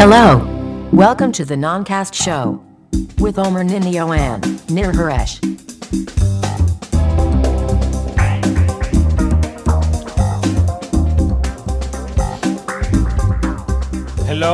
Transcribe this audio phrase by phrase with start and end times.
[0.00, 0.26] Hello.
[0.92, 2.62] Welcome to the Noncast Show
[3.18, 5.40] with Omer Ninio and Nir Haresh.
[14.28, 14.48] הלו.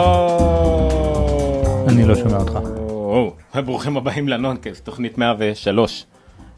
[1.88, 2.58] אני לא שומע אותך.
[2.88, 6.06] או, ברוכים הבאים לנונקאסט, תוכנית 103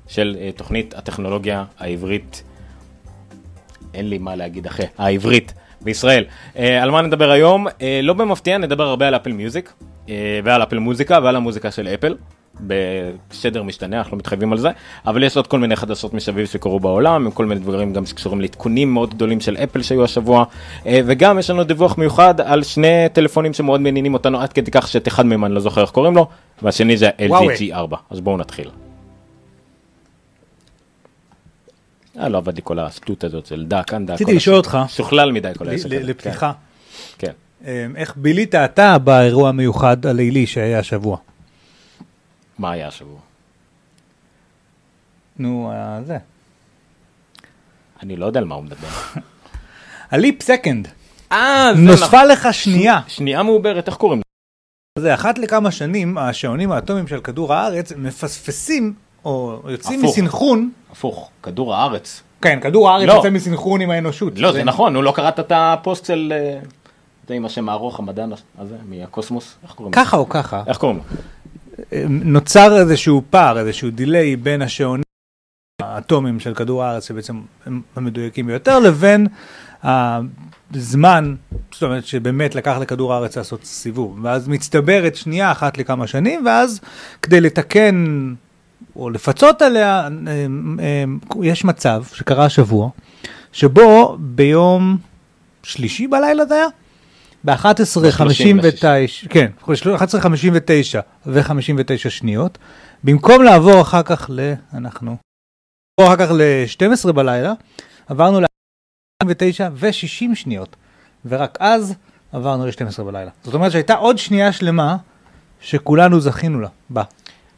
[0.07, 2.43] של אה, תוכנית הטכנולוגיה העברית.
[3.95, 6.25] אין לי מה להגיד אחרי, העברית בישראל.
[6.57, 7.67] אה, על מה נדבר היום?
[7.83, 9.73] אה, לא במפתיע, נדבר הרבה על אפל מיוזיק,
[10.09, 12.17] אה, ועל אפל מוזיקה ועל המוזיקה של אפל.
[12.61, 14.69] בשדר משתנה, אנחנו לא מתחייבים על זה,
[15.07, 18.41] אבל יש עוד כל מיני חדשות מסביב שקרו בעולם, עם כל מיני דברים גם שקשורים
[18.41, 20.45] לעדכונים מאוד גדולים של אפל שהיו השבוע,
[20.87, 24.89] אה, וגם יש לנו דיווח מיוחד על שני טלפונים שמאוד מעניינים אותנו עד כדי כך
[24.89, 26.27] שאת אחד מהם אני לא זוכר איך קוראים לו,
[26.63, 27.55] והשני זה וואוי.
[27.55, 28.90] LG G4, אז בואו נתחיל.
[32.19, 34.15] אה, לא עבד לי כל השטות הזאת של דק, כאן דק.
[34.15, 34.57] רציתי לשאול.
[34.57, 35.89] אותך, שוכלל מדי כל העסק.
[35.91, 36.53] לפתיחה,
[37.19, 37.27] כן.
[37.27, 37.33] כן.
[37.71, 41.17] אמ, איך בילית אתה באירוע המיוחד הלילי שהיה השבוע?
[42.59, 43.19] מה היה השבוע?
[45.39, 46.19] נו, אה, זה.
[48.03, 48.89] אני לא יודע על מה הוא מדבר.
[50.11, 50.89] הליפ סקנד,
[51.33, 53.01] אה, זה נוספה לך שנייה.
[53.09, 55.03] שנייה מעוברת, איך קוראים לה?
[55.03, 60.19] זה אחת לכמה שנים השעונים האטומיים של כדור הארץ מפספסים או יוצאים הפוך.
[60.19, 60.71] מסנכרון.
[60.93, 62.23] הפוך, כדור הארץ.
[62.43, 63.13] כן, כדור הארץ לא.
[63.13, 64.39] יוצא מסנכרון עם האנושות.
[64.39, 66.33] לא, זה נכון, הוא לא קראת את הפוסט של...
[66.37, 66.61] אה,
[67.29, 69.57] זה עם השם הארוך, המדען הזה, מהקוסמוס?
[69.63, 70.05] איך קוראים לו?
[70.05, 71.05] ככה או ככה, איך קוראים לו?
[71.93, 75.05] אמ, נוצר איזשהו פער, איזשהו דיליי בין השעונים
[75.83, 79.27] האטומיים של כדור הארץ, שבעצם הם המדויקים ביותר, לבין
[80.75, 81.35] הזמן,
[81.73, 86.81] זאת אומרת שבאמת לקח לכדור הארץ לעשות סיבוב, ואז מצטברת שנייה אחת לכמה שנים, ואז
[87.23, 88.05] כדי לתקן
[88.97, 92.91] או לפצות עליה, אמ, אמ, יש מצב שקרה השבוע,
[93.53, 94.99] שבו ביום
[95.63, 96.67] שלישי בלילה זה היה?
[97.45, 99.69] ב-11.59, כן, 11.59
[101.27, 102.59] ו-59 שניות,
[103.05, 104.53] במקום לעבור אחר כך ל...
[104.75, 105.17] אנחנו...
[106.01, 107.53] אחר כך ל-12 בלילה,
[108.09, 109.25] עברנו ל-29
[109.73, 110.77] ו-60 שניות,
[111.25, 111.95] ורק אז
[112.33, 113.31] עברנו ל-12 בלילה.
[113.45, 114.97] זאת אומרת שהייתה עוד שנייה שלמה
[115.61, 117.03] שכולנו זכינו לה, בה.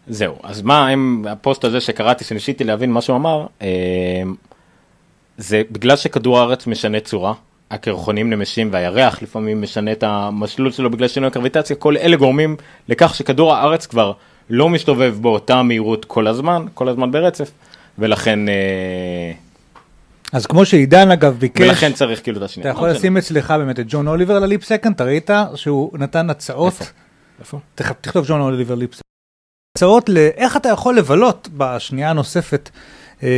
[0.08, 3.68] זהו, אז מה עם הפוסט הזה שקראתי, שניסיתי להבין מה שהוא אמר, אה,
[5.36, 7.34] זה בגלל שכדור הארץ משנה צורה,
[7.70, 12.56] הקרחונים נמשים והירח לפעמים משנה את המסלול שלו בגלל שינוי הקרביטציה, כל אלה גורמים
[12.88, 14.12] לכך שכדור הארץ כבר
[14.50, 17.50] לא מסתובב באותה מהירות כל הזמן, כל הזמן ברצף,
[17.98, 19.32] ולכן, אה,
[20.32, 22.70] אז כמו שעידן אגב ביקש, ולכן צריך כאילו את השנייה.
[22.70, 26.30] אתה יכול לא, לשים אצלך באמת את ג'ון אוליבר לליפ סקנד, אתה ראית שהוא נתן
[26.30, 26.84] הצעות, איפה?
[27.40, 27.58] איפה?
[28.00, 28.94] תכתוב ג'ון אוליבר ליפ
[29.76, 32.70] הצעות לאיך אתה יכול לבלות בשנייה הנוספת
[33.22, 33.28] אה,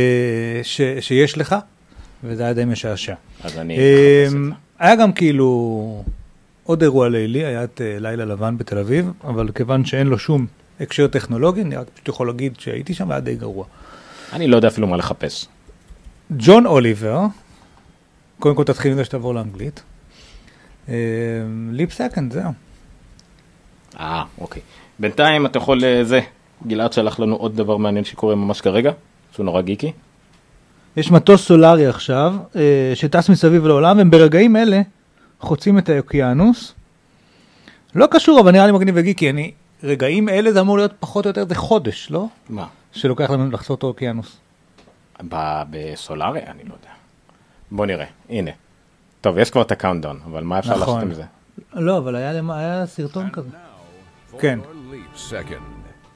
[0.99, 1.55] שיש לך,
[2.23, 3.13] וזה היה די משעשע.
[3.43, 3.77] אז אני...
[3.77, 4.27] אה.
[4.79, 6.03] היה גם כאילו
[6.63, 10.45] עוד אירוע לילי, היה את אה, לילה לבן בתל אביב, אבל כיוון שאין לו שום
[10.79, 13.65] הקשר טכנולוגי, אני רק פשוט יכול להגיד שהייתי שם והיה די גרוע.
[14.33, 15.47] אני לא יודע אפילו מה לחפש.
[16.37, 17.21] ג'ון אוליבר,
[18.39, 19.83] קודם כל תתחיל עם זה שתעבור לאנגלית.
[21.71, 22.64] ליפ סקנד, זהו.
[23.99, 24.61] אה, אוקיי.
[24.99, 26.19] בינתיים אתה יכול אה, זה,
[26.67, 28.91] גלעד שלח לנו עוד דבר מעניין שקורה ממש כרגע,
[29.31, 29.91] שהוא נורא גיקי.
[30.97, 34.81] יש מטוס סולארי עכשיו, אה, שטס מסביב לעולם, הם ברגעים אלה
[35.39, 36.73] חוצים את האוקיינוס.
[37.95, 39.29] לא קשור, אבל נראה לי מגניב וגיקי.
[39.29, 39.51] אני,
[39.83, 42.25] רגעים אלה זה אמור להיות פחות או יותר, זה חודש, לא?
[42.49, 42.67] מה?
[42.91, 44.37] שלוקח לנו לחצות את האוקיינוס.
[45.29, 46.39] ב- בסולארי?
[46.39, 46.89] אני לא יודע.
[47.71, 48.51] בוא נראה, הנה.
[49.21, 50.79] טוב, יש כבר את ה countdown, אבל מה אפשר נכון.
[50.81, 51.23] לעשות עם זה?
[51.73, 53.49] לא, אבל היה, היה סרטון כזה.
[55.15, 55.61] Second.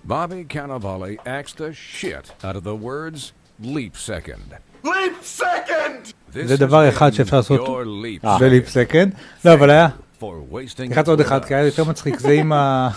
[0.03, 4.57] Bobby Cannavale acts the shit out of the words leap second.
[4.83, 6.13] Leap second!
[6.33, 8.39] This זה דבר אחד שאפשר לעשות your leap אה.
[8.39, 9.13] בליפ second סקנד.
[9.45, 9.87] לא, אבל היה,
[10.21, 11.45] it עוד אחד.
[11.45, 12.89] כי היה יותר מצחיק, זה עם ה...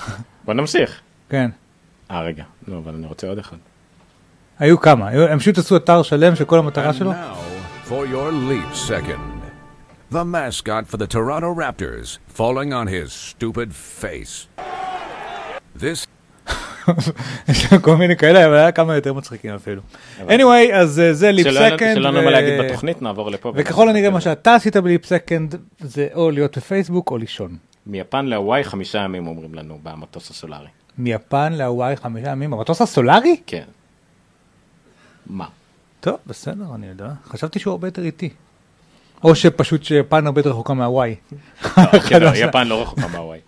[0.45, 1.01] בוא נמשיך.
[1.29, 1.51] כן.
[2.11, 2.45] אה, רגע.
[2.69, 3.57] לא, אבל אני רוצה עוד אחד.
[4.59, 7.13] היו כמה, הם פשוט עשו אתר שלם שכל המטרה שלו.
[7.13, 9.43] now for your leap second.
[10.11, 14.47] The mascot for the Toronto Raptors falling on his stupid face.
[15.79, 16.07] This
[17.49, 19.83] יש לו כל מיני כאלה, אבל היה כמה יותר מצחיקים אפילו.
[20.29, 21.95] anyway, אז אה, זה leap לנו- second.
[21.95, 23.53] שלא לנו מה להגיד בתוכנית, נעבור לפה.
[23.57, 27.57] וככל הנראה מה שאתה עשית ב leap second זה או להיות בפייסבוק או לישון.
[27.87, 30.67] מיפן להוואי חמישה ימים אומרים לנו במטוס הסולארי.
[30.99, 33.37] מיפן להוואי חמישה ימים, המטוס הסולארי?
[33.47, 33.65] כן.
[35.27, 35.47] מה?
[36.01, 37.09] טוב, בסדר, אני יודע.
[37.29, 38.29] חשבתי שהוא הרבה יותר איטי.
[39.25, 41.15] או שפשוט שיפן הרבה יותר רחוקה מהוואי.
[42.09, 43.39] כן, לא, יפן לא רחוקה מהוואי.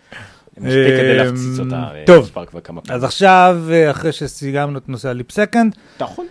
[0.58, 1.76] מספיק כדי להפציץ אותה.
[1.76, 2.30] אה, אמ, טוב.
[2.90, 6.26] אז עכשיו, אה, אחרי שסיימנו את נושא הליפ סקנד, אתה יכול.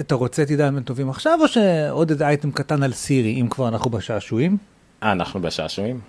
[0.00, 3.48] אתה רוצה את עידן בן טובים עכשיו, או שעוד איזה אייטם קטן על סירי, אם
[3.48, 4.56] כבר אנחנו בשעשועים?
[5.02, 6.00] אה, אנחנו בשעשועים?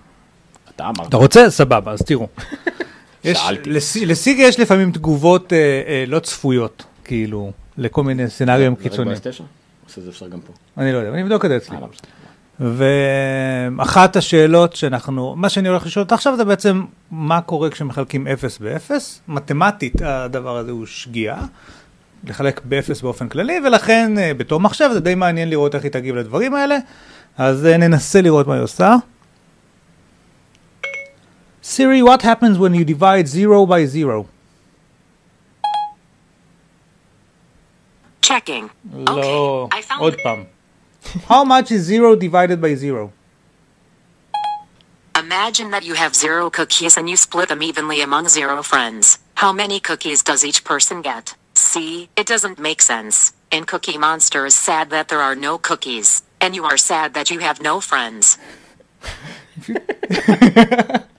[0.75, 1.07] אתה אמרת.
[1.09, 1.49] אתה רוצה?
[1.49, 2.27] סבבה, אז תראו.
[3.33, 3.69] שאלתי.
[3.69, 9.17] לס- לסיגה יש לפעמים תגובות אה, לא צפויות, כאילו, לכל מיני סצנריונים זה רק קיצוניים.
[9.17, 9.39] ב-S9?
[9.41, 9.45] או
[9.93, 10.53] שזה אפשר גם פה?
[10.77, 11.77] אני לא יודע, אני אבדוק את זה אצלי.
[12.59, 18.59] ואחת השאלות שאנחנו, מה שאני הולך לשאול אותך עכשיו זה בעצם מה קורה כשמחלקים 0
[18.61, 18.91] ב-0.
[19.27, 21.41] מתמטית הדבר הזה הוא שגיאה,
[22.23, 26.15] לחלק ב-0 באופן כללי, ולכן אה, בתור מחשב זה די מעניין לראות איך היא תגיב
[26.15, 26.77] לדברים האלה.
[27.37, 28.95] אז אה, ננסה לראות מה היא עושה.
[31.63, 34.23] Siri, what happens when you divide 0 by 0?
[38.25, 38.67] Checking.
[39.07, 40.13] לא, found עוד.
[40.23, 40.56] פעם.
[41.28, 43.12] How much is 0 divided by 0?
[45.18, 49.18] Imagine that you have zero cookies and you split them evenly among zero friends.
[49.34, 51.34] How many cookies does each person get?
[51.54, 53.32] See, it doesn't make sense.
[53.50, 56.22] And Cookie Monster is sad that there are no cookies.
[56.40, 58.38] And you are sad that you have no friends.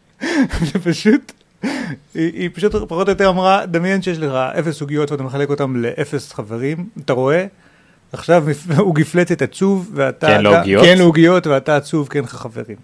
[0.72, 1.32] זה פשוט,
[1.64, 1.70] היא,
[2.14, 6.34] היא פשוט פחות או יותר אמרה, דמיין שיש לך אפס עוגיות ואתה מחלק אותם לאפס
[6.34, 7.46] חברים, אתה רואה,
[8.13, 8.45] עכשיו
[8.79, 10.27] הוא גפלצת עצוב, ואתה...
[10.27, 10.85] כן, לא אתה- עוגיות?
[10.85, 12.77] כן לעוגיות, ואתה עצוב, כן לך חברים.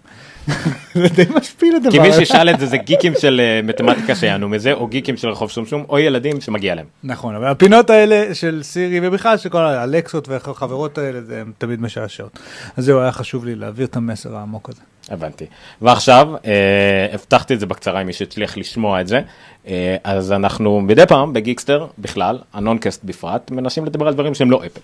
[0.95, 2.13] זה די משפיל הדבר כי מי.
[2.13, 5.83] ששאל את זה זה גיקים של אה, מתמטיקה שיענו מזה, או גיקים של רחוב שום
[5.89, 6.85] או ילדים שמגיע להם.
[7.03, 12.39] נכון, אבל הפינות האלה של סירי ובכלל של כל האלקסות והחברות האלה, זה תמיד משעשעות.
[12.77, 14.81] אז זהו, היה חשוב לי להעביר את המסר העמוק הזה.
[15.09, 15.45] הבנתי.
[15.81, 19.21] ועכשיו, אה, הבטחתי את זה בקצרה אם מישהו הצליח לשמוע את זה,
[19.67, 24.61] אה, אז אנחנו מדי פעם בגיקסטר בכלל, הנונקאסט בפרט, מנסים לדבר על דברים שהם לא
[24.65, 24.81] אפל.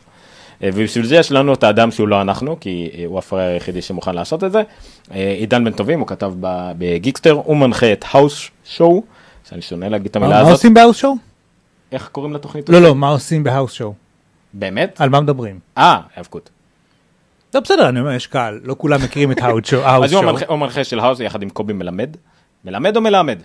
[0.63, 3.81] אה, ובשביל זה יש לנו את האדם שהוא לא אנחנו, כי אה, הוא הפראייר היחידי
[3.81, 4.61] שמוכן לעשות את זה.
[5.11, 9.03] אה, עידן בן טובים, הוא כתב ב- בגיקסטר, הוא מנחה את האוס שואו,
[9.49, 10.57] שאני שונא להגיד את מה המילה מה הזאת.
[10.57, 11.13] עושים בהאוס שואו?
[11.91, 12.69] איך קוראים לתוכנית?
[12.69, 12.79] לא?
[12.79, 13.93] לא, מה עושים בהאוס שואו?
[14.53, 15.01] באמת?
[15.01, 15.59] על מה מדברים?
[15.77, 16.49] אה, האבקות.
[17.53, 20.03] לא, בסדר, אני אומר, יש קהל, לא כולם מכירים את האוס שואו.
[20.03, 20.13] אז
[20.47, 22.17] הוא מנחה של האוס יחד עם קובי מלמד.
[22.65, 23.39] מלמד או מלמד?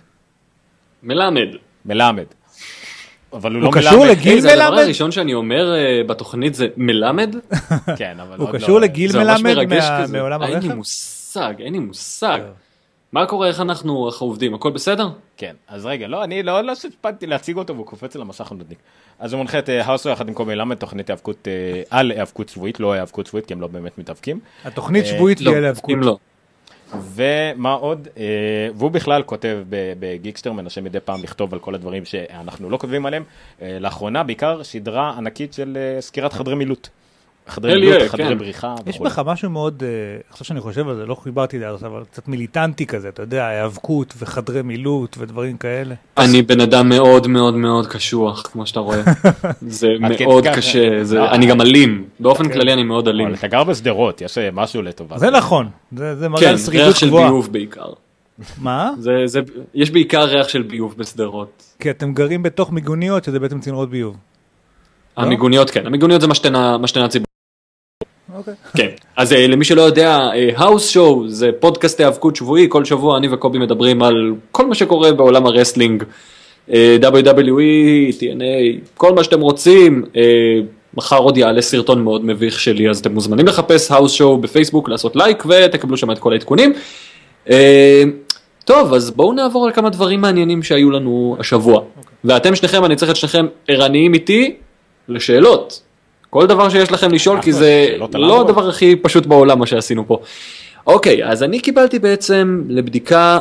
[1.03, 1.47] מלמד.
[1.85, 2.25] מלמד.
[3.33, 4.11] אבל הוא הוא לא קשור מלמד.
[4.11, 4.83] לגיל היי, זה הדבר מלמד?
[4.83, 7.35] הראשון שאני אומר אה, בתוכנית זה מלמד?
[7.97, 9.79] כן, אבל הוא עוד קשור לא- לגיל זה ממש מלמד.
[10.11, 10.73] מעולם אין לי הרכב?
[10.73, 12.39] מושג, אין לי מושג.
[13.11, 15.09] מה קורה, איך אנחנו איך עובדים, הכל בסדר?
[15.37, 18.77] כן, אז רגע, לא, אני לא, לא הספקתי להציג אותו והוא קופץ על המסך הנודניק.
[19.19, 22.49] אז הוא מנחה את אה, האוסו יחד עם קובי מלמד, תוכנית היאבקות אה, על היאבקות
[22.49, 24.39] שבועית, לא היאבקות שבועית, כי הם לא באמת מתאבקים.
[24.65, 25.89] התוכנית אה, שבועית לא, תהיה להיאבקות.
[25.89, 26.17] אם לא.
[26.91, 28.07] ומה עוד?
[28.17, 28.23] אה,
[28.75, 29.59] והוא בכלל כותב
[29.99, 33.23] בגיקסטר, מנסה מדי פעם לכתוב על כל הדברים שאנחנו לא כותבים עליהם.
[33.61, 36.89] אה, לאחרונה בעיקר סדרה ענקית של אה, סקירת חדרי מילוט.
[37.47, 38.37] חדרי מילוט, יהיה, חדרי כן.
[38.37, 38.99] בריחה יש.
[38.99, 39.89] בך משהו מאוד, אה,
[40.29, 43.09] עכשיו שאני חושב על זה, לא חיברתי את זה עד עכשיו, אבל קצת מיליטנטי כזה,
[43.09, 45.95] אתה יודע, היאבקות וחדרי מילוט ודברים כאלה.
[46.17, 49.01] אני בן אדם מאוד מאוד מאוד קשוח, כמו שאתה רואה.
[49.67, 50.55] זה כדי מאוד כך.
[50.55, 51.31] קשה, זה- אה.
[51.35, 52.05] אני גם אלים.
[52.19, 53.27] באופן כללי אני מאוד אלים.
[53.27, 55.17] אבל אתה גר בשדרות, יש אה, משהו לטובה.
[55.17, 57.27] זה נכון, זה זה מראה כן, על שרידות ריח של גבוהה.
[57.27, 57.85] ביוב בעיקר.
[58.61, 58.91] מה?
[58.99, 59.39] זה- זה-
[59.73, 61.63] יש בעיקר ריח של ביוב בשדרות.
[61.79, 64.15] כי אתם גרים בתוך מיגוניות, שזה בעצם צינורות ביוב.
[65.17, 67.27] המיגוניות כן, המיגוניות זה משתנה משתנה ציבור.
[68.37, 68.53] אוקיי.
[68.75, 73.27] כן, אז אה, למי שלא יודע, האוס שואו זה פודקאסט היאבקות שבועי, כל שבוע אני
[73.31, 76.03] וקובי מדברים על כל מה שקורה בעולם ה wrestling,
[76.73, 80.21] אה, WWE, TNA, כל מה שאתם רוצים, אה,
[80.93, 85.15] מחר עוד יעלה סרטון מאוד מביך שלי, אז אתם מוזמנים לחפש האוס שואו בפייסבוק, לעשות
[85.15, 86.73] לייק ותקבלו שם את כל העדכונים.
[87.49, 88.03] אה,
[88.65, 91.81] טוב, אז בואו נעבור על כמה דברים מעניינים שהיו לנו השבוע.
[92.23, 94.55] ואתם שניכם, אני צריך את שניכם ערניים איתי
[95.09, 95.81] לשאלות.
[96.29, 98.41] כל דבר שיש לכם לשאול, כי אנחנו, זה לא.
[98.41, 100.19] הדבר הכי פשוט בעולם מה שעשינו פה.
[100.87, 103.39] אוקיי, אז אני קיבלתי בעצם לבדיקה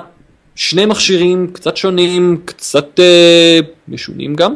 [0.55, 4.55] שני מכשירים קצת שונים, קצת אה, משונים גם,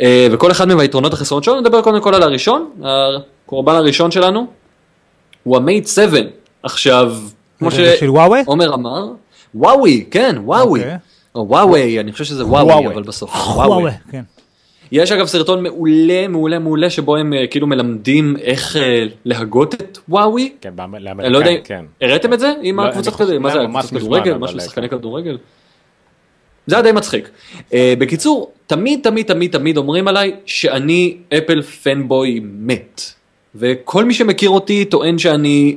[0.00, 4.46] אה, וכל אחד מהם היתרונות החסרונות שלו, נדבר קודם כל על הראשון, הקורבן הראשון שלנו,
[5.42, 6.18] הוא המייט 7.
[6.62, 7.14] עכשיו,
[7.58, 7.70] כמו?
[7.70, 9.06] שעומר אמר,
[9.54, 10.80] וואוי, כן, וואוי.
[10.80, 10.96] אוקיי.
[11.34, 12.94] או וואווי, אני חושב שזה וואוי, וואוי.
[12.94, 13.30] אבל בסוף.
[13.56, 14.22] וואווה, כן.
[14.94, 19.98] יש אגב סרטון מעולה, מעולה, מעולה, שבו הם אה, כאילו מלמדים איך אה, להגות את
[20.08, 20.52] וואוי.
[20.60, 21.84] כן, באמ- אני לא יודע, לאמריקאים, כן.
[22.06, 22.52] הראיתם את זה?
[22.62, 23.38] עם לא, הקבוצת כדורגל?
[23.38, 24.34] מה זה זה, היה קבוצת כדורגל?
[24.34, 24.96] משהו שחקני כן.
[24.98, 25.38] כדורגל?
[26.66, 27.28] זה היה די מצחיק.
[27.72, 33.00] אה, בקיצור, תמיד תמיד תמיד תמיד אומרים עליי שאני אפל פנבוי מת.
[33.54, 35.76] וכל מי שמכיר אותי טוען שאני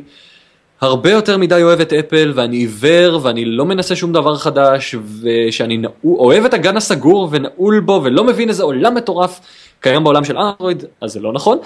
[0.82, 5.78] הרבה יותר מדי אוהב את אפל ואני עיוור ואני לא מנסה שום דבר חדש ושאני
[5.78, 9.40] נעול, אוהב את הגן הסגור ונעול בו ולא מבין איזה עולם מטורף
[9.80, 11.58] קיים בעולם של אנדרואיד, אז זה לא נכון.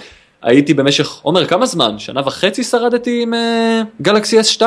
[0.42, 1.98] הייתי במשך, עומר, כמה זמן?
[1.98, 4.62] שנה וחצי שרדתי עם אה, גלקסי S2?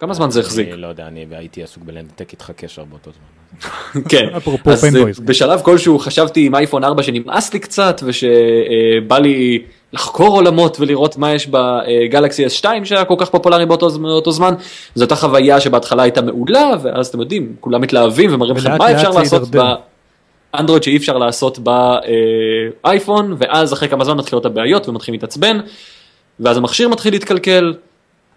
[0.00, 0.68] כמה זמן זה החזיק?
[0.68, 4.02] אני לא יודע, אני הייתי עסוק בלנתק איתך קשר באותו זמן.
[4.10, 4.28] כן.
[4.64, 5.24] אז אה, כן.
[5.24, 11.32] בשלב כלשהו חשבתי עם אייפון 4 שנמאס לי קצת ושבא לי לחקור עולמות ולראות מה
[11.32, 14.54] יש בגלקסי S2 שהיה כל כך פופולרי באותו, באותו זמן.
[14.94, 19.12] זו אותה חוויה שבהתחלה הייתה מעולה, ואז אתם יודעים, כולם מתלהבים ומראים לכם מה אפשר
[19.12, 19.48] זה לעשות.
[20.54, 21.58] באנדרואיד שאי אפשר לעשות
[22.82, 25.60] באייפון, ואז אחרי כמה זמן מתחילות הבעיות ומתחילים להתעצבן,
[26.40, 27.74] ואז המכשיר מתחיל להתקלקל,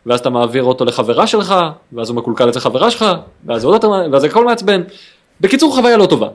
[0.06, 1.56] ואז אתה מעביר אותו לחברה שלך,
[1.94, 3.06] ואז הוא מקולקל אצל חברה שלך,
[3.46, 4.82] ואז עוד ואז הכל מעצבן.
[5.42, 6.28] בקיצור, חוויה לא טובה.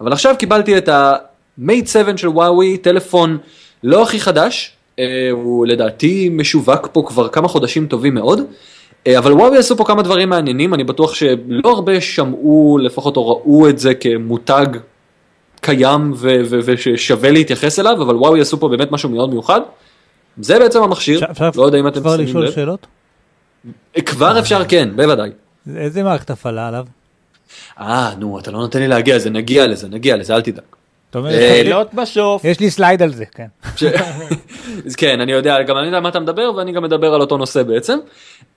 [0.00, 3.38] אבל עכשיו קיבלתי את ה-Mate 7 של וואוי, טלפון
[3.82, 8.40] לא הכי חדש, אה, הוא לדעתי משווק פה כבר כמה חודשים טובים מאוד,
[9.06, 13.28] אה, אבל וואוי עשו פה כמה דברים מעניינים, אני בטוח שלא הרבה שמעו לפחות או
[13.28, 14.66] ראו את זה כמותג
[15.60, 19.60] קיים ו- ו- וששווה להתייחס אליו, אבל וואוי עשו פה באמת משהו מאוד מיוחד.
[20.40, 22.50] זה בעצם המכשיר, אפשר- לא יודע אם אתם כבר שמים לשאול לב.
[22.52, 22.86] שאלות?
[24.06, 25.30] כבר אפשר כן, בוודאי.
[25.76, 26.86] איזה מערכת הפעלה עליו?
[27.80, 30.64] אה, נו, אתה לא נותן לי להגיע לזה, נגיע לזה, נגיע לזה, אל תדאג.
[31.10, 32.44] אתה אומר, אה, יש לי- שאלות בסוף.
[32.44, 33.46] יש לי slide על זה, כן.
[34.96, 37.62] כן, אני יודע, גם אני יודע מה אתה מדבר, ואני גם מדבר על אותו נושא
[37.62, 37.98] בעצם.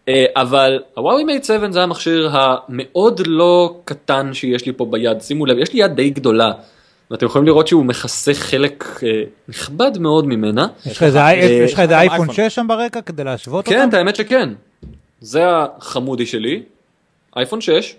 [0.08, 5.22] אה, אבל ה Huawei Mate 7 זה המכשיר המאוד לא קטן שיש לי פה ביד,
[5.22, 6.52] שימו לב, יש לי יד די גדולה,
[7.12, 9.10] ואתם יכולים לראות שהוא מכסה חלק אה,
[9.48, 10.68] נכבד מאוד ממנה.
[10.86, 12.34] יש לך איזה אייפון אייפון.
[12.34, 13.90] 6 שם ברקע כדי להשוות כן, אותם?
[13.90, 14.50] את האמת שכן.
[15.22, 16.64] זה החמודי שלי,
[17.36, 17.96] אייפון 6,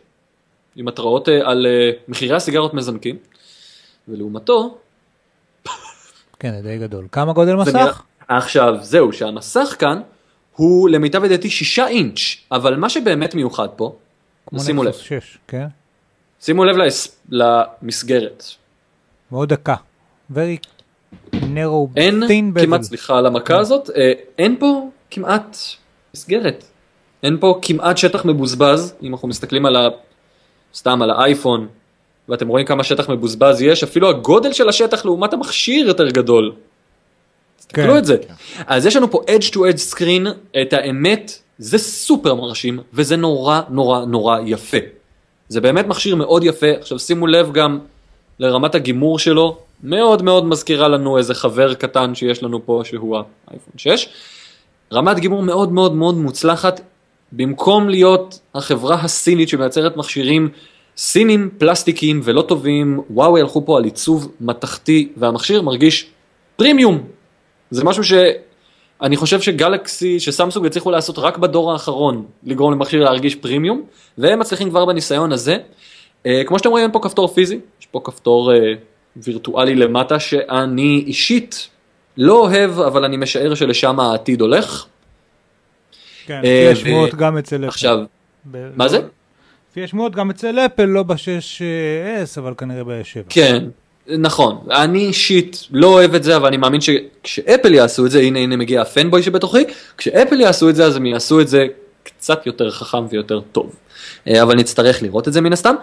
[0.77, 3.17] עם התראות אה, על אה, מחירי הסיגרות מזנקים,
[4.09, 4.79] ולעומתו,
[6.39, 7.07] כן, זה די גדול.
[7.13, 8.03] כמה גודל זה נראה- מסך?
[8.29, 10.01] עכשיו, זהו, שהמסך כאן
[10.57, 12.19] הוא למיטב ידיעתי שישה אינץ',
[12.53, 13.97] אבל מה שבאמת מיוחד פה,
[14.59, 15.67] שימו לב, 6, כן?
[16.41, 18.45] שימו לב להס- למסגרת.
[19.33, 19.75] מאוד דקה.
[20.33, 20.59] very
[21.35, 22.83] narrow, אין thin כמעט.
[22.83, 25.57] סליחה על המכה הזאת, אה, אין פה כמעט
[26.15, 26.65] מסגרת.
[27.23, 29.89] אין פה כמעט שטח מבוזבז, אם אנחנו מסתכלים על ה...
[30.75, 31.69] סתם על האייפון,
[32.29, 36.53] ואתם רואים כמה שטח מבוזבז יש, אפילו הגודל של השטח לעומת המכשיר יותר גדול.
[37.59, 37.99] תסתכלו כן.
[37.99, 38.17] את זה.
[38.67, 40.29] אז יש לנו פה edge to edge screen,
[40.63, 44.79] את האמת, זה סופר מרשים, וזה נורא נורא נורא יפה.
[45.49, 47.79] זה באמת מכשיר מאוד יפה, עכשיו שימו לב גם
[48.39, 53.17] לרמת הגימור שלו, מאוד מאוד מזכירה לנו איזה חבר קטן שיש לנו פה שהוא
[53.49, 54.09] האייפון 6.
[54.93, 56.81] רמת גימור מאוד מאוד מאוד מוצלחת,
[57.33, 60.49] במקום להיות החברה הסינית שמייצרת מכשירים
[60.97, 66.07] סינים פלסטיקיים ולא טובים, וואוי הלכו פה על עיצוב מתכתי והמכשיר מרגיש
[66.57, 67.03] פרימיום.
[67.71, 73.83] זה משהו שאני חושב שגלקסי, שסמסונג הצליחו לעשות רק בדור האחרון, לגרום למכשיר להרגיש פרימיום,
[74.19, 75.57] והם מצליחים כבר בניסיון הזה.
[76.27, 78.59] אה, כמו שאתם רואים אין פה כפתור פיזי, יש פה כפתור אה,
[79.17, 81.69] וירטואלי למטה שאני אישית
[82.17, 84.87] לא אוהב, אבל אני משער שלשם העתיד הולך.
[86.27, 87.65] כן, אה, לפי השמועות ו- גם אצל.
[87.65, 87.99] עכשיו,
[88.77, 89.01] מה זה?
[89.73, 93.21] לפי השמועות גם אצל אפל, לא ב-6S, אבל כנראה ב-7.
[93.29, 93.65] כן,
[94.09, 94.59] נכון.
[94.71, 98.57] אני אישית לא אוהב את זה, אבל אני מאמין שכשאפל יעשו את זה, הנה הנה
[98.57, 99.65] מגיע הפנבוי שבתוכי,
[99.99, 101.67] כשאפל יעשו את זה, אז הם יעשו את זה
[102.03, 103.75] קצת יותר חכם ויותר טוב.
[104.29, 105.75] אה, אבל נצטרך לראות את זה מן הסתם.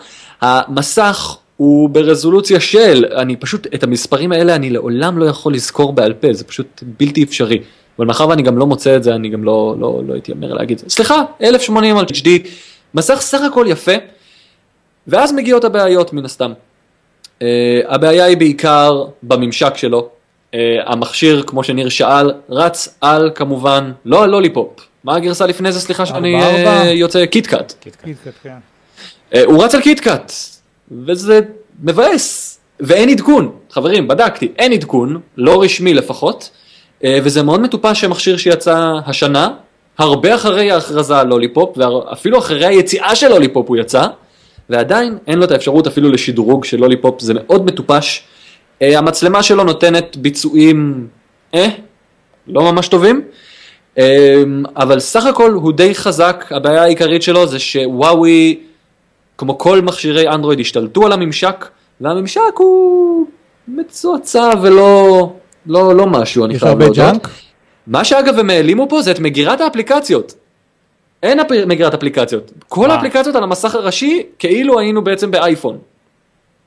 [0.41, 6.13] המסך הוא ברזולוציה של, אני פשוט, את המספרים האלה אני לעולם לא יכול לזכור בעל
[6.13, 7.61] פה, זה פשוט בלתי אפשרי.
[7.97, 10.77] אבל מאחר ואני גם לא מוצא את זה, אני גם לא, לא, לא אתיימר להגיד
[10.77, 10.95] את זה.
[10.95, 12.29] סליחה, 1080 Full HD,
[12.93, 13.91] מסך סך הכל יפה,
[15.07, 16.53] ואז מגיעות הבעיות מן הסתם.
[17.39, 17.41] אה,
[17.87, 20.09] הבעיה היא בעיקר בממשק שלו.
[20.51, 20.55] אה,
[20.85, 24.79] המכשיר, כמו שניר שאל, רץ על כמובן, לא על לוליפופ.
[25.03, 25.79] מה הגרסה לפני זה?
[25.79, 27.73] סליחה שאני אה, יוצא קיטקאט.
[27.79, 28.57] קיטקאט, כן.
[29.33, 30.31] אה, הוא רץ על קיטקאט,
[30.91, 31.39] וזה
[31.83, 32.59] מבאס.
[32.79, 36.49] ואין עדכון, חברים, בדקתי, אין עדכון, לא רשמי לפחות,
[37.01, 39.49] אה, וזה מאוד מטופש שמכשיר שיצא השנה,
[39.99, 44.05] הרבה אחרי ההכרזה על לוליפופ, ואפילו אחרי היציאה של לוליפופ הוא יצא,
[44.69, 48.23] ועדיין אין לו את האפשרות אפילו לשדרוג של לוליפופ, זה מאוד מטופש.
[48.79, 51.07] אה, המצלמה שלו נותנת ביצועים,
[51.55, 51.67] אה,
[52.47, 53.21] לא ממש טובים,
[53.95, 53.99] אה,
[54.75, 58.59] אבל סך הכל הוא די חזק, הבעיה העיקרית שלו זה שוואוי,
[59.37, 61.65] כמו כל מכשירי אנדרואיד, השתלטו על הממשק,
[62.01, 63.25] והממשק הוא
[63.67, 65.33] מצועצע ולא
[65.65, 67.05] לא, לא משהו, אני יש חייב הרבה להודות.
[67.05, 67.29] junk?
[67.89, 70.33] מה שאגב הם העלימו פה זה את מגירת האפליקציות.
[71.23, 71.47] אין אפ...
[71.67, 72.51] מגירת אפליקציות.
[72.67, 72.93] כל מה?
[72.93, 75.77] האפליקציות על המסך הראשי כאילו היינו בעצם באייפון.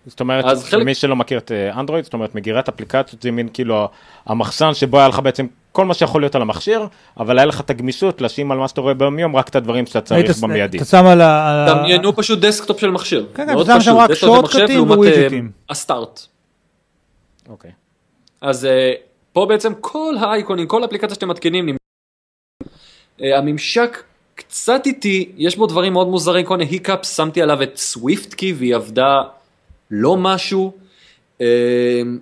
[0.07, 3.49] זאת אומרת, חלק- למי שלא מכיר את אה, אנדרואיד, זאת אומרת, מגירת אפליקציות זה מין
[3.53, 3.89] כאילו
[4.27, 6.87] המחסן שבו היה לך בעצם כל מה שיכול להיות על המכשיר,
[7.21, 9.87] אבל היה לך את הגמישות לשים על מה שאתה רואה ביום יום רק את הדברים
[9.87, 10.77] שאתה היית- צריך במיידי.
[10.79, 11.67] אתה שם על ה...
[11.69, 13.27] דמיינו פשוט desktop של מכשיר.
[13.35, 15.51] כן, כן, אתה שם שם רק שורטקטים ווידג'טים.
[15.71, 16.21] ה start.
[17.49, 17.71] אוקיי.
[18.41, 18.93] אז אה,
[19.33, 21.77] פה בעצם כל האייקונים, כל האפליקציה שאתם מתקינים.
[23.23, 24.03] אה, הממשק
[24.35, 28.53] קצת איטי, יש בו דברים מאוד מוזרים, כל מיני hiccups, שמתי עליו את סוויפט קי
[28.53, 29.23] והיא עבדה
[29.91, 30.73] לא משהו,
[31.41, 31.47] אה,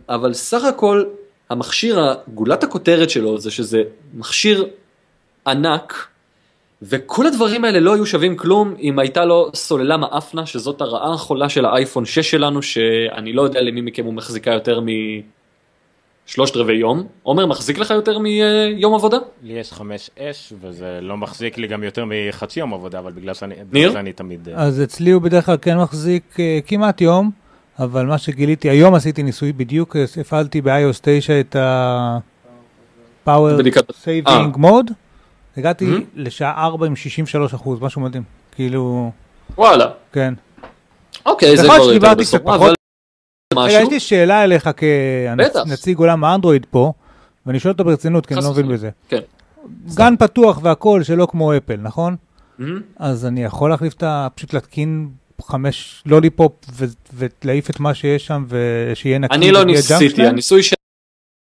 [0.08, 1.04] אבל סך הכל
[1.50, 3.82] המכשיר, גולת הכותרת שלו זה שזה
[4.14, 4.66] מכשיר
[5.46, 6.06] ענק,
[6.82, 11.48] וכל הדברים האלה לא היו שווים כלום אם הייתה לו סוללה מאפנה, שזאת הרעה החולה
[11.48, 14.80] של האייפון 6 שלנו, שאני לא יודע למי מכם הוא מחזיקה יותר
[16.30, 17.06] משלושת רבעי יום.
[17.22, 19.16] עומר, מחזיק לך יותר מיום עבודה?
[19.42, 23.34] לי יש חמש אש, וזה לא מחזיק לי גם יותר מחצי יום עבודה, אבל בגלל
[23.34, 23.88] שאני, ניר?
[23.88, 24.48] בגלל שאני תמיד...
[24.48, 27.30] אה, אז אצלי הוא בדרך כלל כן מחזיק אה, כמעט יום,
[27.78, 33.30] אבל מה שגיליתי, היום עשיתי ניסוי בדיוק, אה, הפעלתי ב-iOS 9 את ה-Power
[34.04, 34.92] Saving Mode,
[35.56, 38.22] הגעתי לשעה 4 עם 63 אחוז, משהו מדהים,
[38.54, 39.10] כאילו,
[39.58, 39.86] וואלה.
[40.12, 40.34] כן.
[41.26, 42.24] אוקיי, זה כבר יותר שדיברתי
[43.58, 43.90] רגע, יש משהו.
[43.90, 44.70] לי שאלה אליך.
[45.66, 46.92] כנציג עולם האנדרואיד פה,
[47.46, 48.68] ואני שואל אותו ברצינות, כי אני לא מבין.
[48.68, 48.90] בזה.
[49.08, 49.20] כן.
[49.94, 52.16] גן פתוח והכל, שלא כמו אפל, נכון?
[52.58, 52.80] מהמם.
[52.98, 54.28] אז אני יכול להחליף את ה...
[54.34, 55.08] פשוט להתקין
[55.42, 59.34] חמש לוליפופ ו- ולהעיף את מה שיש שם ושיהיה נקי.
[59.34, 60.26] אני לא ניסיתי?
[60.26, 60.76] הניסוי של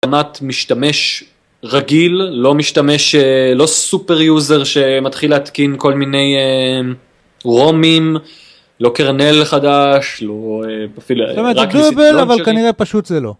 [0.04, 1.24] ברמת משתמש
[1.64, 6.92] רגיל, לא משתמש, אה, לא super user שמתחיל להתקין כל מיני אה,
[7.44, 8.16] רומים,
[8.80, 12.44] לא kernel חדש, לא אה, אפילו, זאת אומרת, זה doable, אבל לונצ'רים.
[12.44, 13.34] כנראה פשוט זה לא.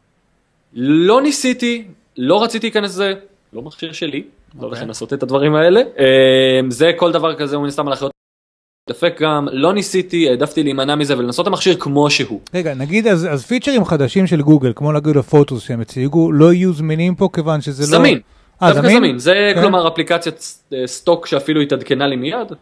[0.75, 1.85] לא ניסיתי,
[2.17, 3.15] לא רציתי להיכנס לזה,
[3.53, 4.23] לא מכשיר שלי, לא
[4.55, 4.69] אוקיי.
[4.69, 5.81] הולך לנסות את הדברים האלה.
[5.99, 8.12] אה, זה כל דבר כזה, הוא מן הסתם על אחריות.
[8.91, 12.41] דפק גם, לא ניסיתי, העדפתי להימנע מזה ולנסות את המכשיר כמו שהוא.
[12.55, 16.73] רגע, נגיד, אז, אז פיצ'רים חדשים של גוגל, כמו נגיד הפוטוס שהם הציגו, לא יהיו
[16.73, 17.99] זמינים פה כיוון שזה לא...
[17.99, 18.21] זמין,
[18.62, 19.61] אה, דווקא זמין, זה כן.
[19.61, 22.53] כלומר אפליקציית אה, סטוק שאפילו התעדכנה לי מיד,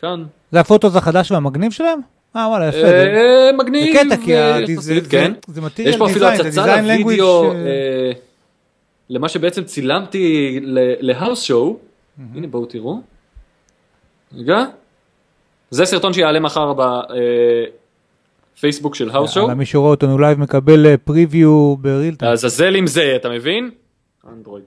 [0.00, 2.00] כאן, זה הפוטוס החדש והמגניב שלהם?
[2.36, 2.78] אה, וואלה, יפה.
[2.78, 5.32] זה- אה, מגניב, זה קטע, כי אה, זה- זה- כן,
[5.78, 8.12] יש פה אפילו הצצה לוידאו, אה, אה,
[9.10, 10.58] למה שבעצם צילמתי
[11.00, 11.76] להאוס שואו,
[12.34, 13.00] הנה בואו תראו,
[14.38, 14.64] רגע,
[15.70, 16.72] זה סרטון שיעלה מחר
[18.56, 22.30] בפייסבוק של האוס שואו, מי שרואה אותנו live מקבל preview ב real time.
[22.30, 23.70] לעזאזל עם זה, אתה מבין?
[24.32, 24.64] אנדרואיד.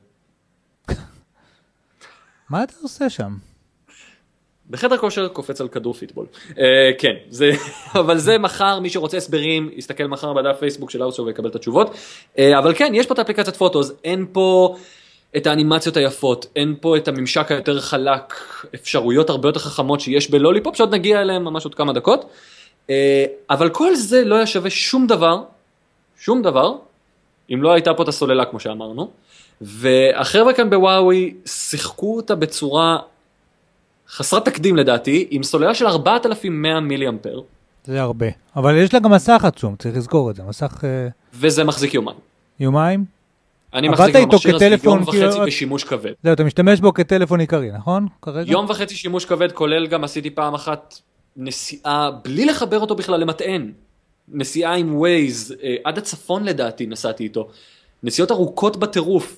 [2.50, 3.34] מה אתה עושה שם?
[4.70, 6.26] בחדר כושר קופץ על כדור פיטבול.
[6.50, 6.56] אה,
[6.98, 7.52] כן, זה,
[8.00, 11.56] אבל זה מחר, מי שרוצה הסברים, יסתכל מחר בדף פייסבוק של האוס שואו ויקבל את
[11.56, 11.90] התשובות.
[11.90, 14.76] אה, אבל כן, יש פה את האפליקציית פוטוס, אין פה
[15.38, 18.34] את האנימציות היפות, אין פה את הממשק היותר חלק,
[18.76, 22.26] אפשרויות הרבה יותר חכמות שיש בלוליפופ, שעוד נגיע אליהם ממש עוד כמה דקות.
[22.88, 22.90] אה,
[23.50, 25.42] אבל כל זה לא היה שווה שום דבר,
[26.18, 26.72] שום דבר,
[27.54, 29.12] אם לא הייתה פה את הסוללה כמו שאמרנו.
[29.62, 32.98] והחבר'ה כאן בוואוי שיחקו אותה בצורה
[34.10, 37.42] חסרת תקדים לדעתי, עם סוללה של 4100 מילי אמפר,
[37.86, 38.26] זה הרבה.
[38.56, 40.44] אבל יש לה גם מסך עצום, צריך לזכור את זה.
[40.44, 42.18] מסך אה, וזה מחזיק יומיים.
[42.60, 43.06] יומיים.
[43.74, 46.12] אני מחזיק במכשיר הזה יום כאילו- וחצי בשימוש כבד.
[46.24, 48.08] זהו, אתה משתמש בו כטלפון עיקרי, נכון?
[48.22, 48.52] כרגע?
[48.52, 51.00] יום וחצי שימוש כבד, כולל גם עשיתי פעם אחת
[51.38, 53.72] נסיעה, בלי לחבר אותו בכלל למטען.
[54.28, 57.48] נסיעה עם ווייז, אה, עד הצפון לדעתי נסעתי איתו.
[58.04, 59.38] נסיעות ארוכות בטירוף.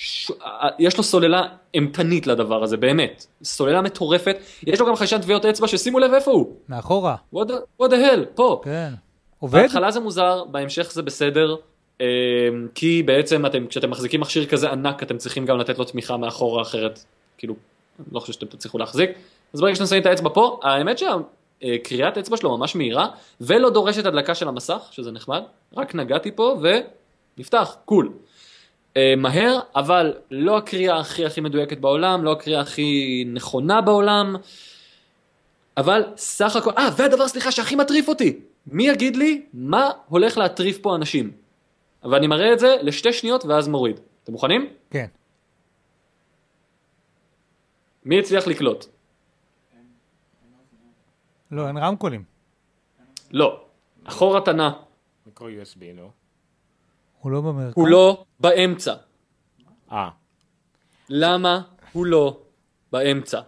[0.00, 0.30] ש...
[0.30, 1.42] אה, יש לו סוללה
[1.74, 3.26] אימתנית לדבר הזה, באמת.
[3.42, 4.36] סוללה מטורפת.
[4.66, 6.56] יש לו גם חיישן טביעות אצבע, ששימו לב איפה הוא.
[6.68, 7.16] מאחורה.
[7.34, 8.60] what the, what the hell, פה.
[8.64, 8.92] כן.
[9.38, 9.60] עובד?
[9.62, 11.56] בהתחלה זה מוזר, בהמשך זה בסדר,
[12.00, 12.06] אה,
[12.74, 16.62] כי בעצם אתם, כשאתם מחזיקים מכשיר כזה ענק, אתם צריכים גם לתת לו תמיכה מאחורה,
[16.62, 17.04] אחרת,
[17.38, 17.54] כאילו,
[18.12, 19.10] לא חושב שאתם תצליחו להחזיק.
[19.52, 23.06] אז ברגע שאתם שמים את האצבע פה, האמת שהקריאת האצבע שלו ממש מהירה,
[23.40, 25.42] ולא דורשת הדלקה של המסך, שזה נחמד,
[25.76, 26.60] רק נגעתי פה
[27.38, 28.12] ונפתח, קול.
[28.98, 34.36] אה, מהר, אבל לא הקריאה הכי הכי מדויקת בעולם, לא הקריאה הכי נכונה בעולם,
[35.76, 40.78] אבל סך הכל, אה, והדבר, סליחה, שהכי מטריף אותי, מי יגיד לי מה הולך להטריף
[40.78, 41.30] פה אנשים?
[42.02, 44.00] ואני מראה את זה לשתי שניות ואז מוריד.
[44.24, 44.66] אתם מוכנים?
[44.90, 45.06] כן.
[48.04, 48.86] מי הצליח לקלוט?
[51.50, 52.24] לא, אין רמקולים.
[53.30, 53.64] לא.
[54.06, 54.68] החור התנא,
[55.26, 56.17] מיקרו USB, נו.
[57.20, 57.72] הוא לא במרכז.
[57.76, 58.94] הוא לא באמצע.
[59.92, 60.08] אה,
[61.10, 61.60] למה
[61.92, 62.36] הוא לא
[62.92, 63.40] באמצע?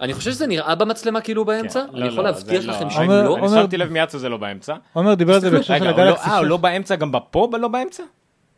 [0.00, 1.90] אני חושב שזה נראה במצלמה כאילו הוא באמצע, כן.
[1.92, 2.72] אני לא, יכול לא, להבטיח לא.
[2.72, 3.36] לכם שהוא עומר- לא.
[3.38, 4.74] אני שמתי לב מיד שזה לא באמצע.
[4.92, 6.30] עומר דיבר על זה בהקשר של הגלקסי.
[6.30, 8.02] אה, הוא לא באמצע גם בפה לא באמצע?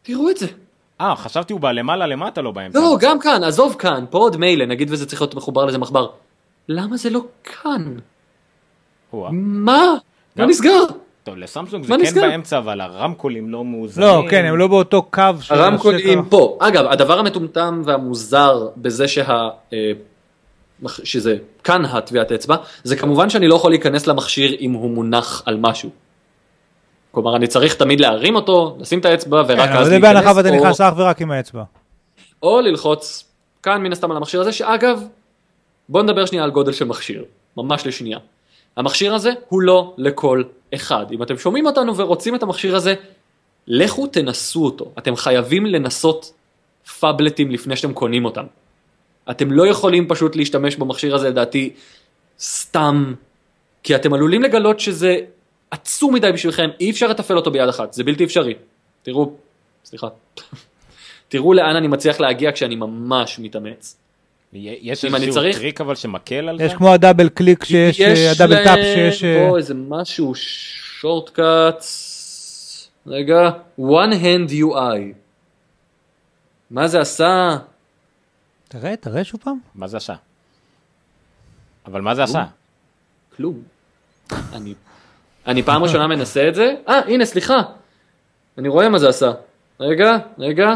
[0.02, 0.46] תראו את זה.
[1.00, 2.78] אה, חשבתי הוא בלמעלה למטה לא באמצע.
[2.78, 6.08] לא, גם כאן, עזוב כאן, פה עוד מילא, נגיד וזה צריך להיות מחובר לאיזה מחבר.
[6.68, 7.94] למה זה לא כאן?
[9.32, 9.94] מה?
[10.36, 10.82] מה נסגר?
[11.24, 12.20] טוב, לסמסונג מה זה כן?
[12.20, 14.08] באמצע, אבל הרמקולים לא מאוזנים.
[14.08, 16.24] לא, כן, הם לא באותו קו של הרמקולים.
[16.24, 16.58] פה.
[16.60, 19.48] אגב, הדבר המטומטם והמוזר בזה שה...
[19.72, 19.92] אה,
[21.04, 25.56] שזה כאן הטביעת אצבע, זה כמובן שאני לא יכול להיכנס למכשיר אם הוא מונח על
[25.60, 25.90] משהו.
[27.10, 30.32] כלומר, אני צריך תמיד להרים אותו, לשים את האצבע ורק כן, אבל אז זה בהנחה
[30.36, 31.62] ואתה להיכנס, נכנס אך ורק עם האצבע.
[32.42, 33.24] או, או ללחוץ
[33.62, 35.02] כאן מן הסתם על המכשיר הזה, שאגב,
[35.88, 37.24] בוא נדבר שנייה על גודל של מכשיר,
[37.56, 38.18] ממש לשנייה.
[38.76, 40.42] המכשיר הזה הוא לא לכל
[40.74, 41.06] אחד.
[41.12, 42.94] אם אתם שומעים אותנו ורוצים את המכשיר הזה,
[43.66, 46.32] לכו תנסו אותו, אתם חייבים לנסות
[47.00, 48.44] פאבלטים לפני שאתם קונים אותם.
[49.30, 51.70] אתם לא יכולים פשוט להשתמש במכשיר הזה לדעתי
[52.40, 53.14] סתם,
[53.82, 55.18] כי אתם עלולים לגלות שזה
[55.70, 58.54] עצום מדי בשבילכם, אי אפשר לתפעל אותו ביד אחת, זה בלתי אפשרי.
[59.02, 59.32] תראו,
[59.84, 60.08] סליחה,
[61.28, 64.01] תראו לאן אני מצליח להגיע כשאני ממש מתאמץ.
[64.52, 66.64] יש איזשהו צריך- טריק אבל שמקל על זה?
[66.64, 69.24] יש כמו ה double click שיש, אה, ה double tap שיש...
[69.24, 70.32] אה, פה איזה משהו,
[71.00, 71.88] shortcuts,
[73.06, 75.00] רגע, one hand UI.
[76.70, 77.56] מה זה עשה?
[78.68, 79.58] תראה, תראה שוב פעם.
[79.74, 80.14] מה זה עשה?
[81.86, 82.44] אבל מה זה עשה?
[83.36, 83.62] כלום.
[84.52, 84.74] אני,
[85.46, 87.62] אני פעם ראשונה מנסה את זה, אה הנה סליחה,
[88.58, 89.32] אני רואה מה זה עשה.
[89.80, 90.68] רגע, רגע.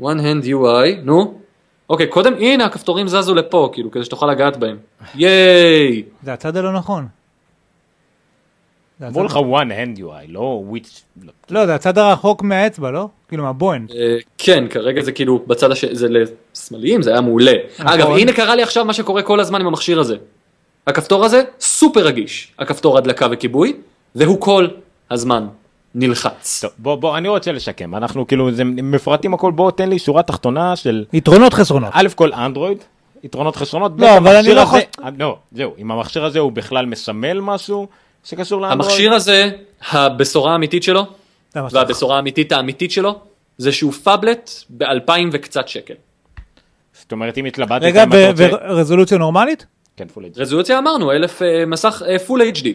[0.00, 1.40] One hand UI, נו.
[1.90, 4.76] אוקיי, קודם, הנה הכפתורים זזו לפה, כאילו, כדי שתוכל לגעת בהם.
[5.14, 6.02] ייי!
[6.22, 7.06] זה הצד הלא נכון.
[9.00, 10.88] זה אמרו לך one hand UI, לא which...
[11.22, 11.32] לא.
[11.50, 13.08] לא, זה הצד הרחוק מהאצבע, לא?
[13.28, 13.90] כאילו מהבוינד.
[13.90, 15.84] אה, כן, כרגע זה כאילו בצד הש...
[15.84, 17.52] זה לשמאליים, זה היה מעולה.
[17.78, 20.16] אגב, הנה קרה לי עכשיו מה שקורה כל הזמן עם המכשיר הזה.
[20.86, 23.76] הכפתור הזה סופר רגיש, הכפתור הדלקה וכיבוי,
[24.14, 24.66] והוא כל
[25.10, 25.46] הזמן
[25.94, 26.60] נלחץ.
[26.62, 30.22] טוב, בוא, בוא, אני רוצה לשקם, אנחנו כאילו, זה מפרטים הכל, בוא תן לי שורה
[30.22, 31.90] תחתונה של יתרונות חסרונות.
[31.92, 32.78] א' כל אנדרואיד,
[33.24, 36.52] יתרונות חסרונות, לא, אבל אני לא הזה- יכול- אה, לא, זהו, אם המכשיר הזה הוא
[36.52, 37.86] בכלל מסמל משהו
[38.24, 39.50] שקשור לאנדרואיד, המכשיר הזה,
[39.90, 41.06] הבשורה האמיתית שלו.
[41.54, 43.18] והבשורה האמיתית האמיתית שלו,
[43.58, 45.94] זה שהוא phablet באלפיים וקצת שקל.
[46.92, 48.04] זאת אומרת אם התלבטת, רגע,
[48.36, 49.66] ורזולוציה נורמלית?
[49.96, 50.38] כן, Full H.
[50.38, 52.66] רזולוציה אמרנו, אלף אה, מסך Full HD.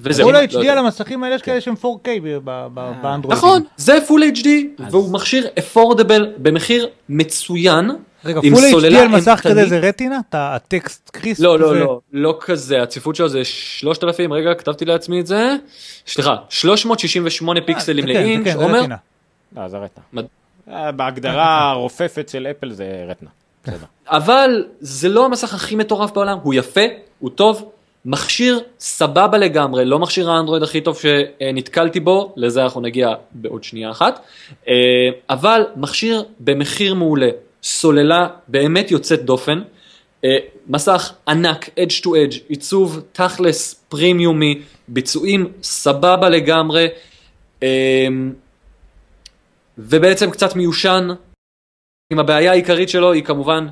[0.00, 0.72] וזה Full לא HD יודע.
[0.72, 1.84] על המסכים האלה יש כאלה שהם 4K
[2.22, 3.38] ב- ב- ב- באנדרואיד.
[3.38, 4.48] נכון, זה Full HD,
[4.90, 7.90] והוא מכשיר affordable במחיר מצוין.
[8.24, 9.40] רגע, Full HD על מסך.
[9.42, 10.18] כזה זה retina?
[10.28, 11.42] אתה- הטקסט crisp?
[11.42, 15.56] לא, לא, לא, לא כזה, הצפיפות שלו זה 3,000, רגע, כתבתי לעצמי את זה,
[16.06, 18.96] סליחה, 368 פיקסלים זה כן, לאינץ', כן, עומר, רטינה.
[19.56, 19.76] לא, זה
[20.70, 23.06] אה, בהגדרה הרופפת של אפל זה.
[23.64, 23.76] בסדר.
[24.08, 26.80] אבל זה לא המסך הכי מטורף בעולם, הוא יפה,
[27.18, 27.70] הוא טוב,
[28.04, 33.90] מכשיר סבבה לגמרי, לא מכשיר האנדרואיד הכי טוב שנתקלתי בו, לזה אנחנו נגיע בעוד שנייה
[33.90, 34.20] אחת,
[34.68, 34.74] אה,
[35.30, 37.28] אבל מכשיר במחיר מעולה,
[37.62, 39.62] סוללה באמת יוצאת דופן,
[40.24, 46.88] אה, מסך ענק, edge to edge, עיצוב תכלס פרימיומי, ביצועים סבבה לגמרי,
[47.62, 48.06] אה,
[49.78, 51.08] ובעצם קצת מיושן,
[52.12, 53.66] אם הבעיה העיקרית שלו היא כמובן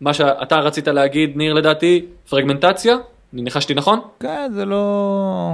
[0.00, 2.96] מה שאתה רצית להגיד, ניר לדעתי, פרגמנטציה,
[3.34, 4.00] אני ניחשתי נכון?
[4.20, 5.52] כן, זה לא...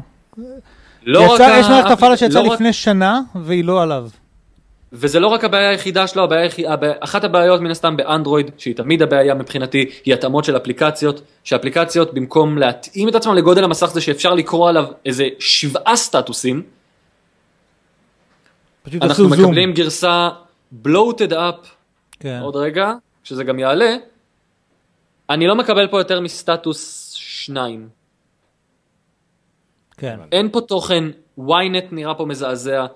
[1.03, 4.09] לא יצא- רק יש מערכת הפעלה שיצאה לא רק- לפני שנה והיא לא עליו.
[4.93, 8.75] וזה לא רק הבעיה היחידה שלו, הבעיה, היחיד- הבעיה, אחת הבעיות מן הסתם באנדרואיד, שהיא
[8.77, 14.01] תמיד הבעיה מבחינתי, היא התאמות של אפליקציות, שאפליקציות במקום להתאים את עצמם לגודל המסך זה
[14.01, 16.63] שאפשר לקרוא עליו איזה שבעה סטטוסים,
[18.95, 19.33] אנחנו עשו זום.
[19.33, 20.29] מקבלים גרסה
[20.87, 21.67] bloated up
[22.21, 22.41] כן.
[22.43, 22.93] עוד רגע,
[23.25, 23.97] שזה גם יעלה,
[25.31, 27.08] אני לא מקבל פה יותר מסטטוס
[27.45, 27.89] שניים.
[29.97, 30.19] כן.
[30.33, 31.05] אין פה תוכן,
[31.39, 31.45] ynet
[31.93, 32.87] נראה פה מזעזע.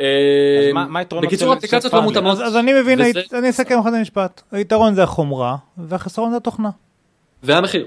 [0.00, 2.02] אה, מה- מה היתרונות בקיצור, אפליקציות לא?
[2.02, 2.38] מותאמות.
[2.40, 3.00] אז אני מבין,
[3.32, 4.42] אני אסכם את המשפט.
[4.52, 6.70] היתרון זה החומרה, והחסרון זה התוכנה.
[7.42, 7.86] והמחיר.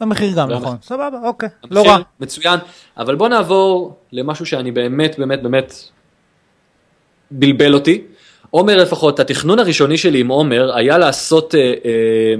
[0.00, 0.50] המחיר גם.
[0.50, 0.76] נכון.
[0.82, 1.48] סבבה, אוקיי.
[1.70, 1.98] לא רע.
[2.20, 2.58] מצוין,
[2.96, 5.74] אבל בוא נעבור למשהו שאני באמת באמת באמת
[7.30, 8.02] בלבל אותי.
[8.50, 12.34] עומר לפחות, התכנון הראשוני שלי עם עומר היה לעשות אה, אה,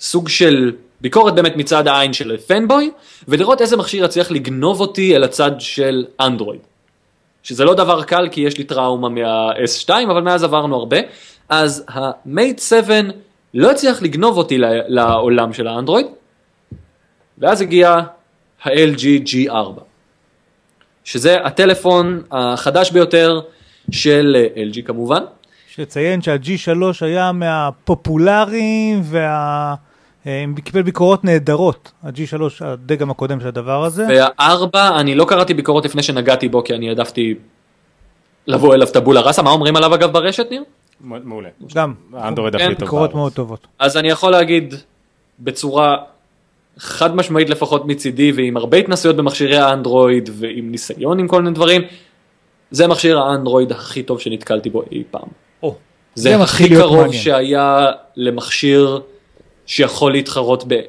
[0.00, 0.72] סוג של
[1.04, 2.90] ביקורת באמת מצד העין של פנבוי,
[3.28, 6.60] ולראות איזה מכשיר יצליח לגנוב אותי אל הצד של אנדרואיד.
[7.42, 10.96] שזה לא דבר קל כי יש לי טראומה מה-S2, אבל מאז עברנו הרבה.
[11.48, 12.94] אז ה-Mate 7
[13.54, 16.06] לא הצליח לגנוב אותי לעולם של האנדרואיד,
[17.38, 18.00] ואז הגיע
[18.64, 19.80] ה-LG G4,
[21.04, 23.40] שזה הטלפון החדש ביותר
[23.90, 25.22] של LG כמובן,
[25.70, 29.74] יש לציין שה-G3 היה מהפופולריים וה...
[30.26, 34.06] אה, קיבל ביקורות נהדרות, ה-G3, הדגם הקודם של הדבר הזה.
[34.08, 37.34] והארבע, אני לא קראתי ביקורות לפני שנגעתי בו, כי אני העדפתי
[38.46, 40.62] לבוא אליו טבולה ראסה, מה אומרים עליו אגב ברשת ניר?
[41.00, 41.48] מעולה.
[41.74, 42.84] גם, האנדרואיד כן, הכי טוב.
[42.84, 43.14] ביקורות.
[43.14, 43.66] מאוד טובות.
[43.78, 44.74] אז אני יכול להגיד
[45.40, 45.96] בצורה
[46.78, 51.82] חד משמעית לפחות מצידי, ועם הרבה התנסויות במכשירי האנדרואיד, ועם ניסיון עם כל מיני דברים,
[52.70, 55.28] זה מכשיר האנדרואיד הכי טוב שנתקלתי בו אי פעם.
[56.14, 57.12] זה, הכי קרוב.
[57.12, 59.00] שהיה למכשיר
[59.66, 60.80] שיכול להתחרות ב,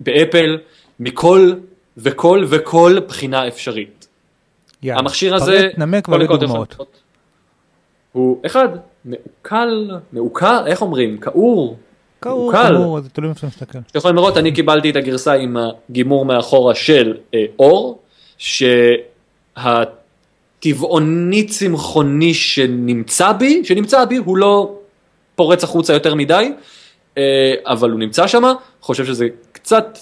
[0.00, 0.58] באפל
[1.00, 1.52] מכל
[1.96, 4.08] וכל וכל בחינה אפשרית.
[4.82, 5.00] יאללה.
[5.00, 6.70] המכשיר הזה, נמק כל והביא נקודות דוגמאות.
[6.70, 7.00] לפחות,
[8.12, 8.68] הוא אחד,
[9.04, 11.18] מעוקל, מעוקר, איך אומרים?
[11.20, 11.76] כעור,
[12.24, 12.68] מעוקל.
[12.68, 13.78] כאור, זה תלוי איפה אתה מסתכל.
[13.78, 18.02] אתם יכולים לראות, אני קיבלתי את הגרסה עם הגימור מאחורה של אה, אור,
[19.56, 24.78] הטבעוני צמחוני שנמצא בי, שנמצא בי, הוא לא
[25.34, 26.52] פורץ החוצה יותר מדי,
[27.66, 28.42] אבל הוא נמצא שם,
[28.80, 29.98] חושב שזה קצת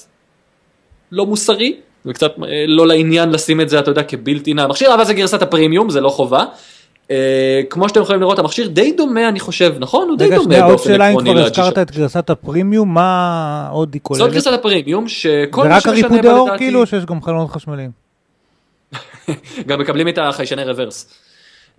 [1.13, 5.05] לא מוסרי, וקצת אה, לא לעניין לשים את זה, אתה יודע, כבלתי נע המכשיר, אבל
[5.05, 6.45] זה גרסת הפרימיום, זה לא חובה.
[7.11, 10.09] אה, כמו שאתם יכולים לראות, המכשיר די דומה, אני חושב, נכון?
[10.09, 12.95] הוא די רגע, דומה שנייה, עוד באופן שאלה אם עקרוני כבר הזכרת את גרסת הפרימיום,
[12.95, 14.33] מה עוד היא זאת כוללת?
[14.33, 17.51] גרסת הפרימיום, שכל זה מה רק שמשנה בה אור לדעתי, כאילו, או שיש גם חלונות
[17.51, 17.91] חשמליים?
[19.69, 21.15] גם מקבלים את החיישני רוורס.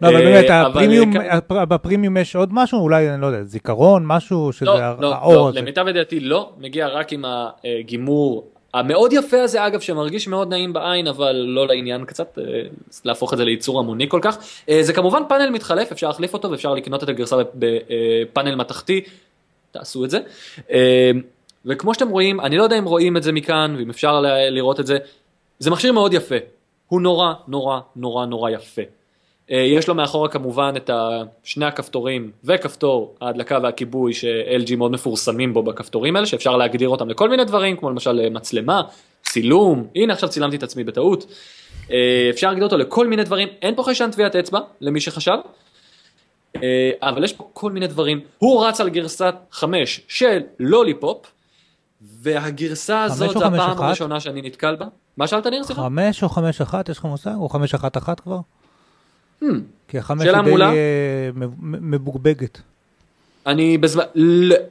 [0.02, 2.80] לא, אבל באמת, הפרימיום, אה, בפרימיום יש עוד משהו?
[2.80, 5.60] אולי, אני לא יודע, זיכרון, משהו, שזה לא, ה- לא, האור לא, הזה.
[5.60, 11.08] למיטב ידיעתי לא, מגיע רק עם הגימור המאוד יפה הזה אגב, שמרגיש מאוד נעים בעין,
[11.08, 12.44] אבל לא לעניין קצת, אה,
[13.06, 14.38] להפוך את זה לייצור המוני כל כך.
[14.70, 19.02] אה, זה כמובן פאנל מתחלף, אפשר להחליף אותו ואפשר לקנות את הגרסה בפאנל מתכתי,
[19.72, 20.20] תעשו את זה.
[21.66, 24.88] וכמו שאתם רואים, אני לא יודע אם רואים את זה מכאן, ואם אפשר לראות את
[24.88, 24.98] זה,
[25.60, 26.36] זה מכשיר מאוד יפה,
[26.88, 28.82] הוא נורא נורא נורא נורא יפה.
[29.52, 30.90] אה, יש לו מאחורה כמובן את
[31.44, 37.30] שני הכפתורים וכפתור ההדלקה והכיבוי ש-LG מאוד מפורסמים בו בכפתורים האלה שאפשר להגדיר אותם לכל
[37.30, 38.82] מיני דברים כמו למשל אה, מצלמה,
[39.24, 41.26] צילום, הנה עכשיו צילמתי את עצמי בטעות.
[41.92, 45.38] אה, אפשר להגדיר אותו לכל מיני דברים, אין פה חיישן טביעת אצבע למי שחשב.
[47.02, 51.26] אבל יש פה כל מיני דברים, הוא רץ על גרסת 5 של לוליפופ
[52.02, 53.82] והגרסה הזאת זו הפעם?
[53.82, 54.86] הראשונה שאני נתקל בה.
[55.18, 55.64] מה שאלת ניר?
[55.64, 55.82] סליחה?
[55.82, 57.36] חמש או חמש אחת, יש לך מושג?
[57.36, 58.40] או חמש אחת אחת כבר?
[59.88, 60.64] כי החמש היא די.
[60.64, 61.30] אה,
[61.62, 62.62] מבאגבגת.
[63.48, 64.04] אני בזמן,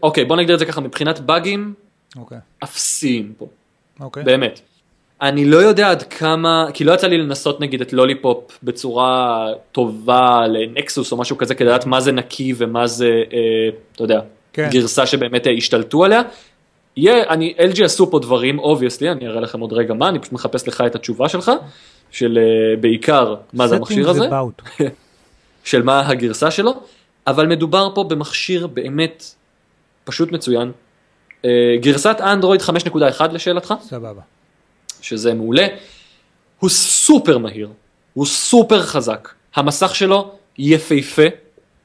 [0.02, 1.74] אוקיי בוא נגדיר את זה ככה מבחינת באגים
[2.16, 3.46] אוקיי, אפסיים פה,
[4.00, 4.24] אוקיי.
[4.24, 4.60] באמת.
[5.22, 10.40] אני לא יודע עד כמה, כי לא יצא לי לנסות נגיד את לוליפופ בצורה טובה
[10.46, 14.20] לנקסוס או משהו כזה כדי לדעת מה זה נקי ומה זה, אה, אתה יודע,
[14.52, 14.68] כן.
[14.72, 16.22] גרסה שבאמת אה, השתלטו עליה.
[16.96, 20.32] יהיה, אני, LG עשו פה דברים, obviously, אני אראה לכם עוד רגע מה, אני פשוט
[20.32, 21.50] מחפש לך את התשובה שלך,
[22.12, 24.28] של אה, בעיקר מה זה המכשיר הזה.
[25.64, 26.80] של מה הגרסה שלו,
[27.26, 29.24] אבל מדובר פה במכשיר באמת
[30.04, 30.72] פשוט מצוין.
[31.44, 34.20] אה, גרסת אנדרואיד 5.1 לשאלתך, סבבה.
[35.00, 35.66] שזה מעולה.
[36.58, 37.68] הוא סופר מהיר,
[38.14, 39.28] הוא סופר חזק.
[39.54, 41.22] המסך שלו יפהפה.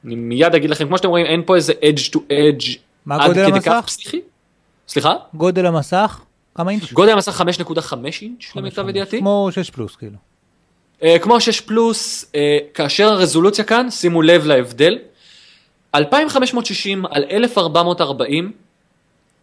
[0.04, 1.72] אני מיד אגיד לכם, כמו שאתם רואים, אין פה איזה
[2.12, 3.86] to edge מה עד כדי כך המסך?
[3.86, 4.20] פסיכי.
[4.88, 5.14] סליחה?
[5.34, 6.20] גודל המסך?
[6.54, 6.92] כמה אינץ'?
[6.92, 9.18] גודל המסך 5.5 אינץ' למיטב ידיעתי.
[9.18, 10.16] כמו 6 פלוס כאילו.
[11.02, 14.98] אה, כמו 6 פלוס, אה, כאשר הרזולוציה כאן, שימו לב להבדל,
[15.94, 18.52] 2560 על 1440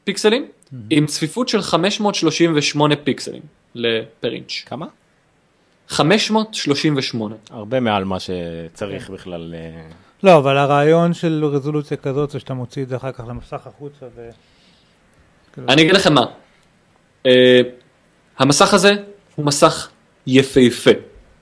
[0.04, 0.46] פיקסלים,
[0.90, 3.42] עם צפיפות של 538 פיקסלים
[3.76, 4.64] לפר אינץ'.
[4.66, 4.86] כמה?
[5.88, 7.36] 538.
[7.50, 9.56] הרבה מעל מה שצריך בכלל.
[9.58, 9.90] אה,
[10.24, 14.06] לא, אבל הרעיון של רזולוציה כזאת זה שאתה מוציא את זה אחר כך למסך החוצה
[14.16, 14.30] ו...
[15.58, 16.26] אני אגיד לכם מה,
[17.26, 17.62] אה,
[18.40, 18.94] המסך הזה
[19.36, 19.88] הוא מסך
[20.28, 20.92] יפהפה.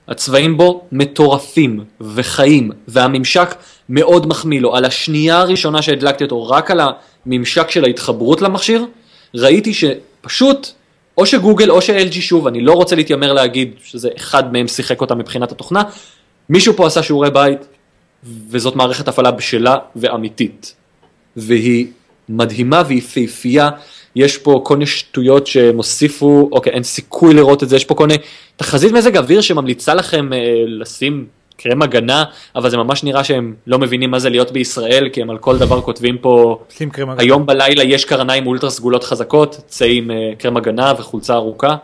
[0.08, 3.54] הצבעים בו מטורפים וחיים, והממשק
[3.88, 4.76] מאוד מחמיא לו.
[4.76, 6.80] על השנייה הראשונה שהדלקתי אותו, רק על
[7.26, 8.86] הממשק של ההתחברות למכשיר,
[9.34, 10.68] ראיתי שפשוט,
[11.18, 15.14] או שגוגל או ש-LG שוב, אני לא רוצה להתיימר להגיד שזה אחד מהם שיחק אותה
[15.14, 15.82] מבחינת התוכנה,
[16.48, 17.58] מישהו פה עשה שיעורי בית,
[18.50, 20.74] וזאת מערכת הפעלה בשלה ואמיתית.
[21.36, 21.86] והיא
[22.28, 23.70] מדהימה ויפהפייה,
[24.16, 27.94] יש פה כל מיני שטויות שהם הוסיפו, אוקיי, אין סיכוי לראות את זה, יש פה
[27.94, 28.18] כל מיני
[28.56, 32.24] תחזית מזג אוויר שממליצה לכם אה, לשים קרם הגנה,
[32.56, 35.58] אבל זה ממש נראה שהם לא מבינים מה זה להיות בישראל, כי הם על כל
[35.58, 36.58] דבר כותבים פה.
[37.18, 41.76] היום בלילה יש קרניים אולטרה סגולות חזקות, צא עם אה, קרם הגנה וחולצה ארוכה.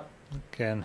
[0.52, 0.78] כן.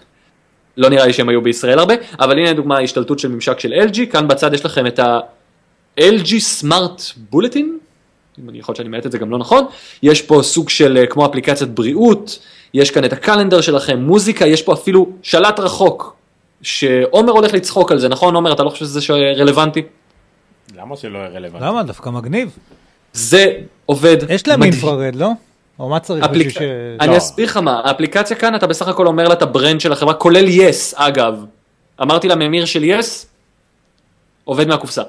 [0.78, 4.06] לא נראה לי שהם היו בישראל הרבה, אבל הנה דוגמה השתלטות של ממשק של LG,
[4.12, 6.32] כאן בצד יש לכם את ה-LG
[6.62, 7.85] Smart Bulletin,
[8.38, 9.66] יכול להיות שאני מבטא את זה גם לא נכון,
[10.04, 12.40] יש פה סוג של אה, כמו אפליקציית בריאות,
[12.74, 16.16] יש כאן את ה calendar שלכם, מוזיקה, יש פה אפילו שלט רחוק,
[16.62, 19.82] שעומר הולך לצחוק על זה, נכון עומר, אתה לא חושב שזה רלוונטי?
[20.78, 21.66] למה שלא יהיה רלוונטי?
[21.66, 21.84] למה?
[21.84, 22.58] דווקא מגניב.
[23.14, 23.54] זה
[23.86, 24.74] עובד יש להם מדהים.
[24.74, 25.30] infrared, לא?
[25.80, 26.48] או מה צריך אפליק...
[26.48, 27.02] בשביל ש...
[27.02, 27.18] אני לא.
[27.18, 30.14] אסביר לך מה, האפליקציה כאן אתה בסך הכל אומר לה את ה brand של החברה,
[30.14, 31.46] כולל יס, אגב.
[32.02, 33.28] אמרתי לה ממיר של יס,
[34.44, 35.04] עובד מהקופסה.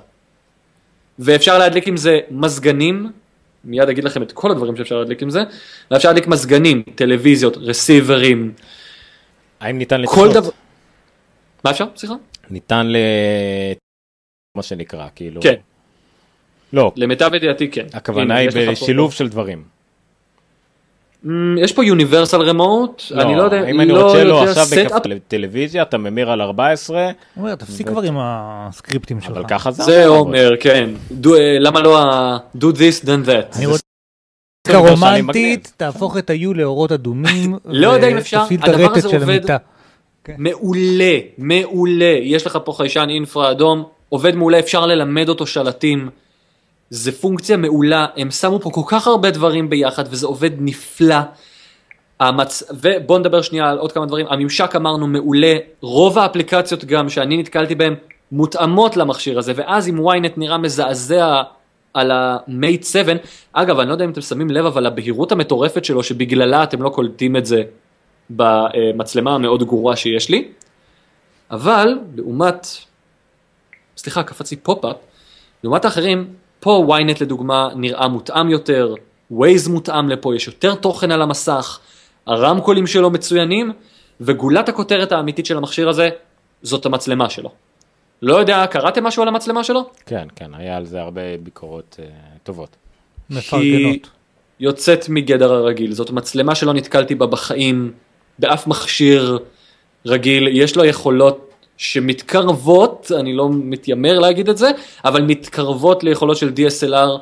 [1.18, 3.12] ואפשר להדליק עם זה מזגנים,
[3.64, 5.42] מיד אגיד לכם את כל הדברים שאפשר להדליק עם זה,
[5.90, 8.52] ואפשר להדליק מזגנים, טלוויזיות, רסיברים,
[9.60, 10.32] האם ניתן לתכנות?
[10.34, 10.50] דבר.
[11.64, 11.84] מה אפשר?
[11.96, 12.14] סליחה?
[12.50, 12.96] ניתן ל...
[14.56, 15.42] מה שנקרא, כאילו...
[15.42, 15.54] כן.
[16.72, 17.86] לא, למיטב ידיעתי כן.
[17.92, 19.64] הכוונה היא לך פה- בשילוב של דברים.
[21.26, 24.66] אמ, יש פה יוניברסל רמוט, אני לא יודע, אם אני לא רוצה לו עכשיו
[25.04, 29.30] בטלוויזיה, אתה ממיר על 14, אומר, תפסיק כבר עם הסקריפטים שלך.
[29.30, 29.82] אבל ככה זה...
[29.82, 30.90] זה אומר, כן.
[31.22, 33.56] Do- אה, למה לא ה- do this then that.
[33.56, 33.82] אני רוצה
[34.74, 37.58] רומנטית, תהפוך את היו לאורות אדומים.
[37.64, 39.40] לא יודע אם אפשר, הדבר הזה עובד.
[40.38, 42.18] מעולה, מעולה.
[42.22, 46.08] יש לך פה חיישן אינפרה אדום, עובד מעולה, אפשר ללמד אותו שלטים.
[46.90, 51.16] זה פונקציה מעולה, הם שמו פה כל כך הרבה דברים ביחד וזה עובד נפלא.
[52.20, 52.62] המצ...
[52.70, 57.74] ובוא נדבר שנייה על עוד כמה דברים, הממשק אמרנו מעולה, רוב האפליקציות גם שאני נתקלתי
[57.74, 57.94] בהן
[58.32, 61.42] מותאמות למכשיר הזה, ואז האם ynet נראה מזעזע
[61.94, 63.12] על ה-Mate 7,
[63.52, 66.88] אגב אני לא יודע אם אתם שמים לב אבל הבהירות המטורפת שלו שבגללה אתם לא
[66.88, 67.62] קולטים את זה
[68.30, 70.48] במצלמה המאוד גרועה שיש לי,
[71.50, 72.66] אבל לעומת,
[73.96, 74.96] סליחה קפץ לי פופ-אפ,
[75.64, 76.34] לעומת האחרים,
[76.66, 78.94] פה ynet לדוגמה נראה מותאם יותר,
[79.32, 81.78] Waze מותאם לפה, יש יותר תוכן על המסך,
[82.26, 83.72] הרמקולים שלו מצוינים,
[84.20, 86.08] וגולת הכותרת האמיתית של המכשיר הזה,
[86.62, 87.50] זאת המצלמה שלו.
[88.22, 89.90] לא יודע, קראתם משהו על המצלמה שלו?
[90.06, 92.04] כן, כן, היה על זה הרבה ביקורות אה,
[92.42, 92.76] טובות.
[93.30, 94.10] מפרגנות.
[94.60, 97.92] יוצאת מגדר הרגיל, זאת מצלמה שלא נתקלתי בה בחיים,
[98.38, 99.38] באף מכשיר
[100.06, 101.45] רגיל, יש לו יכולות
[101.76, 104.70] שמתקרבות, אני לא מתיימר להגיד את זה,
[105.04, 107.18] אבל מתקרבות ליכולות של DSLR,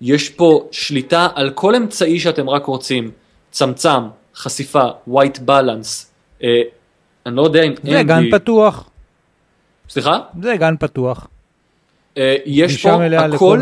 [0.00, 3.10] יש פה שליטה על כל אמצעי שאתם רק רוצים,
[3.50, 4.00] צמצם,
[4.34, 6.06] חשיפה, white balance,
[6.42, 6.48] אה,
[7.26, 8.88] אני לא יודע אם זה גן לי- פתוח,
[9.88, 10.18] סליחה?
[10.42, 11.28] זה גן פתוח.
[12.18, 13.60] אה, יש פה הכל, לכל.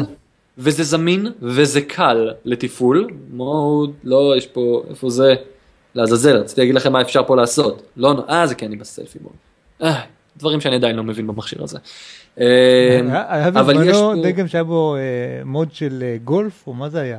[0.59, 3.09] וזה זמין וזה קל לתפעול.
[3.33, 5.35] מוד, לא, יש פה, איפה זה?
[5.95, 7.83] לעזאזל, רציתי להגיד לכם מה אפשר פה לעשות.
[7.97, 9.33] לא, אה, זה כי אני בסלפי מוד.
[9.83, 10.01] אה,
[10.37, 11.79] דברים שאני עדיין לא מבין במכשיר הזה.
[12.41, 12.47] אה,
[13.09, 14.23] היה היה אבל יש בזמנו פה...
[14.23, 15.01] דגם שהיה בו אה,
[15.45, 17.19] מוד של אה, גולף, או מה זה היה?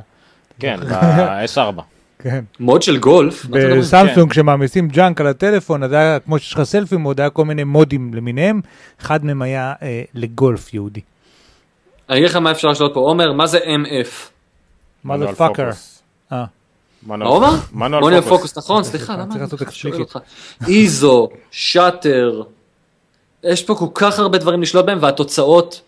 [0.58, 1.80] כן, ב-S4.
[2.18, 2.44] כן.
[2.60, 3.46] מוד של גולף?
[3.46, 7.64] בסמסונג כשמעמיסים ג'אנק על הטלפון, אז היה, כמו שיש לך סלפי מוד, היה כל מיני
[7.64, 8.60] מודים למיניהם,
[9.00, 11.00] אחד מהם היה אה, לגולף יהודי.
[12.10, 13.00] אני אגיד לך מה אפשר לשאול פה.
[13.00, 14.08] עומר, מה זה MF?
[15.04, 15.64] מה זה manual fucker?
[15.64, 16.02] פוקוס.
[16.32, 16.44] אה,
[17.02, 17.54] מה הוא אמר?
[17.72, 18.58] manual, manual focus.
[18.58, 20.00] נכון, סליחה, למה אני שואל.
[20.00, 20.18] אותך?
[20.68, 22.42] איזו, שאטר,
[23.48, 25.80] יש פה כל כך הרבה דברים לשלוט בהם והתוצאות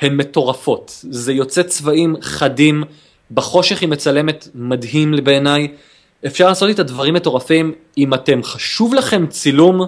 [0.00, 1.04] הן מטורפות.
[1.10, 2.84] זה יוצא צבעים חדים,
[3.30, 5.68] בחושך היא מצלמת מדהים בעיניי.
[6.26, 9.80] אפשר לעשות איתה דברים מטורפים, אם אתם חשוב לכם צילום,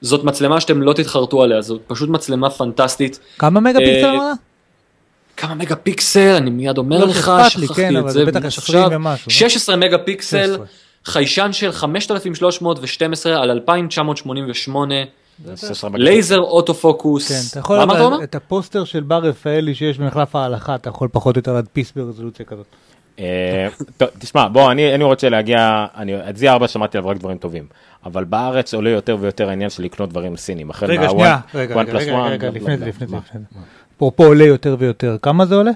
[0.00, 3.18] זאת מצלמה שאתם לא תתחרטו עליה, זאת פשוט מצלמה פנטסטית.
[3.38, 4.38] כמה מגה פיקסל אה, אמרת?
[5.36, 8.84] כמה מגה פיקסל, אני מיד אומר לא, לך, שכחתי כן, את זה בטח ממש 20
[8.84, 8.96] עכשיו.
[8.96, 9.34] ומשהו, לא?
[9.34, 10.66] 16 מגה פיקסל, 16.
[11.04, 15.25] חיישן של 5312 על 2988, 16 מגה.
[15.94, 17.28] laser auto focus.
[17.28, 18.22] כן, אתה יכול מה אתה אבל אומר?
[18.24, 22.46] את הפוסטר של בר רפאלי שיש במחלף ההלכה, אתה יכול פחות או יותר להדפיס ברזולוציה
[22.46, 22.66] כזאת.
[23.18, 27.38] אה, טוב, תשמע, בוא, אני אני רוצה להגיע, אני- את Z4 שמעתי עליו רק דברים
[27.38, 27.66] טובים,
[28.06, 30.70] אבל בארץ עולה יותר ויותר העניין של לקנות דברים סינים.
[30.70, 32.88] החל רגע, שנייה, רגע, רגע, לפני זה, זה?
[32.90, 33.16] לפני זה.
[33.96, 35.70] אפרופו עולה יותר ויותר, כמה זה עולה?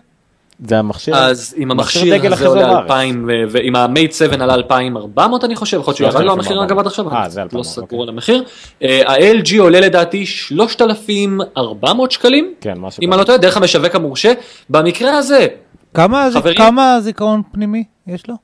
[0.66, 2.83] זה המכשיר, אז עם מכשיר המכשיר הזה עולה בארץ.
[2.90, 6.70] 2,000, ו- ועם המייט 7 עלה 2,400 אני חושב, יכול להיות שירד לו המחיר 3,400.
[6.70, 8.03] אגב עד עכשיו, אה, זה לא 2,400, סגור אוקיי.
[8.03, 8.44] על המחיר.
[8.83, 13.12] אה, ה-LG עולה לדעתי 3,400 שקלים, כן, משהו אם.
[13.12, 14.33] אני לא טועה, דרך המשווק המורשה.
[14.70, 15.46] במקרה הזה,
[15.94, 16.57] כמה זה- חברים?
[16.57, 18.35] כמה זיכרון פנימי יש לו?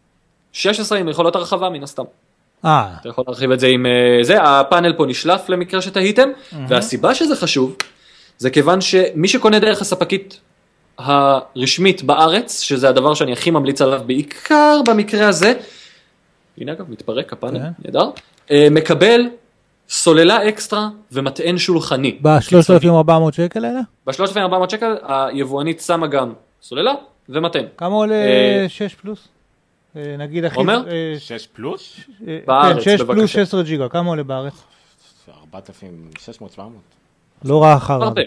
[0.53, 2.03] 16 עם יכולות הרחבה מן הסתם.
[2.65, 6.29] אה, אתה יכול להרחיב את זה עם אה, זה, הפאנל פה נשלף למקרה שתהיתם,
[6.69, 7.77] והסיבה שזה חשוב,
[8.39, 10.41] זה כיוון שמי שקונה דרך הספקית
[10.99, 15.53] הרשמית בארץ, שזה הדבר שאני הכי ממליץ עליו בעיקר במקרה הזה,
[16.59, 17.69] הנה אגב מתפרק הפאנל, כן.
[17.85, 18.11] נהדר,
[18.51, 19.21] אה, מקבל
[19.89, 22.19] סוללה אקסטרה ומטען שולחני.
[22.23, 23.81] ב-3,400 שקל האלה?
[24.07, 26.33] ב-3,400 שקל היבואנית שמה גם
[26.63, 26.93] סוללה
[27.29, 27.65] ומטען.
[27.77, 29.29] כמה עולה אה, 6 פלוס?
[29.97, 30.57] אה, נגיד הכי...
[30.57, 30.83] עומר?
[30.89, 31.97] אה, 6 פלוס?
[32.29, 33.27] אה, בארץ, כן, 6 פלוס בבקשה.
[33.27, 34.55] 16 ג'יגה, כמה עולה בארץ?
[35.55, 36.81] 4,600, 700.
[37.45, 38.03] לא רע אחריו.
[38.03, 38.23] הרבה.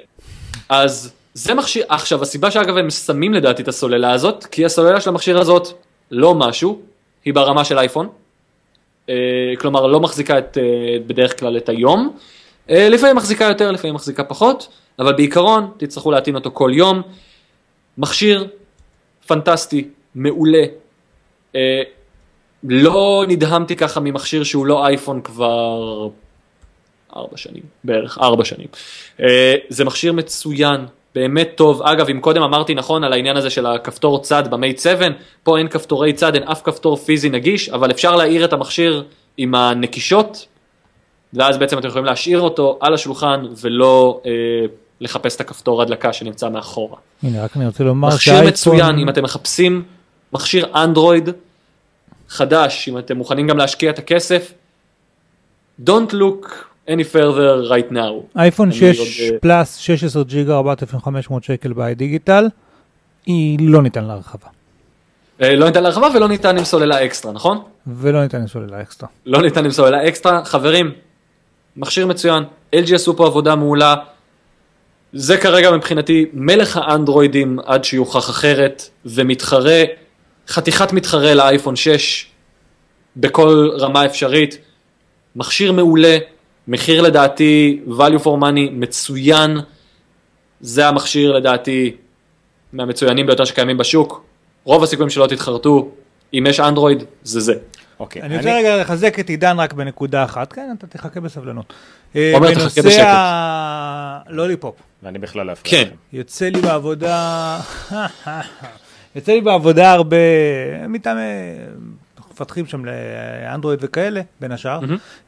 [0.70, 5.10] אז זה מכשיר, עכשיו הסיבה שאגב הם שמים לדעתי את הסוללה הזאת, כי הסוללה של
[5.10, 5.68] המכשיר הזאת
[6.12, 6.82] לא משהו,
[7.26, 8.10] היא ברמה של אייפון,
[9.10, 9.16] אה,
[9.60, 12.18] כלומר לא מחזיקה את, אה, בדרך כלל את היום,
[12.70, 14.68] אה, לפעמים מחזיקה יותר, לפעמים מחזיקה פחות,
[15.00, 17.02] אבל בעיקרון תצטרכו להטעין אותו כל יום.
[17.98, 18.48] מכשיר
[19.28, 20.64] פנטסטי, מעולה.
[22.64, 26.10] לא נדהמתי ככה ממכשיר שהוא לא אייפון כבר
[27.16, 28.68] ארבע שנים, בערך ארבע שנים.
[29.70, 30.86] זה מכשיר מצוין,
[31.16, 31.82] באמת טוב.
[31.82, 35.08] אגב, אם קודם אמרתי נכון על העניין הזה של הכפתור צד במייט 7,
[35.44, 39.04] פה אין כפתורי צד, אין אף כפתור פיזי נגיש, אבל אפשר להאיר את המכשיר
[39.38, 40.46] עם הנקישות,
[41.34, 44.32] ואז בעצם אתם יכולים להשאיר אותו על השולחן ולא אה,
[45.02, 46.98] לחפש את הכפתור הדלקה שנמצא מאחורה.
[47.24, 49.84] הנה, רק אני רוצה לומר מכשיר שהאייפון- מצוין, אם אתם מחפשים
[50.34, 51.30] מכשיר אנדרואיד
[52.30, 54.54] חדש, אם אתם מוכנים גם להשקיע את הכסף,
[55.86, 56.48] Don't look
[56.90, 58.40] any further right now.
[58.40, 62.48] אייפון אני 6 עוד, אה, פלאס 16 ג'יגה 4,500 שקל באי דיגיטל,
[63.26, 64.48] היא לא ניתן להרחבה.
[65.42, 67.62] אה, לא ניתן להרחבה ולא ניתן עם סוללה אקסטרה, נכון?
[67.88, 69.10] ולא ניתן לסוללה אקסטרה.
[69.26, 70.46] לא ניתן עם סוללה אקסטרה.
[70.46, 70.92] חברים,
[71.78, 72.44] מכשיר מצוין,
[72.76, 73.96] LG עשו פה עבודה מעולה.
[75.14, 79.84] זה כרגע מבחינתי מלך האנדרואידים עד שיוכח אחרת, ומתחרה,
[80.48, 82.26] חתיכת מתחרה לאייפון 6
[83.16, 84.58] בכל רמה אפשרית.
[85.36, 86.18] מכשיר מעולה,
[86.70, 89.58] מחיר לדעתי value for money מצוין,
[90.62, 91.96] זה המכשיר לדעתי
[92.74, 94.24] מהמצוינים ביותר שקיימים בשוק.
[94.64, 95.92] רוב הסיכויים שלא תתחרטו,
[96.34, 97.54] אם יש אנדרואיד, זה זה.
[98.00, 98.22] אוקיי.
[98.22, 101.74] אני רוצה רגע לחזק את עידן רק בנקודה אחת, כן, אתה תחכה בסבלנות.
[102.16, 103.04] אה, עומר, תחכה בנושא בשקט.
[103.06, 105.90] הלוליפופ, ואני בכלל לא אפריע כן.
[106.14, 107.60] יוצא לי בעבודה,
[109.16, 110.18] יוצא לי בעבודה הרבה,
[110.90, 111.22] מטעמי,
[112.42, 114.80] מפתחים שם לאנדרואיד וכאלה, בין השאר,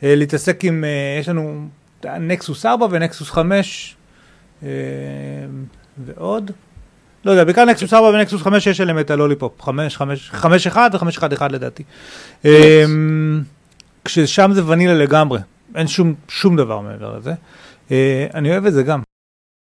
[0.03, 1.67] אה, להתעסק עם, אה, יש לנו
[2.05, 3.95] נקסוס 4 ונקסוס 5
[4.63, 4.69] אה,
[6.05, 6.51] ועוד.
[7.25, 10.91] לא יודע, בעיקר נקסוס 4 ונקסוס 5 יש עליהם את הלוליפופ, 5, 5, 5, 1
[10.93, 11.83] ו-5, 1, 1 לדעתי.
[12.45, 13.41] אמ,
[14.05, 15.39] כששם זה ונילה לגמרי,
[15.75, 17.33] אין שום, שום דבר מעבר לזה.
[18.33, 19.10] אני אוהב את זה גם.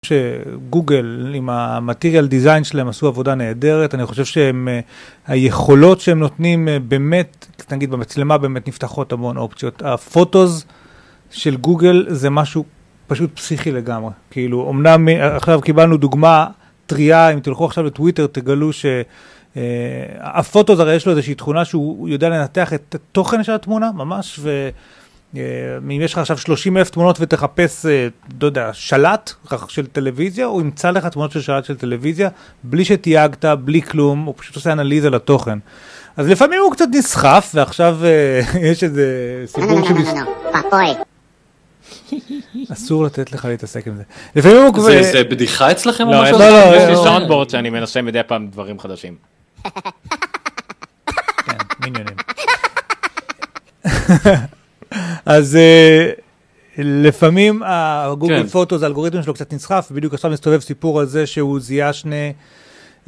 [0.08, 4.80] שגוגל עם המטריאל דיזיין שלהם עשו עבודה נהדרת, אני חושב שהם, אה,
[5.26, 9.82] היכולות שהם נותנים אה, באמת, נגיד במצלמה באמת נפתחות המון אופציות.
[9.82, 10.64] הפוטוז
[11.30, 12.64] של גוגל זה משהו
[13.06, 14.10] פשוט פסיכי לגמרי.
[14.30, 16.46] כאילו, אמנם אה, עכשיו קיבלנו דוגמה
[16.86, 18.86] טריה, אם תלכו עכשיו לטוויטר תגלו ש...
[19.56, 19.62] אה,
[20.20, 24.40] הפוטוז הרי יש לו איזושהי תכונה שהוא יודע לנתח את התוכן של התמונה ממש,
[25.34, 28.08] ואם יש לך עכשיו 30 אלף תמונות ותחפש, אה,
[28.42, 29.32] לא יודע, שלט
[29.68, 32.28] של טלוויזיה, הוא ימצא לך תמונות של שלט של טלוויזיה,
[32.64, 35.58] בלי שתייגת, בלי כלום, הוא פשוט עושה אנליזה לתוכן.
[36.16, 39.06] אז לפעמים הוא קצת נסחף, ועכשיו אה, יש איזה
[39.46, 40.08] סיפור שמס...
[42.72, 44.02] אסור לתת לך להתעסק עם זה.
[44.36, 45.02] לפעמים הוא כבר...
[45.02, 46.34] זה, בדיחה אצלכם או לא, משהו?
[46.36, 47.02] יש לי- לא, יש לא, לי לא.
[47.04, 49.16] סאונדבורד שאני מנסה מדי פעם דברים חדשים.
[51.46, 52.16] כן, מיניונים.
[55.26, 56.10] אז אה,
[56.78, 58.46] לפעמים הגוגל כן.
[58.46, 62.32] פוטו, זה האלגוריתם שלו קצת נסחף, בדיוק עכשיו מסתובב סיפור על זה שהוא זיהה שני,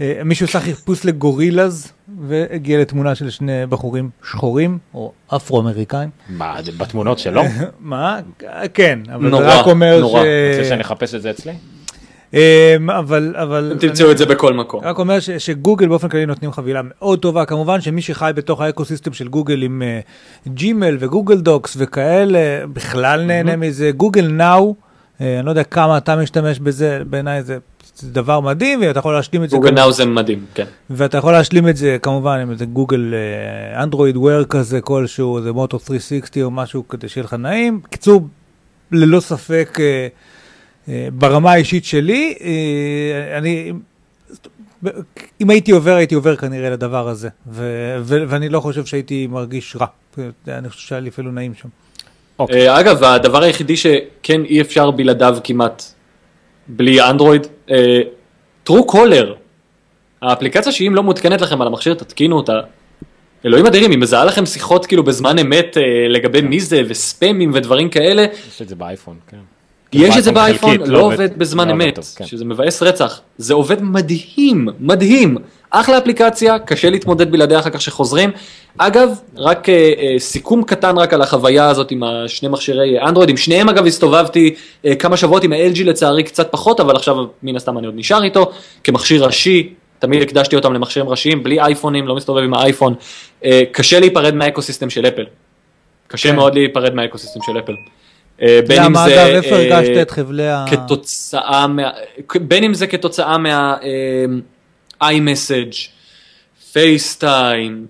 [0.01, 1.93] אה, מישהו עשה חיפוש לגורילאז,
[2.29, 6.11] והגיע לתמונה של שני בחורים שחורים, או אפרו-אמריקאים.
[6.29, 7.43] מה, זה בתמונות שלו?
[7.81, 8.21] מה?
[8.75, 10.23] כן, אבל נורא, זה רק אומר נורא.
[10.23, 10.57] ש...
[10.57, 11.53] רוצה שאני אחפש את זה אצלי?
[12.35, 13.73] אה, אבל, אבל...
[13.77, 14.81] אתם תמצאו את זה בכל מקום.
[14.85, 19.13] רק אומר ש, שגוגל באופן כללי נותנים חבילה מאוד טובה, כמובן שמי שחי בתוך האקוסיסטם
[19.13, 19.83] של גוגל עם
[20.49, 23.91] ג'ימל ו Google Docs וכאלה, בכלל נהנה מזה.
[23.91, 24.75] Google Now,
[25.21, 27.59] אני לא יודע כמה אתה משתמש בזה, בעיניי זה,
[27.97, 29.57] זה דבר מדהים, ואתה יכול להשלים את זה.
[29.57, 30.65] Google Now זה מדהים, כן.
[30.91, 33.15] ואתה יכול להשלים את זה כמובן עם איזה Google
[33.83, 37.81] Android Wear כזה כלשהו, איזה מוטו 360 או משהו כדי שיהיה לך נעים.
[37.85, 38.29] בקיצור,
[38.93, 40.09] ללא ספק אה, אה,
[41.13, 43.73] ברמה האישית שלי, אה, אני,
[45.41, 47.63] אם הייתי עובר, הייתי עובר כנראה לדבר הזה, ו,
[48.01, 49.87] ו, ואני לא חושב שהייתי מרגיש רע,
[50.49, 51.69] אני חושב שהיה לי אפילו נעים שם.
[52.41, 55.83] אה, אגב, הדבר היחידי שכן אי אפשר בלעדיו כמעט,
[56.69, 58.01] בלי אנדרואיד, אה,
[58.65, 59.35] טרו קולר,
[60.23, 62.61] האפליקציה שאם לא מותקנת לכם על המכשיר, תתקינו אותה.
[63.45, 67.89] אלוהים אדירים, היא מזהה לכם שיחות כאילו בזמן אמת אה, לגבי מי זה וספאמים ודברים
[67.89, 68.27] כאלה.
[68.49, 69.58] יש את זה באייפון, כן.
[69.93, 72.27] יש את זה באייפון חלקית, לא לא עובד בזמן לא אמת, טוב, כן.
[72.27, 73.21] שזה מבאס רצח.
[73.39, 75.37] זה עובד מדהים, מדהים.
[75.71, 78.31] אחלה אפליקציה, קשה להתמודד בלעדיה אחר כך שחוזרים.
[78.79, 83.37] אגב, רק אה, אה, סיכום קטן רק על החוויה הזאת עם השני מכשירי אנדרואיד, עם
[83.37, 87.79] שניהם אגב הסתובבתי אה, כמה שבועות עם ה-LG לצערי קצת פחות, אבל עכשיו מן הסתם
[87.79, 88.51] אני עוד נשאר איתו,
[88.85, 92.95] כמכשיר ראשי, תמיד הקדשתי אותם למכשירים ראשיים, בלי אייפונים, לא מסתובב עם האייפון.
[93.45, 95.25] אה, קשה להיפרד מהאקוסיסטם של אפל.
[96.09, 96.37] קשה כן.
[96.37, 97.73] מאוד להיפרד מהאקוסיסטם של אפל.
[98.43, 99.25] אה, בין אם למה זה...
[99.27, 100.65] אגב, איפה אה, הרגשת את חבלי ה...
[100.71, 101.91] כתוצאה מה...
[102.41, 103.77] בין אם זה כתוצאה מה...
[103.83, 105.77] אה, iMessage,
[106.73, 107.87] FaceTime,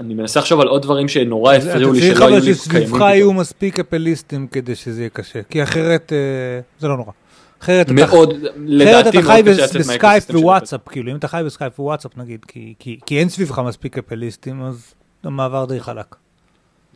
[0.00, 3.20] אני מנסה לחשוב על עוד דברים שנורא הפריעו לי אתה שלא היו לי קיימים יהיו
[3.26, 3.40] פתאום.
[3.40, 6.12] מספיק אפליסטים כדי שזה יהיה קשה, כי אחרת
[6.80, 7.12] זה לא נורא.
[7.62, 9.42] אחרת אתה מאוד, אחרת לדעתי אתה מאוד חי
[9.78, 13.98] בסקייפ ווואטסאפ, כאילו, אם אתה חי בסקייפ ווואטסאפ נגיד, כי- כי- כי אין סביבך מספיק
[13.98, 16.14] אפליסטים, אז המעבר די חלק.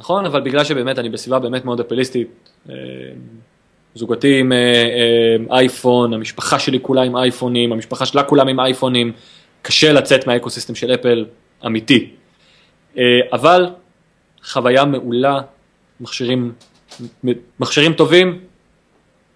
[0.00, 2.74] נכון, אבל בגלל שבאמת אני בסביבה באמת מאוד אפליסטית, אה,
[3.94, 9.12] זוגתי עם אה, אה, אייפון, המשפחה שלי כולה עם אייפונים, המשפחה שלה כולם עם אייפונים,
[9.62, 11.24] קשה לצאת מהאקוסיסטם של אפל,
[11.66, 12.10] אמיתי.
[13.32, 13.66] אבל
[14.42, 15.40] חוויה מעולה,
[16.00, 16.52] מכשירים,
[17.60, 18.38] מכשירים טובים,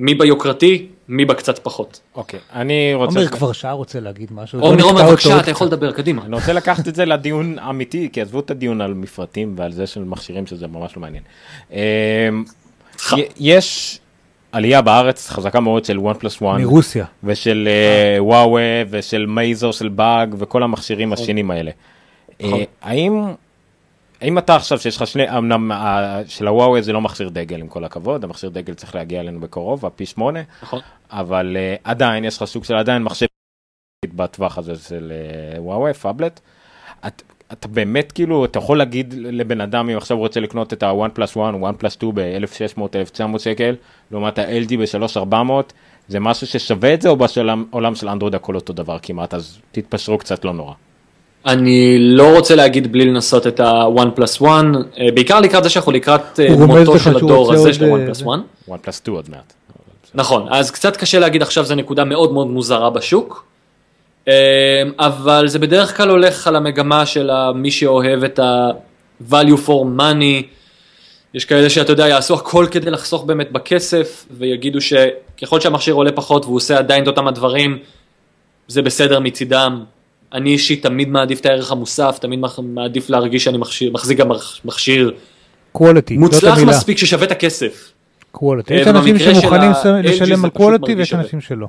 [0.00, 2.00] מי ביוקרתי, מי בקצת פחות.
[2.14, 3.18] אוקיי, אני רוצה...
[3.18, 4.61] עומר כבר שעה רוצה להגיד משהו.
[4.61, 5.76] עומר, עומר, בבקשה, אתה יכול קצת.
[5.76, 6.22] לדבר, קדימה.
[6.24, 9.86] אני רוצה לקחת את זה לדיון אמיתי, כי עזבו את הדיון על מפרטים ועל זה
[9.86, 11.22] של מכשירים, שזה ממש לא מעניין.
[11.72, 12.44] אמ,
[13.36, 13.98] יש
[14.52, 17.05] עלייה בארץ חזקה מאוד של OnePlus One, מרוסיה.
[17.24, 17.68] ושל
[18.18, 21.70] Huawei, ושל מייזו של באג, וכל המכשירים הסינים האלה.
[22.42, 22.61] נכון.
[22.61, 23.24] אה, האם
[24.22, 27.68] אם אתה עכשיו שיש לך שני, אמנם ה- של ה-Huawei זה לא מכשיר דגל עם
[27.68, 30.80] כל הכבוד, המכשיר דגל צריך להגיע אלינו בקרוב, הפי שמונה, נכון.
[31.10, 33.26] אבל uh, עדיין יש לך סוג של עדיין מחשב
[34.14, 35.12] בטווח הזה של
[35.56, 36.40] uh, וואוי, פאבלט.
[37.06, 40.82] את, אתה באמת כאילו, אתה יכול להגיד לבן אדם אם עכשיו הוא רוצה לקנות את
[40.82, 43.74] ה-one plus one, one plus 2 ב-1600-1900 שקל,
[44.10, 45.50] לעומת ה-LG ב-3400,
[46.08, 50.18] זה משהו ששווה את זה או בעולם של אנדרואיד הכל אותו דבר כמעט, אז תתפשרו
[50.18, 50.74] קצת לא נורא.
[51.47, 55.92] אני לא רוצה להגיד בלי לנסות את ה-one plus one, אה, בעיקר לקראת זה שאנחנו
[55.92, 58.24] לקראת אה, מותו של הדור הזה של ה-one אה, plus זה.
[58.24, 58.70] one.
[58.70, 59.53] one plus 2 עוד מעט.
[60.14, 63.47] נכון, אז קצת קשה להגיד עכשיו זו נקודה מאוד מאוד מוזרה בשוק,
[64.99, 70.45] אבל זה בדרך כלל הולך על המגמה של מי שאוהב את ה-value for money,
[71.34, 76.45] יש כאלה שאתה יודע יעשו הכל כדי לחסוך באמת בכסף, ויגידו שככל שהמכשיר עולה פחות
[76.45, 77.78] והוא עושה עדיין את אותם הדברים,
[78.68, 79.84] זה בסדר מצידם.
[80.35, 83.59] אני אישית תמיד מעדיף את הערך המוסף, תמיד מעדיף להרגיש שאני
[83.93, 84.28] מחזיק גם
[84.64, 85.14] מכשיר
[85.78, 86.59] quality, מוצלח.
[86.59, 87.93] מספיק ששווה את הכסף.
[88.37, 88.70] quality.
[88.70, 89.70] אה, יש אנשים שמוכנים
[90.03, 91.14] לשלם על quality מרגיש ויש.
[91.14, 91.66] אנשים שלא.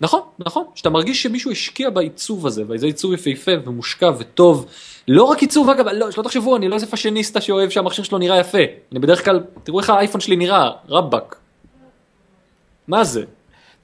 [0.00, 4.66] נכון, נכון, שאתה מרגיש שמישהו השקיע בעיצוב הזה, וזה עיצוב יפהפה ומושקע וטוב.
[5.08, 8.40] לא רק עיצוב, אגב, לא, שלא תחשבו, אני לא איזה פאשיניסטה שאוהב שהמכשיר שלו נראה
[8.40, 8.58] יפה.
[8.92, 11.36] אני בדרך כלל, תראו איך האייפון שלי נראה, רבאק.
[12.88, 13.24] מה זה?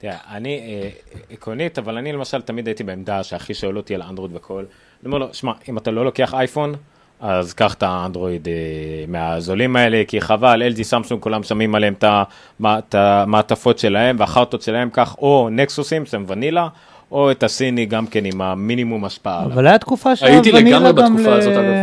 [0.01, 0.89] תראה, אני אה,
[1.31, 4.59] עקרונית, אבל אני למשל תמיד הייתי בעמדה שהכי שואל אותי על אנדרואיד וכל.
[4.59, 4.65] אני
[5.05, 6.75] אומר לו, שמע, אם אתה לא לוקח אייפון,
[7.19, 8.53] אז קח את האנדרואיד אה,
[9.07, 14.61] מהזולים האלה, כי חבל, LG סמסונג כולם שמים עליהם את המע- את המעטפות שלהם והחרטות
[14.61, 16.67] שלהם, קח או נקסוסים שהם ונילה,
[17.11, 19.45] או את הסיני גם כן עם המינימום השפעה.
[19.45, 21.37] אבל היה תקופה שהיה הייתי ונילה לגמרי גם בתקופה ל...
[21.39, 21.73] הזאת, אגב.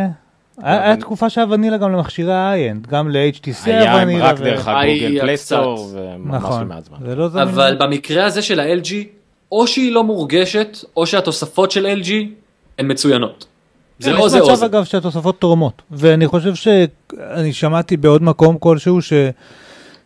[0.63, 4.25] היה היה תקופה שהיה ונילה גם למכשירי ה-high-end, גם ל-HTC היה היה ונילה.
[4.31, 5.21] רק ו- דרך היה ה-Google.
[5.21, 6.97] Play Store, וממש נכון, מעט זמן.
[7.43, 8.93] אבל במקרה הזה של ה-LG,
[9.53, 12.11] או שהיא לא מורגשת, או שהתוספות של LG
[12.79, 13.47] הן מצוינות.
[13.99, 14.67] זה או זה יש או מצב זה.
[14.67, 18.99] אגב שהתוספות תורמות, ואני חושב שאני שמעתי בעוד מקום כלשהו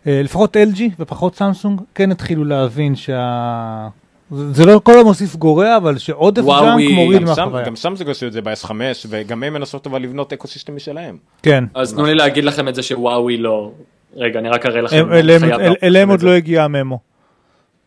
[0.06, 3.88] שלפחות LG ופחות סמסונג כן התחילו להבין שה...
[4.32, 7.64] זה זה לא כל המוסיף גורע, אבל שעודף ג'אנק מוריד גם שם- מהחוויה.
[7.66, 8.70] גם סמסונג עשו את זה ב-S5,
[9.08, 11.16] וגם הם מנסות אבל לבנות אקוסיסטם משלהם.
[11.42, 11.64] כן.
[11.74, 13.72] אז תנו לי להגיד לכם את זה שוואוי לא...
[14.16, 14.96] רגע, אני רק אראה לכם.
[14.96, 16.26] הם- אליהם- אל- אליהם לכם עוד זה.
[16.26, 16.98] לא הגיע המ-memo.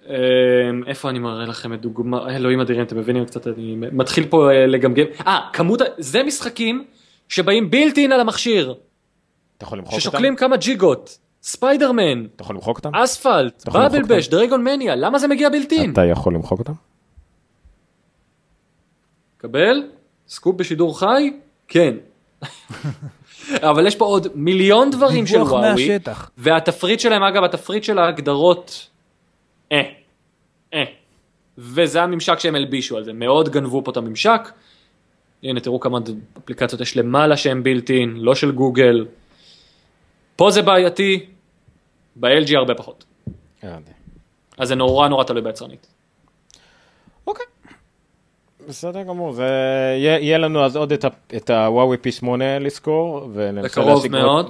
[0.10, 0.14] אמ,
[0.88, 4.66] איפה אני מראה לכם את דוגמה, אלוהים אדירים, אתם מבינים קצת, אני מתחיל פה אה,
[4.68, 5.04] לגמגם.
[5.28, 6.84] אה, כמות, זה משחקים
[7.30, 8.74] שבאים built-in על המכשיר,
[9.58, 10.02] אתה יכול למחוק אותם?
[10.02, 11.18] ששוקלים כמה ג'יגות.
[11.46, 12.96] ספיידרמן, אתה יכול למחוק אותם?
[12.96, 15.94] Asphalt, Bubble Bash, Dragon Mania, למה זה מגיע in?
[15.94, 16.74] אתה יכול למחוק אותם?
[19.38, 19.84] קבל?
[20.28, 21.34] סקופ בשידור חי?
[21.68, 21.96] כן.
[23.70, 26.32] אבל יש פה עוד מיליון דברים של דיווח וואוי, מהשטח.
[26.38, 28.88] והתפריט שלהם, אגב, התפריט של ההגדרות,
[29.72, 29.82] אה,
[30.74, 30.84] אה.
[31.58, 34.52] וזה הממשק שהם הלבישו על זה, מאוד גנבו פה את הממשק.
[35.44, 36.00] הנה, תראו כמה
[36.38, 39.06] אפליקציות יש למעלה שהם בילטין, לא של גוגל.
[40.36, 41.26] פה זה בעייתי,
[42.16, 43.04] ב-LG הרבה פחות.
[44.58, 45.88] אז זה נורא נורא תלוי ביצרנית.
[47.28, 47.46] אוקיי.
[48.70, 49.44] בסדר גמור, זה
[49.98, 54.22] יהיה יהיה לנו אז עוד את ה- את הוואוי פי 8 לזכור, וננסה להשיג עוד-
[54.24, 54.50] מאוד.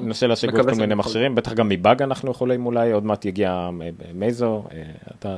[0.75, 0.95] כל מיני.
[0.95, 3.69] מכשירים, בטח גם מבאג אנחנו יכולים אולי, עוד מעט יגיע אה,
[4.13, 4.81] מייזו, אה,
[5.19, 5.37] אתה,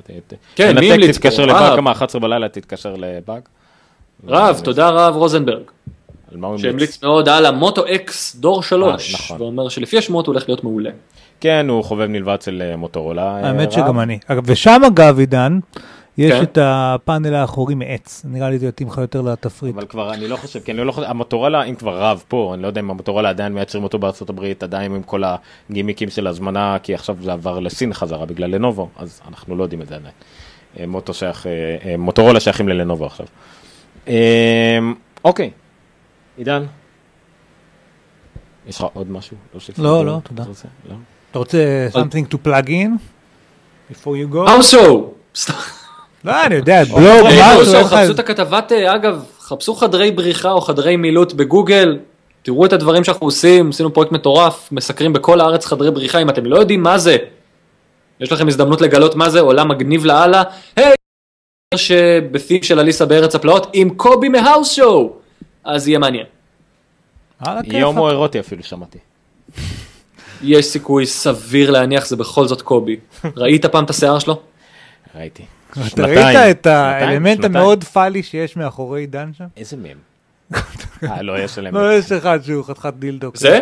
[0.56, 1.46] כן, תנתק, תתקשר?
[1.46, 1.76] לבאג.
[1.76, 3.42] כמה 11 בלילה תתקשר לבאג.
[4.28, 5.64] רב, תודה רב רוזנברג.
[6.58, 9.42] שהמליץ מאוד על המוטו אקס דור שלוש, נכון.
[9.42, 10.90] ואומר שלפי השמועות הוא הולך להיות מעולה.
[11.42, 13.22] כן, הוא חובב נלווה אצל אה, מוטורולה.
[13.22, 13.72] אה, האמת.
[13.72, 14.20] שגם אני.
[14.44, 15.60] ושם אגב, עידן,
[16.18, 16.44] יש כן.
[16.44, 18.26] את הפאנל האחורי מעץ.
[18.30, 19.76] נראה לי זה יתאים לך יותר לתפריט.
[19.76, 22.62] אבל כבר אני לא חושב, כי אני לא חושב, המוטורולה, אם כבר רב פה, אני
[22.62, 25.24] לא יודע אם המוטורולה עדיין מייצרים אותו בארצות הברית, עדיין עם כל
[25.70, 29.82] הגימיקים של הזמנה, כי עכשיו זה עבר לסין חזרה בגלל לנובו, אז אנחנו לא יודעים
[29.82, 30.14] את זה עדיין.
[30.80, 31.46] אה, מוטו שייך,
[31.98, 33.26] מוטורולה שייכים ללנובו עכשיו.
[35.26, 35.52] אוקיי,
[36.38, 36.64] עידן,
[38.68, 39.38] יש לך עוד משהו?
[39.54, 39.80] להוסיף?
[39.80, 40.44] לא, לא, תודה.
[40.90, 40.96] לא?
[41.38, 42.90] אתה רוצה something to plug in?
[43.92, 44.50] before you go?
[44.50, 45.14] האוסו!
[46.24, 47.86] לא, אני יודע, בלוג, אה, משהו.
[47.86, 52.00] חפשו את הכתבת, אה, אגב, חפשו חדרי בריחה או חדרי מילוט בגוגל,
[52.42, 56.46] תראו את הדברים שאנחנו עושים, עשינו פרויקט מטורף, מסקרים בכל הארץ חדרי בריחה, אם אתם
[56.46, 57.18] לא יודעים מה זה,
[58.20, 60.44] יש לכם הזדמנות לגלות מה זה, עולם מגניב לאללה,
[60.76, 60.96] היי,
[61.76, 65.14] שבתים של אליסה בארץ הפלאות, עם קובי מהאוס שואו,
[65.64, 66.26] אז יהיה מעניין.
[67.42, 67.74] הכיפאק.
[67.74, 68.98] יהיה הומואירוטי אפילו שמעתי.
[70.42, 72.98] יש סיכוי סביר להניח זה בכל זאת קובי.
[73.38, 74.42] ראית פעם את השיער שלו?
[75.16, 75.46] ראיתי.
[75.72, 77.46] אתה ראית את האלמנט.
[77.46, 79.46] המאוד פאלי שיש מאחורי עידן שם?
[79.58, 79.98] איזה מהם?
[81.04, 81.76] אה, לא, יש עליהם.
[81.76, 83.32] לא, יש אחד שהוא חתיכת דילדו.
[83.34, 83.60] זה?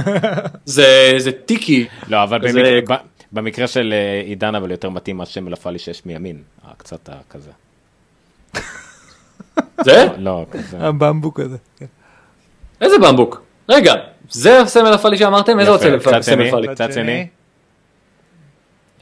[0.64, 1.86] זה זה טיקי.
[2.08, 2.40] לא, אבל
[3.32, 6.42] במקרה, של אה, עידן, אבל יותר מתאים השם לפאלי שיש מימין,
[6.76, 7.50] קצת כזה.
[9.84, 10.06] זה?
[10.18, 10.78] לא, כזה.
[10.80, 11.56] הבמבוק הזה.
[11.78, 11.86] כן.
[12.80, 13.42] איזה במבוק?
[13.68, 13.92] רגע,
[14.30, 15.58] זה הסמל הפאלי שאמרתם?
[15.60, 16.50] איזה עוד סמל- סמל.
[16.50, 16.74] פאלי?
[16.74, 17.26] צד שני.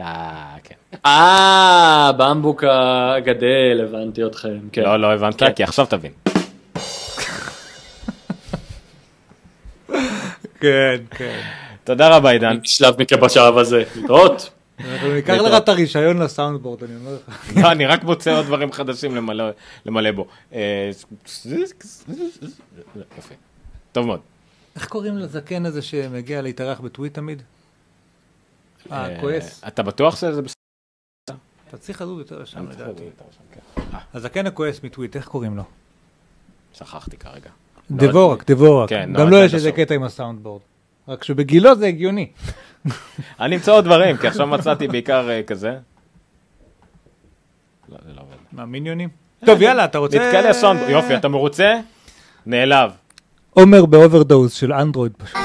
[0.01, 0.74] אה, כן.
[1.07, 4.59] אה, במבוק הגדל, הבנתי אתכם.
[4.72, 4.83] כן.
[4.83, 5.53] לא, לא הבנת, כן.
[5.53, 6.12] כי עכשיו תבין.
[10.61, 11.41] כן, כן.
[11.85, 12.59] תודה רבה, עידן.
[12.64, 13.83] שלב מכם בשלב הזה.
[13.97, 14.51] להתראות.
[14.91, 17.57] אנחנו ניקח לך את הרישיון לסאונדבורד, אני אומר לך.
[17.62, 20.27] לא, אני רק מוצא עוד דברים חדשים למלא- בו.
[20.55, 20.91] אה,
[23.18, 23.35] יפה.
[23.93, 24.20] טוב מאוד.
[24.77, 27.43] איך קוראים לזקן הזה שמגיע להתארח בטוויט תמיד?
[28.93, 29.64] אה, אה, כועס.
[29.68, 31.37] אתה בטוח שזה בסדר?
[31.68, 33.03] אתה צריך לזוז יותר לשם לדעתי.
[33.53, 33.61] כן.
[33.95, 35.62] אה, הזקן הכועס מטוויט, איך קוראים לו?
[36.72, 37.51] שכחתי כרגע.
[37.91, 38.89] דבורק, דבורק.
[38.89, 39.72] כן, גם לא, לו זה יש איזה.
[39.72, 40.62] קטע עם הסאונדבורד.
[41.09, 42.33] רק שבגילו זה הגיוני.
[43.41, 45.79] אני אמצא עוד דברים, כי עכשיו מצאתי בעיקר אה, כזה.
[47.89, 48.37] לא, זה לא עובד.
[48.53, 49.09] מה, מיניונים?
[49.47, 50.18] טוב, יאללה, אתה רוצה...
[50.18, 51.81] נתקע לי הסאונד, יופי, אתה מרוצה?
[52.47, 52.91] נעלב.
[53.59, 55.36] עומר ב-overdose של אנדרואיד פשוט.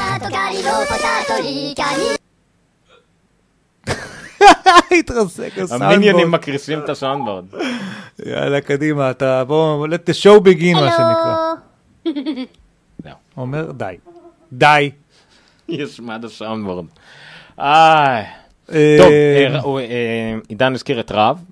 [4.99, 5.93] התרסק ה-soundboard.
[5.93, 7.45] המיניונים מקריסים את ה-soundboard.
[8.25, 11.53] יאללה, קדימה, אתה בוא, let the show begin, מה שנקרא.
[13.03, 13.13] זהו.
[13.37, 13.95] אומר, די.
[14.53, 14.91] די.
[15.69, 16.85] יש מד הסאונדבורד.
[17.59, 18.23] איי.
[18.73, 19.85] אה, טוב, אה, הוא, אה,
[20.47, 21.43] עידן הזכיר את רב, אה,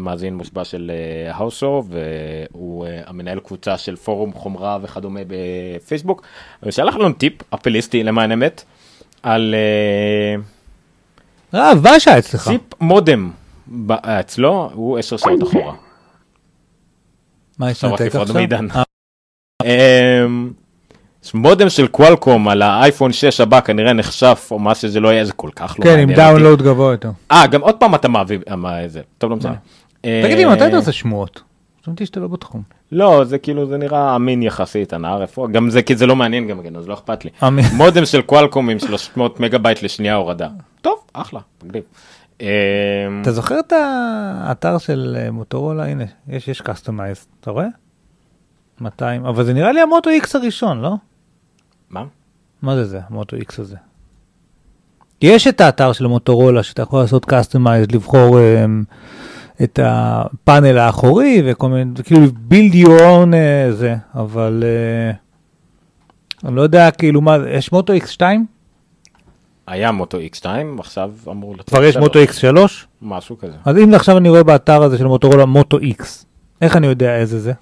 [0.00, 0.90] מאזין מושבע של
[1.30, 6.22] האוסו, והוא אה, המנהל קבוצה של פורום חומרה וכדומה בפייסבוק.
[6.60, 8.64] הוא שלח לנו טיפ אפליסטי למען אמת,
[9.22, 10.34] על אה,
[11.54, 12.48] רב, באשה אצלך.
[12.48, 13.30] ציפ מודם
[13.90, 15.74] אה, אצלו, הוא עשר שעות אחורה.
[17.58, 18.82] מה יש נפרד עכשיו?
[21.24, 25.08] אה, אמ, מודם של Qualcomm על האייפון 6 הבא כנראה נחשף או מה שזה לא
[25.08, 26.16] יהיה זה כל כך לא כן, עם מעניין.
[26.16, 27.10] download גבוה יותר.
[27.30, 29.54] אה גם עוד פעם אתה מעביר מה זה טוב לא משנה.
[30.00, 31.42] תגיד לי, אה, מתי אתה עושה שמועות?
[31.82, 32.62] חשבתי שאתה לא בתחום.
[32.92, 36.48] לא זה כאילו זה נראה אמין יחסית הנער איפה גם זה כי זה לא מעניין
[36.48, 37.30] גם כן אז לא אכפת לי.
[37.78, 40.48] מודם של Qualcomm עם 300 megabyte לשנייה הורדה.
[40.82, 41.82] טוב אחלה מגניב.
[42.36, 43.72] אתה זוכר את
[44.46, 45.84] האתר של אה, מוטורולה?
[45.84, 47.66] הנה, יש, יש customize, אתה רואה?
[48.80, 50.94] 200, אבל זה נראה לי המוטו איקס הראשון, לא?
[51.94, 52.04] מה?
[52.62, 53.76] מה זה זה, המוטו איקס הזה?
[55.22, 58.94] יש את האתר של המוטורולה שאתה יכול לעשות customize, לבחור אממ,
[59.62, 64.64] את הפאנל האחורי וכל מיני, כאילו build your own אה, זה, אבל
[66.42, 68.46] אה, אני לא יודע כאילו מה, יש מוטו איקס 2?
[69.66, 70.46] היה מוטו X2
[70.78, 71.96] עכשיו אמור לצאת כבר יש.
[71.96, 72.86] מוטו איקס 3?
[73.02, 73.56] משהו כזה.
[73.64, 76.26] אז אם עכשיו אני רואה באתר הזה של מוטורולה מוטו איקס,
[76.60, 77.52] איך אני יודע איזה זה?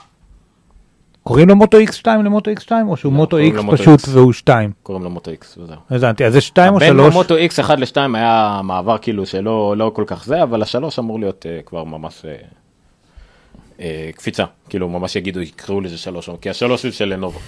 [1.23, 4.01] קוראים לו מוטו איקס 2 למוטו איקס 2 או שהוא לא, מוטו איקס מוטו פשוט
[4.01, 4.11] X.
[4.11, 4.71] והוא 2?
[4.83, 5.77] קוראים לו מוטו X וזהו.
[5.91, 7.15] הבנתי, אז זה 2 או בין 3?
[7.15, 11.19] המוטו X 1 ל-2 היה מעבר כאילו שלא לא כל כך זה, אבל השלוש אמור
[11.21, 12.35] להיות אה, כבר ממש אה,
[13.81, 17.39] אה, קפיצה, כאילו ממש יגידו, יקראו לזה שלוש, כי השלוש הוא של לנובו.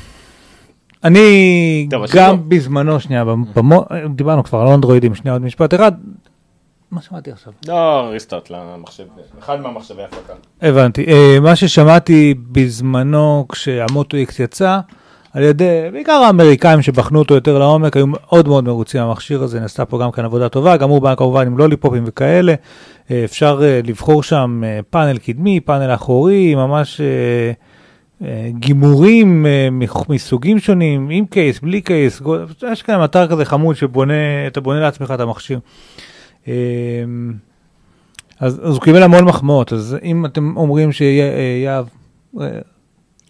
[1.05, 2.49] אני טוב, גם.
[2.49, 5.93] בזמנו, שנייה, במו- דיברנו כבר על אנדרואידים, שנייה עוד משפט אחד.
[6.95, 7.53] מה שמעתי עכשיו?
[7.69, 9.05] לא, ריסטארט למחשב,
[9.39, 10.33] אחד מהמחשבי הפקה.
[10.63, 11.05] הבנתי.
[11.07, 14.79] אה, מה ששמעתי בזמנו כשהמוטו איקס יצא,
[15.33, 19.85] על ידי בעיקר האמריקאים שבחנו אותו יותר לעומק, היו מאוד מאוד מרוצים מהמכשיר הזה, נעשתה
[19.85, 22.55] פה גם כאן עבודה טובה, גם הוא בא כמובן עם לוליפופים וכאלה.
[23.11, 27.01] אה, אפשר אה, לבחור שם פאנל קדמי, פאנל אחורי, ממש
[28.49, 29.47] גימורים
[30.09, 32.23] מסוגים שונים, עם קייס, בלי קייס,
[32.73, 35.59] יש כאן אתר כזה חמוד שבונה, אתה בונה לעצמך את המכשיר.
[36.49, 36.53] אה,
[38.41, 41.87] אז, אז הוא קיבל המון מחמאות, אז אם אתם אומרים שיהב,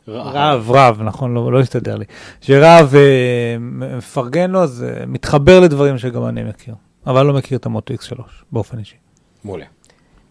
[0.09, 2.05] רב, רב, נכון, לא, לא הסתדר לי,
[2.41, 6.75] שרב אה, מפרגן לו, אז אה, מתחבר לדברים שגם אני מכיר,
[7.07, 8.21] אבל לא מכיר את המוטו X3
[8.53, 8.97] באופן אישי.
[9.45, 9.65] מעולה.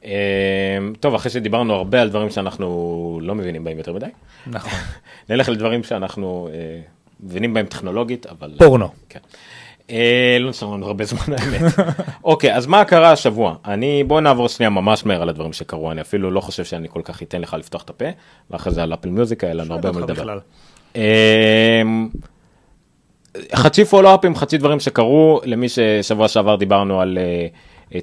[0.05, 4.05] אה, טוב, אחרי שדיברנו הרבה על דברים שאנחנו לא מבינים בהם יותר מדי,
[4.47, 4.71] נכון.
[5.29, 6.81] נלך לדברים שאנחנו אה,
[7.19, 8.55] מבינים בהם טכנולוגית, אבל...
[8.57, 8.89] פורנו.
[9.09, 9.19] כן.
[9.93, 11.73] אה, לא נשאר לנו הרבה זמן האמת.
[12.23, 13.55] אוקיי, אז מה קרה השבוע?
[13.65, 17.01] אני, בוא נעבור שנייה ממש מהר על הדברים שקרו, אני אפילו לא חושב שאני כל
[17.03, 18.05] כך אתן לך לפתוח את הפה,
[18.51, 20.37] ואחרי זה על אפל מיוזיק, היה לנו הרבה מה לדבר.
[20.95, 22.09] אמ,
[23.55, 27.17] חצי פולו-אפים, חצי דברים שקרו, למי ששבוע שעבר דיברנו על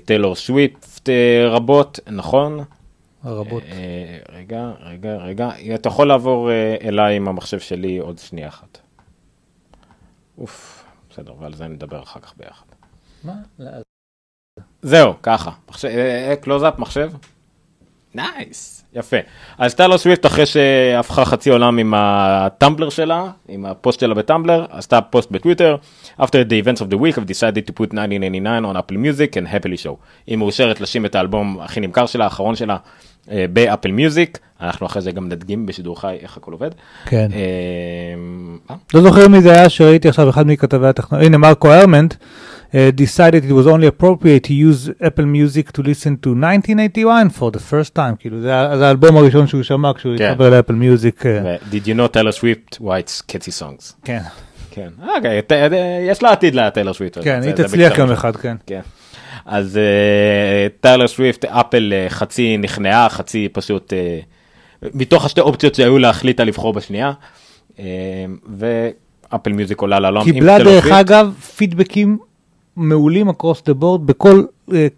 [0.04, 2.58] טיילור סוויפט אה, רבות, נכון?
[3.24, 3.62] רבות.
[3.62, 8.78] אה, רגע, רגע, רגע, אתה יכול לעבור אה, אליי עם המחשב שלי עוד שנייה אחת.
[10.38, 10.79] אוף,
[11.20, 12.64] בסדר, ועל זה נדבר אחר כך ביחד.
[13.24, 13.32] מה?
[14.82, 15.50] זהו, ככה.
[15.84, 17.10] אה, קלוזאפ, מחשב?
[18.14, 19.16] nice, יפה.
[19.58, 25.00] אז טיילור סוויפט אחרי שהפכה חצי עולם עם הטמבלר שלה, עם הפוסט שלה בטמבלר, עשתה
[25.00, 25.76] פוסט בטוויטר,
[26.20, 29.46] After the events of the week I've decided to put 1999 on Apple Music and
[29.46, 29.96] happily show.
[30.26, 32.78] היא מאושרת לשים את האלבום הכי נמכר שלה, האחרון שלה, אה,
[33.52, 36.70] באפל מיוזיק, אנחנו אחרי זה גם נדגים בשידור חי איך הכל עובד.
[37.06, 37.28] כן.
[37.32, 37.38] אה,
[38.70, 42.74] אה, לא זוכר מי זה היה שראיתי עכשיו אחד מכתבי הטכנולוגיה, הנה מרקו הרמנט, uh,
[42.96, 47.58] decided it was only appropriate to use Apple Music to listen to 1981 for the
[47.58, 50.24] first time, כאילו זה, האלבום הראשון שהוא שמע כשהוא כן.
[50.24, 51.26] התחבר לאפל מיוזיק.
[51.26, 53.92] אה, Did you know Taylor Swift writes catchy songs?
[54.04, 54.20] כן,
[54.70, 57.18] כן, אוקיי, אה, יש לה עתיד לטיילר סוויפט.
[57.22, 57.98] כן, היא תצליח.
[57.98, 58.56] יום אחד, כן.
[59.46, 64.18] אז אה, טיילר סוויפט, אפל אה, חצי נכנעה, חצי פשוט, אה,
[64.94, 67.12] מתוך השתי אופציות שהיו לה, החליטה לבחור בשנייה.
[68.58, 70.22] ואפל מיוזיק עולה לעולם.
[70.26, 72.18] עם קיבלה דרך אגב פידבקים
[72.76, 74.42] מעולים across the board בכל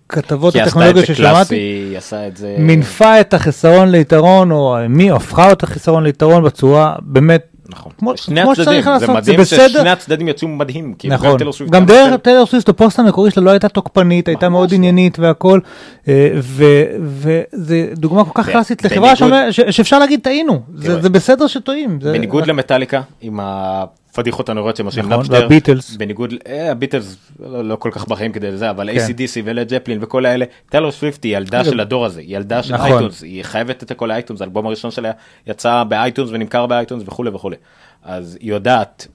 [0.09, 1.35] כתבות כי היא עשתה את הטכנולוגיה זה ששמעתי.
[1.35, 2.57] קלאסי, עשה את זה...
[2.59, 7.93] מינפה את החיסרון ליתרון, או מי הפכה את החיסרון ליתרון בצורה באמת, נכון.
[7.99, 9.69] כמו- שני כמו הצדדים, שצריך זה לעשות, זה מדהים בסדר.
[9.69, 10.95] ששני הצדדים יצאו מדהים.
[10.99, 11.37] כאילו, נכון,
[11.71, 12.15] גם דרך.
[12.21, 14.77] טיילור סוויפט, הפוסט המקורי שלה לא הייתה תוקפנית, הייתה מאוד לא.
[14.77, 15.61] עניינית והכל,
[16.09, 21.01] אה, ו- וזה דוגמה כל כך קלאסית לחברה בניגוד- שאומר- ש- שאפשר להגיד טעינו, זה.
[21.03, 21.99] זה בסדר שטועים.
[22.03, 23.41] זה- בניגוד למטאליקה, עם
[24.13, 25.97] הפדיחות הנוראיות שהם עושים נכון, נפטר, והביטלס.
[25.97, 29.07] בניגוד, אה, הביטלס לא, לא כל כך בחיים כדי זה, אבל כן.
[29.07, 32.75] ACDC ולד ג'פלין וכל האלה, טיילור סוויפט היא ילדה של הדור הזה, היא ילדה של
[32.75, 32.91] נכון.
[32.91, 35.11] אייטונס, היא חייבת את הכל לאייטונס, האלבום הראשון שלה
[35.47, 37.57] יצא באייטונס ונמכר באייטונס וכולי וכולי,
[38.03, 39.07] אז היא יודעת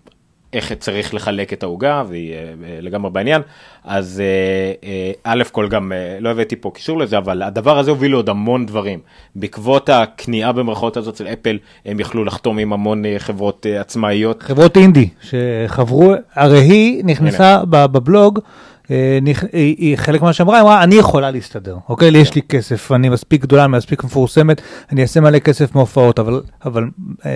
[0.53, 3.41] איך צריך לחלק את העוגה והיא אה, אה, לגמרי בעניין,
[3.83, 4.21] אז
[4.83, 8.65] אה, א' כל גם, לא הבאתי פה קישור לזה, אבל הדבר הזה הוביל לעוד המון
[8.65, 8.99] דברים.
[9.35, 14.43] בעקבות הכניעה במרכאות הזאת של אפל, הם יכלו לחתום עם המון חברות עצמאיות.
[14.43, 18.39] חברות אינדי שחברו, הרי היא נכנסה ב- בבלוג,
[18.89, 22.11] היא היא חלק ממה שאמרה, היא אמרה, אני יכולה להסתדר, אוקיי?
[22.11, 24.61] לי יש לי כסף, אני מספיק גדולה, אני מספיק מפורסמת,
[24.91, 26.83] אני אעשה מלא כסף מהופעות, אבל, אבל
[27.25, 27.31] אה,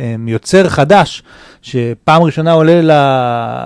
[0.00, 1.22] אה, יוצר חדש,
[1.62, 2.80] שפעם ראשונה עולה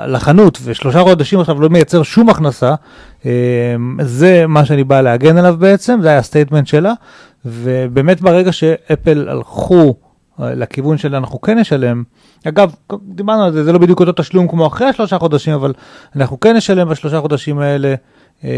[0.07, 2.75] לחנות, ושלושה חודשים עכשיו לא מייצר שום הכנסה,
[3.27, 3.31] אה,
[4.01, 6.93] זה מה שאני בא להגן עליו בעצם, זה היה ה statement שלה,
[7.45, 10.06] ובאמת ברגע שאפל הלכו אה,
[10.39, 12.03] לכיוון של אנחנו כן נשלם.
[12.45, 15.73] אגב, דיברנו על זה, זה לא בדיוק אותו תשלום כמו אחרי השלושה חודשים, אבל
[16.17, 17.95] אנחנו כן נשלם בשלושה חודשים האלה
[18.45, 18.51] אה,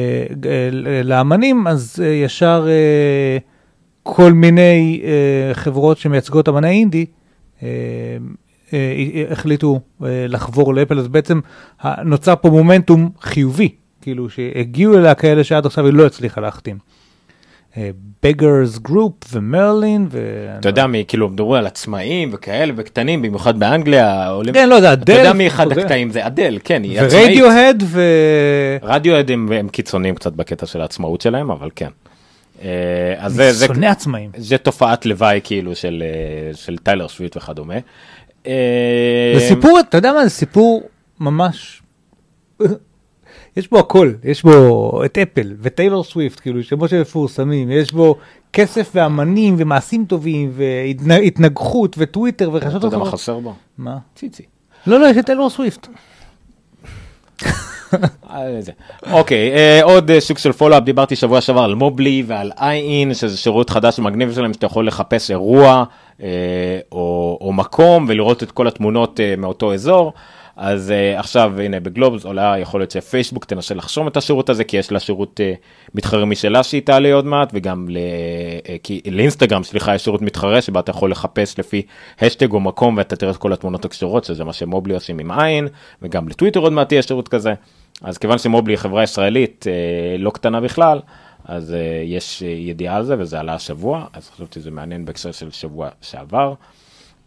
[0.47, 3.39] אה, לאמנים, אז אה, ישר אה,
[4.03, 7.07] כל מיני אה, חברות שמייצגות אמני אינדי
[7.63, 7.69] אה,
[8.73, 11.41] אה, החליטו אה, לחבור לאפל, אז בעצם
[12.05, 13.69] נוצר פה מומנטום חיובי,
[14.01, 16.79] כאילו שהגיעו אליה כאלה שעד עכשיו היא לא הצליחה להחתים.
[18.23, 20.47] בגרס group ומרלין ו...
[20.61, 24.55] אתה יודע מי, כאילו, מדברו על עצמאים וכאלה וקטנים, במיוחד באנגליה, עולים...
[24.55, 25.73] כן, לא יודע, אתה יודע אדל, מי אחד.
[25.73, 27.27] הקטעים, זה אדל, כן, היא עצמאית.
[27.27, 28.03] ורדיוהד ו...
[28.83, 31.89] רדיואד הם, הם קיצוניים קצת בקטע של העצמאות שלהם, אבל כן.
[32.63, 34.31] אה, אז זה, זה, שונא עצמאים.
[34.37, 37.75] זה תופעת לוואי כאילו של, אה, של טיילר שוויט וכדומה.
[38.47, 40.83] אה, זה סיפור, אתה יודע מה, זה סיפור
[41.21, 41.83] ממש...
[43.59, 48.17] יש בו הכל, יש בו את אפל וטיילור סוויפט, כאילו שמות שמפורסמים, יש בו
[48.53, 53.05] כסף ואמנים ומעשים טובים והתנגחות וטוויטר אתה וחדשות יודע מה.
[53.05, 53.55] חסר בו?
[53.79, 53.99] מה?
[54.15, 54.43] ציצי.
[54.87, 55.89] לא, לא, יש את טיילור סוויפט.
[58.31, 58.61] אה.
[59.13, 63.37] אוקיי, אה, עוד אה, סוג של פולו-אפ, דיברתי שבוע שעבר על מובלי ועל איי-אין, שזה
[63.37, 65.85] שירות חדש ומגניב שלהם, שאתה יכול לחפש אירוע
[66.23, 66.29] אה,
[66.93, 70.13] או, מקום ולראות את כל התמונות אה, מאותו אזור.
[70.61, 74.77] אז uh, עכשיו הנה בגלובס עולה יכול להיות שפייסבוק תנסה לחשום את השירות הזה כי
[74.77, 75.57] יש לה שירות uh,
[75.95, 80.63] מתחרה משלה שהיא תעלה עוד מעט וגם ל, uh, כי, לאינסטגרם סליחה יש שירות מתחרה
[80.63, 81.83] שבה אתה יכול לחפש לפי
[82.21, 85.69] השטג או מקום ואתה תראה את כל התמונות הקשורות שזה מה שמובלי עושים עם עין
[86.03, 87.55] וגם לטוויטר עוד מעט יהיה שירות כזה.
[88.03, 91.01] אז כיוון שמובלי היא חברה ישראלית uh, לא קטנה בכלל
[91.45, 95.33] אז uh, יש uh, ידיעה על זה וזה עלה השבוע אז חשבתי שזה מעניין בהקשר
[95.33, 96.55] של שבוע שעבר.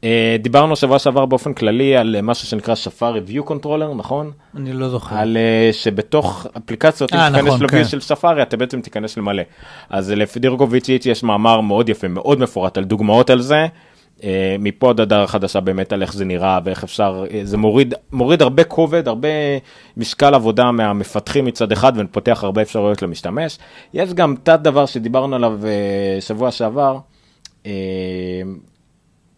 [0.02, 0.04] Uh,
[0.42, 4.32] דיברנו שבוע שעבר באופן כללי על uh, משהו שנקרא שפארי view controller נכון?
[4.56, 5.16] אני לא זוכר.
[5.16, 7.90] על uh, שבתוך אפליקציות אם אה, תיכנס נכון, לוויו כן.
[7.90, 9.44] של ספארי אתה בעצם תיכנס למלא.
[9.90, 13.68] אז לפי דירגוביץ' יש מאמר מאוד יפה מאוד מפורט על דוגמאות על זה.
[14.60, 18.64] מפה עד הדרה חדשה באמת על איך זה נראה ואיך אפשר זה מוריד מוריד הרבה
[18.64, 19.28] כובד הרבה
[19.98, 23.58] משקל עבודה מהמפתחים מצד אחד ופותח הרבה אפשרויות למשתמש.
[23.94, 25.60] יש גם תת דבר שדיברנו עליו
[26.20, 26.98] שבוע שעבר.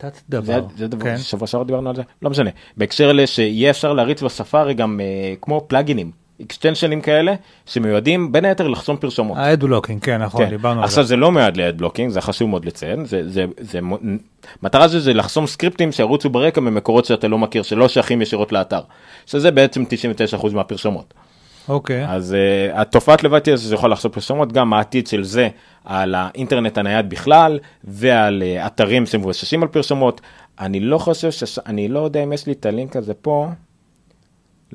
[0.09, 0.65] תת זה, דבר.
[0.77, 1.17] זה דבר, כן.
[1.17, 2.01] שבוע שעבר דיברנו על זה?
[2.21, 2.49] לא משנה.
[2.77, 7.33] בהקשר לשיהיה אפשר להריץ בספארי גם אה, כמו פלאגינים, אקסטנשנים כאלה,
[7.65, 9.37] שמיועדים בין היתר לחסום פרשומות.
[9.37, 10.49] האדבלוקינג, כן, נכון, כן.
[10.49, 11.07] דיברנו על עכשיו זה.
[11.07, 13.79] זה לא מיועד ל ad blocking, זה חשוב מאוד לציין, זה, זה, זה,
[14.63, 18.81] מטרה של זה לחסום סקריפטים שירוצו ברקע ממקורות שאתה לא מכיר, שלא שייכים ישירות לאתר,
[19.25, 19.83] שזה בעצם
[20.41, 21.13] 99% מהפרסומות.
[21.69, 22.05] אוקיי.
[22.07, 22.35] אז
[22.71, 25.49] אה, התופעת לוואי תהיה שזה יכול לחסום פרסומות, גם העתיד של זה
[25.85, 30.21] על האינטרנט הנייד בכלל, ועל אה, אתרים שמבוססים על פרסומות.
[30.59, 31.59] אני לא חושב, שש...
[31.59, 33.49] אני לא יודע אם יש לי את הלינק הזה פה.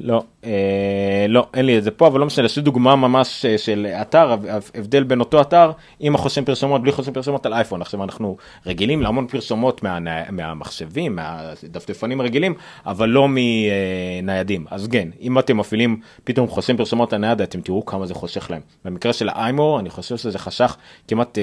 [0.00, 3.44] לא, אה, לא, אין לי את זה פה, אבל לא משנה, יש לי דוגמה ממש
[3.44, 5.70] אה, של אתר, הב- הב- הבדל בין אותו אתר
[6.00, 7.82] עם החוסם פרסומות, בלי חוסם פרסומות על אייפון.
[7.82, 8.36] עכשיו אנחנו
[8.66, 9.98] רגילים להמון פרסומות מה,
[10.30, 12.54] מהמחשבים, מהדפדפנים הרגילים,
[12.86, 14.66] אבל לא מניידים.
[14.70, 18.50] אז כן, אם אתם מפעילים פתאום חוסם פרסומות על נייד, אתם תראו כמה זה חושך
[18.50, 18.60] להם.
[18.84, 20.76] במקרה של האיימור, אני חושב שזה חשך
[21.08, 21.38] כמעט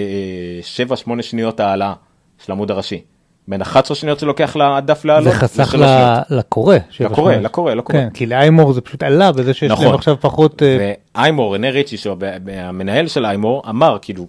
[1.08, 1.93] 7-8 שניות העלאה
[2.45, 3.01] של העמוד הראשי.
[3.48, 5.34] בין 11 שניות זה לוקח לדף לעלות.
[5.34, 6.20] זה חסך ל-.
[6.30, 6.76] לקורא.
[7.00, 7.36] לקורא.
[7.36, 7.98] לקורא, לקורא.
[7.98, 9.86] כן, כי לאיימור זה פשוט עלה בזה שיש נכון.
[9.86, 10.64] להם עכשיו פחות...
[10.64, 11.96] אה, ואיימור, רנה ריצ'י,
[12.48, 14.26] המנהל של איימור, אמר כאילו,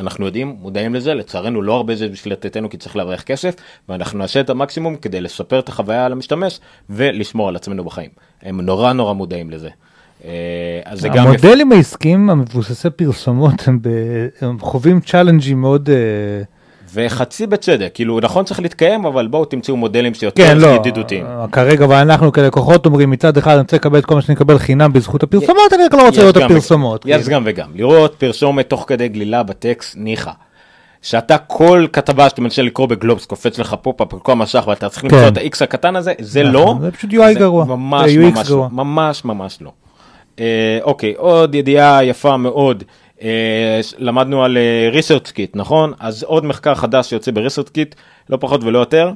[0.00, 3.54] אנחנו יודעים, מודעים לזה, לצערנו לא הרבה זה בשביל לתתנו כי צריך להרוויח כסף,
[3.88, 6.60] ואנחנו נעשה את המקסימום כדי לשפר את החוויה על המשתמש
[6.90, 8.10] ולשמור על עצמנו בחיים.
[8.42, 9.68] הם נורא נורא מודעים לזה.
[10.24, 10.30] אה,
[10.84, 11.26] אז זה גם.
[11.26, 13.88] המודלים העסקיים המבוססי פרסומות הם, ב...
[14.40, 15.90] הם חווים צ'אלנג'ים מאוד...
[15.90, 16.55] אה,
[16.94, 21.26] וחצי בצדק, כאילו נכון צריך להתקיים, אבל בואו תמצאו מודלים שיותר כן, לא, ידידותיים.
[21.26, 24.58] אה, כרגע ואנחנו כלקוחות אומרים מצד אחד אני רוצה לקבל את כל מה שאני מקבל
[24.58, 27.04] חינם בזכות הפרסומות, אני רק לא רוצה לראות את הפרסומות.
[27.06, 27.36] יש כאילו.
[27.36, 27.68] גם וגם.
[27.74, 30.30] לראות פרסומת תוך כדי גלילה בטקסט, ניחא.
[31.02, 35.04] שאתה כל כתבה שאתה מנסה לקרוא בגלובס קופץ לך פופ-אפ על כל המשך ואתה צריך
[35.04, 35.28] למצוא כן.
[35.28, 36.74] את ה-X הקטן הזה, זה נכון, לא.
[36.80, 37.64] זה פשוט UI גרוע.
[37.64, 38.50] ממש ממש.
[38.50, 38.68] לא.
[38.72, 39.70] ממש ממש לא.
[40.40, 42.84] אה, אוקיי, עוד ידיעה יפה מאוד.
[43.22, 45.92] אה, למדנו על אה, research kit, נכון?
[45.98, 47.94] אז עוד מחקר חדש שיוצא ב-research kit,
[48.30, 49.12] לא פחות ולא יותר.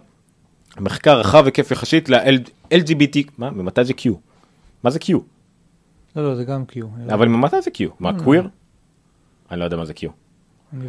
[0.80, 3.50] מחקר רחב היקף יחסית ל-LGBT, מה?
[3.50, 4.10] ממתי זה Q?
[4.84, 5.12] מה זה Q?
[6.16, 6.80] לא, לא, זה גם Q.
[7.14, 7.84] אבל ממתי זה Q?
[8.00, 8.48] מה, קוויר?
[9.50, 10.08] אני לא יודע מה זה Q.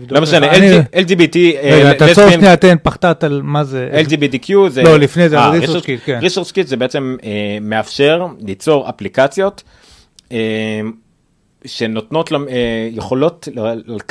[0.09, 0.51] לא משנה,
[0.93, 4.01] LGBT, אה, רגע, תעצור שנייה, תן פחתת על מה זה.
[4.05, 4.83] LGBTQ זה...
[4.83, 6.19] לא, לפני זה, kit, כן.
[6.53, 7.17] kit זה בעצם
[7.61, 9.63] מאפשר ליצור אפליקציות
[11.65, 13.47] שנותנות, אה, יכולות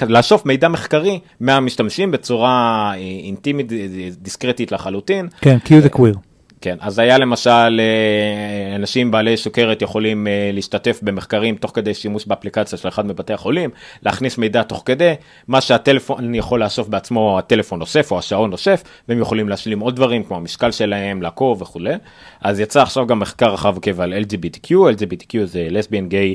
[0.09, 3.79] לאסוף מידע מחקרי מהמשתמשים בצורה אה, אינטימית, אה,
[4.19, 5.29] דיסקרטית לחלוטין.
[5.41, 6.15] כן, Q זה קוויר.
[6.61, 12.27] כן, אז היה למשל אה, אנשים בעלי סוכרת יכולים אה, להשתתף במחקרים תוך כדי שימוש
[12.27, 13.71] באפליקציה של אחד מבתי החולים,
[14.03, 15.15] להכניס מידע תוך כדי,
[15.49, 20.25] מה שהטלפון יכול לאסוף בעצמו, הטלפון אוסף או השעון אוסף, והם יכולים להשלים עוד דברים
[20.25, 21.95] כמו המשקל שלהם, לעקוב וכולי.
[22.41, 26.35] אז יצא עכשיו גם מחקר רחב היקף על LGBTQ, LGBTQ זה לסביאן, גיי,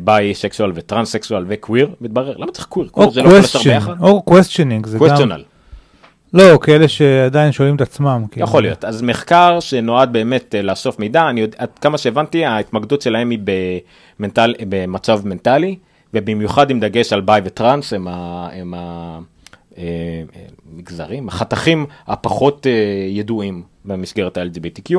[0.00, 2.88] ביי, סקסואל וטרנסקסואל וקוויר, מתברר, למה צריך קוויר?
[2.88, 3.94] או קוויר זה לא יכול לשבת ביחד?
[4.00, 5.55] או questioning, זה גם...
[6.34, 8.24] לא, כאלה שעדיין שואלים את עצמם.
[8.30, 8.46] כאילו.
[8.46, 8.84] יכול להיות.
[8.84, 13.38] אז מחקר שנועד באמת אה, לאסוף מידע, אני יודע, עד כמה שהבנתי, ההתמקדות שלהם היא
[14.18, 15.76] במנטל, במצב מנטלי,
[16.14, 18.74] ובמיוחד עם דגש על ביי וטראנס, הם ה- הם
[20.72, 22.72] המגזרים, החתכים הפחות אה,
[23.08, 24.94] ידועים במסגרת ה-LGBTQ.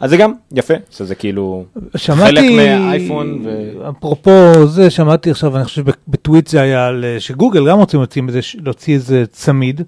[0.00, 1.64] אז זה גם יפה, שזה כאילו
[1.96, 3.40] שמעתי, חלק מהאייפון.
[3.44, 3.88] ו...
[3.90, 8.28] אפרופו זה, שמעתי עכשיו, אני חושב בטוויט זה היה, אה, שגוגל גם רוצים
[8.62, 9.80] להוציא איזה צמיד,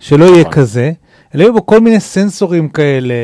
[0.00, 0.52] שלא יהיה נכון.
[0.52, 0.92] כזה,
[1.34, 3.14] אלא יהיו בו כל מיני סנסורים כאלה,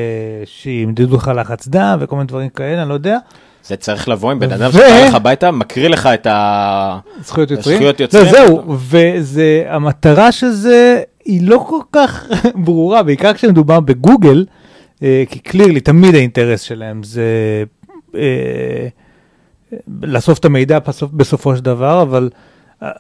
[0.44, 3.18] שימדדו לך לחץ דם וכל מיני דברים כאלה, אני לא יודע,
[3.64, 6.98] זה צריך לבוא עם בן אדם שבא לך הביתה, מקריא לך את ה...
[7.24, 7.76] זכויות יוצרים.
[7.76, 8.24] זכויות יוצרים.
[8.24, 12.28] לא, זהו, וזה, המטרה של זה היא לא כל כך
[12.64, 14.46] ברורה, בעיקר כשמדובר בגוגל,
[15.02, 17.24] אה, כי קלירלי תמיד האינטרס שלהם זה
[18.14, 18.88] אה,
[20.02, 22.30] לאסוף את המידע בסופ, בסופו של דבר, אבל
[22.82, 22.90] אה,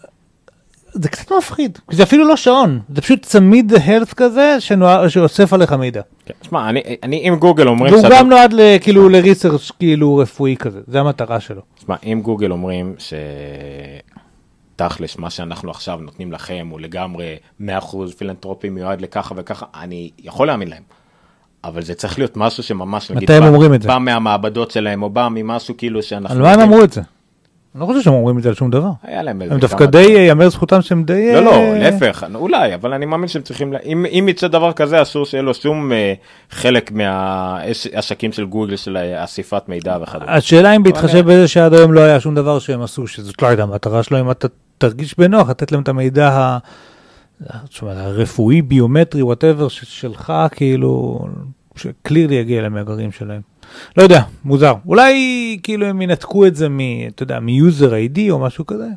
[1.02, 5.72] זה קצת מפחיד, זה אפילו לא שעון, זה פשוט צמיד הלף כזה שנוע, שאוסף עליך
[5.72, 6.00] מידע.
[6.26, 7.94] כן, שמע, אני, אני, אם גוגל אומרים...
[7.94, 11.60] והוא גם נועד ל- כאילו לריסרצ' כאילו רפואי כזה, זה המטרה שלו.
[11.78, 12.94] תשמע, אם גוגל אומרים
[14.76, 17.64] שתכלס, מה שאנחנו עכשיו נותנים לכם הוא לגמרי 100%
[18.18, 20.82] פילנטרופי מיועד לככה וככה, אני יכול להאמין להם.
[21.64, 23.88] אבל זה צריך להיות משהו שממש, נגיד, מתי הם בא- אומרים את זה?
[23.88, 26.36] בא מהמעבדות שלהם, או בא ממשהו כאילו שאנחנו...
[26.36, 27.00] על מה הם אמרו את זה?
[27.76, 28.90] אני לא חושב שהם אומרים את זה על שום דבר.
[29.02, 29.98] היה להם איזה הם דווקא די.
[29.98, 31.32] ייאמר זכותם שהם די...
[31.34, 35.02] לא, לא, אה, להפך, אולי, אבל אני מאמין שהם צריכים, אם, אם יצא דבר כזה,
[35.02, 36.14] אסור שיהיה לו שום אה,
[36.50, 40.32] חלק מהעסקים של גוגל של אסיפת מידע וכדומה.
[40.32, 43.62] השאלה אם בהתחשב בזה שעד היום לא היה שום דבר שהם עשו, שזאת לא הייתה
[43.62, 44.48] המטרה שלו, אם אתה
[44.78, 46.58] תרגיש בנוח, לתת להם את המידע ה...
[47.68, 51.20] תשמע, הרפואי, ביומטרי, whatever, שלך, כאילו,
[51.76, 53.40] ש clearly יגיע למאגרים שלהם.
[53.96, 54.74] לא יודע, מוזר.
[54.86, 56.80] אולי כאילו הם ינתקו את זה מ...
[57.08, 58.88] אתה יודע, מ-user ID או משהו כזה,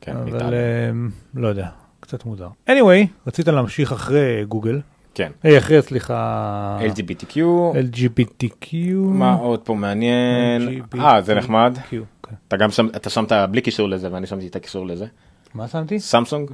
[0.00, 0.52] כן, אבל ניתן.
[0.52, 0.90] אה,
[1.34, 1.68] לא יודע,
[2.00, 2.48] קצת מוזר.
[2.68, 4.80] anyway, רצית להמשיך אחרי גוגל,
[5.14, 7.36] כן, היי, אחרי, סליחה, LGBTQ,
[7.74, 8.74] LGBTQ.
[8.96, 10.82] מה עוד פה מעניין?
[11.00, 11.78] אה, זה נחמד.
[11.90, 12.34] כן.
[12.48, 15.06] אתה גם שם, אתה שמת בלי קישור לזה ואני שמתי את הקישור לזה.
[15.54, 16.00] מה שמתי?
[16.00, 16.50] סמסונג?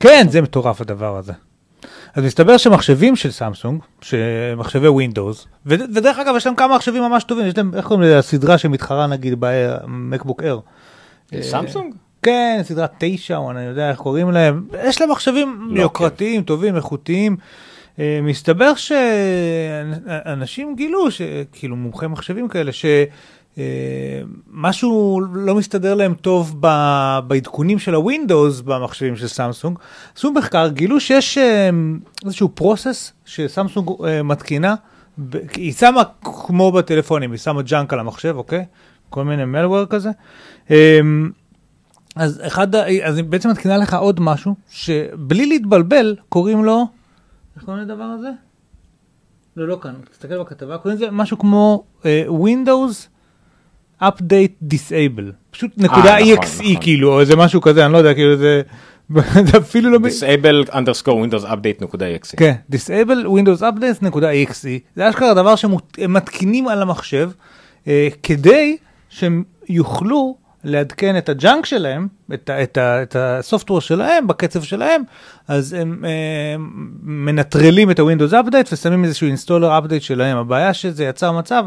[0.00, 1.32] כן, זה מטורף הדבר הזה.
[2.14, 7.46] אז מסתבר שמחשבים של סמסונג, שמחשבי ווינדוס, ודרך אגב יש להם כמה מחשבים ממש טובים,
[7.46, 10.58] יש להם, איך קוראים לזה, הסדרה שמתחרה נגיד במקבוק אייר.
[11.40, 11.94] סמסונג?
[12.22, 16.76] כן, סדרת תשע, או אני יודע איך קוראים להם, יש להם מחשבים לא, יוקרתיים, טובים,
[16.76, 17.36] איכותיים.
[17.98, 22.70] אה, מסתבר שאנשים גילו, ש- כאילו מומחי מחשבים כאלה,
[23.56, 26.60] שמשהו לא מסתדר להם טוב
[27.26, 29.78] בעדכונים של הווינדוס במחשבים של סמסונג.
[30.16, 31.70] עשו מחקר, גילו שיש אה,
[32.24, 34.74] איזשהו process שסמסונג אה, מתקינה,
[35.54, 38.64] היא שמה כמו בטלפונים, היא שמה junk על המחשב, אוקיי?
[39.10, 40.10] כל מיני malware כזה.
[40.70, 41.00] אה,
[42.16, 46.86] אז אחד, אז היא בעצם מתקינה לך עוד משהו, שבלי להתבלבל, קוראים לו,
[47.56, 48.28] איך קוראים לדבר הזה?
[49.56, 53.08] לא, לא כאן, תסתכל בכתבה, קוראים לזה משהו כמו uh, Windows
[54.02, 55.32] Update Disable.
[55.50, 56.80] פשוט נקודה נכון, exe נכון.
[56.80, 58.62] כאילו, או איזה משהו כזה, אני לא יודע, כאילו זה,
[59.50, 59.98] זה אפילו לא...
[59.98, 62.36] disable underscore windows update נקודה exe.
[62.36, 65.70] כן, disable windows updates נקודה exe, זה אשכרה דבר שהם
[66.08, 67.30] מתקינים על המחשב,
[67.88, 68.76] אה, כדי
[69.08, 75.02] שהם יוכלו לעדכן את הג'אנק שלהם, את, ה- את, את הסופטוור שלהם, בקצב שלהם,
[75.48, 76.56] אז הם אה,
[77.02, 80.36] מנטרלים את ה-Windows Update ושמים איזשהו installer update שלהם.
[80.36, 81.64] הבעיה שזה יצר מצב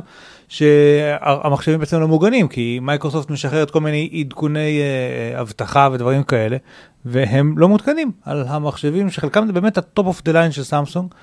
[0.48, 6.58] שהמחשבים בעצם לא מוגנים, כי מייקרוסופט משחררת כל מיני עדכוני אה, אבטחה ודברים כאלה,
[7.06, 11.14] והם לא מותקנים על המחשבים שחלקם זה באמת ה-top of the line של סמסונג.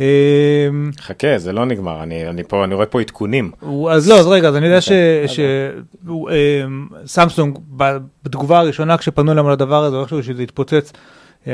[0.00, 0.06] אה,
[1.00, 3.50] חכה, זה לא נגמר, אני אני פה, אני רואה פה עדכונים.
[3.90, 5.26] אז לא, אז רגע, אז אני יודע אוקיי,
[7.04, 7.58] שסמסונג,
[8.24, 10.92] בתגובה הראשונה כשפנו אליהם על הדבר הזה, איכשהו שזה התפוצץ,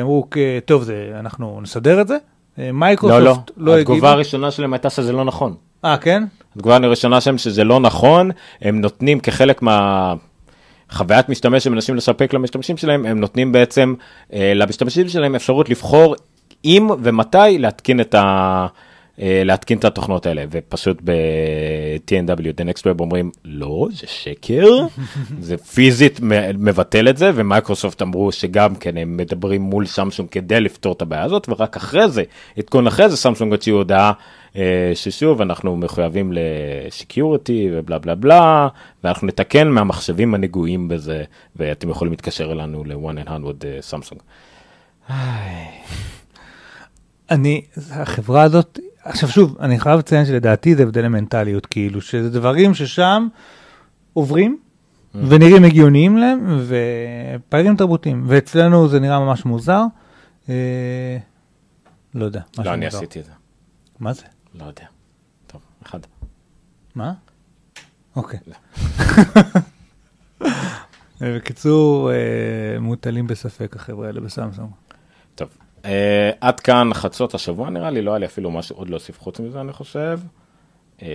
[0.01, 2.17] אמרו, "כ- טוב, זה- אנחנו נסדר את זה.
[2.59, 3.79] אה, לא, מייקרוסופט לא, לא.
[3.79, 5.55] התגובה הראשונה שלהם הייתה שזה לא נכון.
[5.85, 6.25] אה, כן?
[6.57, 8.31] התגובה הראשונה שלהם שזה לא נכון,
[8.63, 10.15] הם נותנים כחלק מה...
[10.91, 13.95] חוויית משתמש שהם מנסים לספק למשתמשים שלהם, הם נותנים בעצם
[14.33, 16.15] אה, למשתמשים שלהם אפשרות לבחור
[16.65, 18.67] אם ומתי להתקין את, ה,
[19.21, 24.69] אה, להתקין את התוכנות האלה, ופשוט ב-TNW, The Next Web אומרים, לא, זה שקר,
[25.41, 26.21] זה פיזית
[26.59, 31.23] מבטל את זה, ומייקרוסופט אמרו שגם כן הם מדברים מול סמסונג כדי לפתור את הבעיה
[31.23, 32.23] הזאת, ורק אחרי זה,
[32.59, 34.13] עדכון אחרי זה, סמסונג הוציאו הודעה
[34.57, 38.69] אה, ששוב אנחנו מחויבים ל security ובלה בלה בלה,
[39.05, 41.25] ואנחנו נתקן מהמחשבים הנגועים בזה,
[41.57, 44.21] ואתם יכולים להתקשר אלינו ל-1-800 סמסונג.
[47.33, 52.75] אני, החברה הזאת, עכשיו שוב, אני חייב לציין שלדעתי זה הבדל מנטליות, כאילו, שזה דברים
[52.75, 53.29] ששם
[54.13, 54.59] עוברים
[55.15, 59.83] ונראים הגיוניים להם, ופערים תרבותיים, ואצלנו זה נראה ממש מוזר.
[60.49, 61.19] אה,
[62.15, 62.41] לא יודע.
[62.53, 62.99] משהו לא, אני מוזר.
[62.99, 63.33] עשיתי את זה,
[64.01, 64.23] מה זה?
[64.55, 64.87] לא יודע.
[65.47, 66.01] טוב, אחד.
[66.95, 67.13] מה?
[68.17, 68.39] אוקיי.
[71.21, 72.17] בקיצור, אה,
[72.81, 74.71] מוטלים בספק החבר'ה האלה בסמסונג.
[75.85, 79.41] אה, עד כאן חצות השבוע נראה לי, לא היה לי אפילו משהו עוד להוסיף חוץ
[79.41, 80.21] מזה אני חושב.
[81.03, 81.09] אה,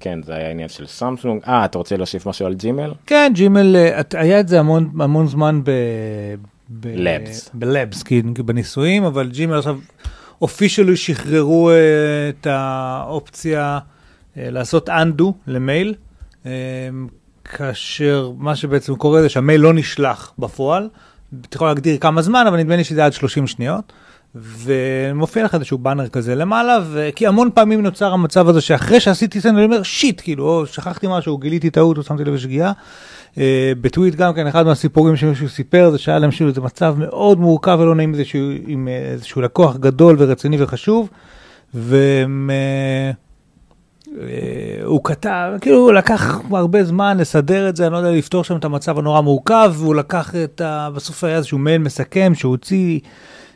[0.00, 1.42] כן, זה היה עניין של סמסונג.
[1.48, 2.92] אה, אתה רוצה להוסיף משהו על ג'ימל?
[3.06, 5.70] כן, ג'ימל, את- היה את זה המון, המון זמן ב...
[6.70, 7.50] ב Labs.
[7.54, 9.78] בלאבס, כאילו, בניסויים, אבל ג'ימל עכשיו
[10.42, 11.76] אופישלי שחררו אה,
[12.28, 13.78] את האופציה
[14.36, 15.94] אה, לעשות undo למייל,
[16.46, 16.50] אה,
[17.44, 20.88] כאשר מה שבעצם קורה זה שהמייל לא נשלח בפועל.
[21.40, 23.92] אתה יכול להגדיר כמה זמן, אבל נדמה לי שזה עד 30 שניות.
[24.34, 26.78] ומופיע לך איזשהו באנר כזה למעלה.
[27.14, 31.06] כי המון פעמים נוצר המצב הזה שאחרי שעשיתי סנד, אני אומר שיט, כאילו, או שכחתי
[31.10, 32.72] משהו, גיליתי טעות או שמתי לב לשגיאה.
[33.34, 33.38] Uh,
[33.80, 37.78] בטוויט גם כן, אחד מהסיפורים שמישהו סיפר, זה שהיה להם שוב איזה מצב מאוד מורכב
[37.80, 41.08] ולא נעים איזשהו, עם אה, איזשהו לקוח גדול ורציני וחשוב,
[41.74, 42.50] והם...
[42.52, 43.10] אה,
[44.20, 48.56] אה, הוא כתב, כאילו לקח הרבה זמן לסדר את זה, אני לא יודע, לפתור שם
[48.56, 50.88] את המצב הנורא מורכב, והוא לקח את ה...
[50.94, 52.98] בסוף היה איזשהו מייל מסכם שהוא הוציא,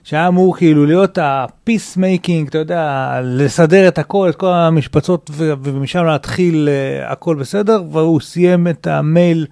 [0.04, 6.04] שהיה אמור כאילו להיות ה-peace making, אתה יודע, לסדר את הכל, את כל המשפצות, ומשם
[6.04, 9.46] להתחיל uh, הכל בסדר, והוא סיים את המייל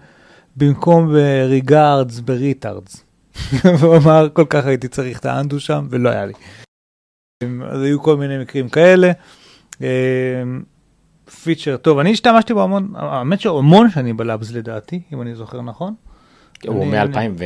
[0.57, 2.97] במקום ב-regards, ב-retards.
[3.79, 6.33] והוא אמר, כל כך הייתי צריך את האנדו שם, ולא היה לי.
[7.71, 9.13] אז היו כל מיני מקרים כאלה.
[9.83, 9.89] אה,
[11.43, 15.95] פיצ'ר טוב, אני השתמשתי בו המון, האמת שהמון שנים בלאבס לדעתי, אם אני זוכר נכון.
[16.67, 17.45] הוא אני- מ-2000 ו...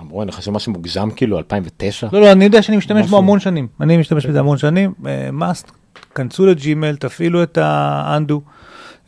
[0.00, 2.08] אמרו, אני חושב משהו מוגזם כאילו, 2009.
[2.12, 3.10] לא, לא, אני יודע שאני משתמש משהו.
[3.10, 3.68] בו המון שנים.
[3.80, 4.94] אני משתמש בזה המון שנים.
[5.32, 5.70] מאסט,
[6.14, 8.42] כנסו לג'ימל, תפעילו את האנדו.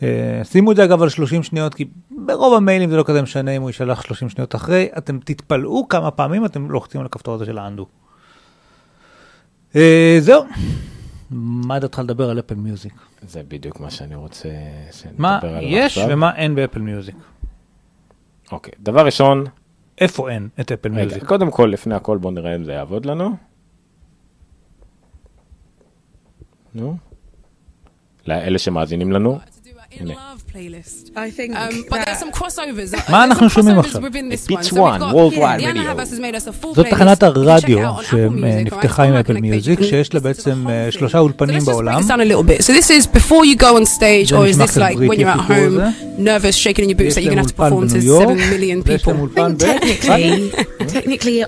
[0.02, 3.50] אה, שימו את זה אגב על 30 שניות, כי ברוב המיילים זה לא כזה משנה
[3.50, 4.88] אם הוא יישלח 30 שניות אחרי.
[4.98, 7.86] אתם תתפלאו כמה פעמים אתם לוחצים על הכפתור הזה של האנדו.
[9.76, 10.44] אה, זהו.
[11.30, 12.92] מה דעתך לדבר על אפל מיוזיק?
[13.22, 14.48] זה בדיוק מה שאני רוצה
[15.18, 16.12] מה שנדבר עליו יש עכשיו.
[16.12, 17.14] ומה אין באפל מיוזיק?
[18.52, 19.44] אוקיי, דבר ראשון,
[20.00, 21.24] איפה אין את אפל מיוזיק?
[21.24, 23.36] קודם כל, לפני הכל בוא נראה אם זה יעבוד לנו.
[26.74, 26.96] נו.
[28.26, 29.38] לאלה שמאזינים לנו,
[30.00, 30.14] הנה.
[31.14, 33.10] I think Um, but that- there's some crossovers.
[33.10, 34.02] מה אנחנו שומעים עכשיו?
[34.02, 35.82] One, got- Worldwide Diana Radio.
[35.90, 36.86] Havas has made us a full זאת.
[36.90, 37.78] תחנת הרדיו?
[38.02, 39.82] שנפתחה עם אפל מיוזיק.
[39.82, 40.88] שיש לה to בעצם אה.
[40.90, 42.02] שלושה So אולפנים בעולם.
[42.02, 42.62] this down a little bit.
[42.64, 45.06] So this is before you go on stage, זה or is נשמע this like when
[45.06, 45.84] בריטי, you're at home, הזה.
[46.18, 47.92] nervous, shaking in your boots יש that you're להם gonna have to אולפן perform to
[47.92, 49.20] בניו יורק, 7 million ויש להם people?
[49.20, 49.60] אולפן ב...
[49.62, 50.56] technically,
[50.94, 51.44] technically,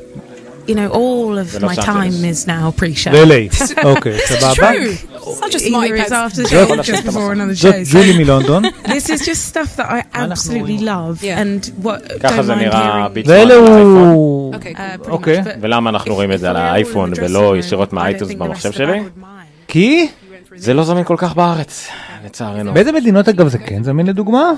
[0.68, 3.10] you know, all of my time is now pre-show.
[3.10, 3.48] ב-LA.
[3.84, 4.70] אוקיי, It's סבבה.
[4.72, 4.96] true.
[5.44, 7.84] Such a smart Either it's after the show or just before another זאת show.
[7.84, 8.62] So ג'ולי מלונדון.
[8.84, 11.40] this is just stuff that I absolutely love, Yeah.
[11.42, 13.26] and what don't mind hearing.
[13.26, 13.54] ואלה.
[13.54, 14.54] הוא...
[14.54, 15.42] Uh, אוקיי.
[15.60, 18.98] ולמה אנחנו רואים את זה על האייפון ולא ישירות מהאייטונס במחשב שלי?
[18.98, 19.68] band would mind.
[19.68, 20.08] כי?
[20.56, 21.88] זה לא זמין כל כך בארץ,
[22.24, 22.74] לצערנו.
[22.74, 24.50] באיזה מדינות אגב זה כן זמין לדוגמה?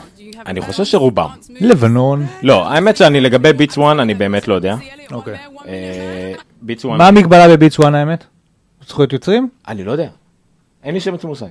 [0.47, 1.29] אני חושב שרובם.
[1.61, 2.27] לבנון.
[2.43, 4.77] לא, האמת שאני לגבי Beats 1 אני באמת לא יודע.
[5.13, 5.37] אוקיי.
[6.63, 8.25] Beats 1, מה המגבלה ב-Beats One האמת?
[8.89, 9.49] זכויות יוצרים?
[9.69, 10.09] אני לא יודע.
[10.85, 11.47] אין לי שמץ מושג.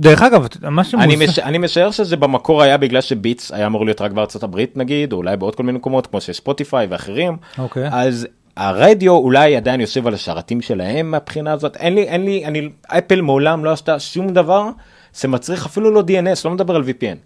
[0.00, 1.04] דרך אגב, מה שמוסר...
[1.04, 4.76] אני מש- אני משער שזה במקור היה בגלל ש-Beats היה אמור להיות רק בארצות הברית
[4.76, 7.36] נגיד, או אולי בעוד כל מיני מקומות כמו שיש ספוטיפיי ואחרים.
[7.58, 7.88] אוקיי.
[7.92, 8.26] אז
[8.56, 11.76] הרדיו אולי עדיין יושב על השרתים שלהם מהבחינה הזאת.
[11.76, 14.68] אין לי, אין לי, אני, אפל מעולם לא עשתה שום דבר
[15.16, 17.16] שמצריך אפילו לא DNS, לא מדבר על VPN.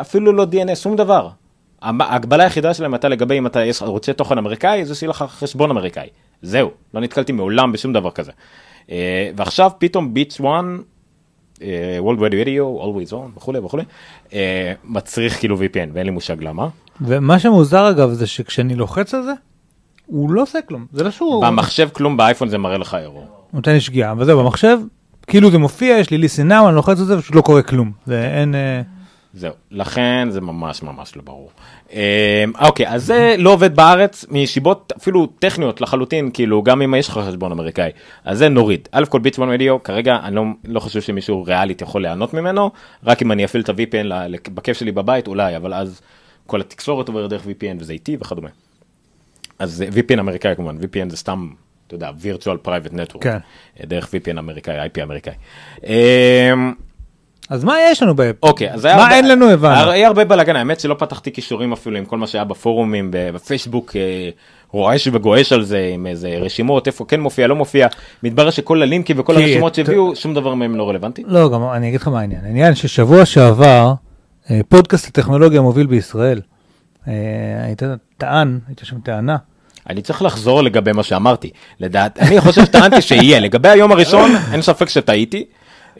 [0.00, 1.28] אפילו לא DNS, שום דבר.
[1.82, 6.08] ההגבלה היחידה שלהם הייתה לגבי אם אתה רוצה תוכן אמריקאי, זה שיהיה לך חשבון אמריקאי.
[6.42, 8.32] זהו, לא נתקלתי מעולם בשום דבר כזה.
[8.90, 10.46] אה, ועכשיו פתאום ביטס 1
[11.62, 13.82] אה, World Radio Radio, Always On וכולי וכולי,
[14.32, 16.68] אה, מצריך כאילו VPN ואין לי מושג למה.
[17.00, 19.32] ומה שמוזר אגב זה שכשאני לוחץ על זה,
[20.06, 20.86] הוא לא עושה כלום.
[20.92, 21.46] זה לא שהוא...
[21.46, 23.20] במחשב כלום באייפון זה מראה לך אירור.
[23.20, 24.78] הוא נותן לי שגיאה, אבל זהו, במחשב,
[25.26, 27.92] כאילו זה מופיע, יש לי listen now, אני לוחץ על זה ופשוט לא קורה כלום.
[28.06, 28.54] זה אין...
[28.54, 28.82] אה,
[29.34, 31.50] זהו, לכן זה ממש ממש לא ברור.
[31.92, 37.08] אה, אוקיי, אז זה לא עובד בארץ מסיבות אפילו טכניות לחלוטין, כאילו גם אם יש
[37.08, 37.90] לך חשבון אמריקאי,
[38.24, 38.88] אז זה נוריד.
[38.92, 42.70] א' כל ביטס 1 רדיו, כרגע אני לא, לא חושב שמישהו ריאלית יכול ליהנות ממנו,
[43.04, 44.06] רק אם אני אפעיל את ה-VPN
[44.54, 46.00] בכיף שלי בבית אולי, אבל אז
[46.46, 48.48] כל התקשורת עוברת דרך VPN וזה איטי וכדומה.
[49.58, 51.48] אז VPN אמריקאי כמובן, VPN זה סתם,
[51.86, 53.38] אתה יודע, virtual private network, כן.
[53.86, 55.32] דרך VPN אמריקאי, IP אמריקאי.
[55.86, 56.52] אה,
[57.50, 58.30] אז מה יש לנו ב...
[58.42, 59.90] אוקיי, אז היה מה הרבה- אין לנו הבנו?
[59.90, 64.30] היה הרבה בלאגן, האמת שלא פתחתי קישורים אפילו עם כל מה שהיה בפורומים, בפייסבוק, אה,
[64.70, 67.86] רועש וגועש על זה, עם איזה רשימות, איפה כן מופיע, לא מופיע.
[68.22, 71.22] מתברר שכל הלינקים וכל הרשימות שהביאו, שום דבר מהם לא רלוונטי.
[71.26, 72.40] לא, גם אני אגיד לך מה העניין.
[72.44, 73.92] העניין ששבוע שעבר,
[74.50, 76.40] אה, פודקאסט הטכנולוגיה המוביל בישראל,
[77.08, 77.12] אה,
[77.64, 77.82] היית
[78.18, 79.36] טען, הייתה שם טענה,
[79.90, 81.50] אני צריך לחזור לגבי מה שאמרתי.
[81.80, 83.40] לדעת, אני חושב שטענתי שיהיה.
[83.40, 85.44] לגבי היום הראשון, אין ספק שטעיתי.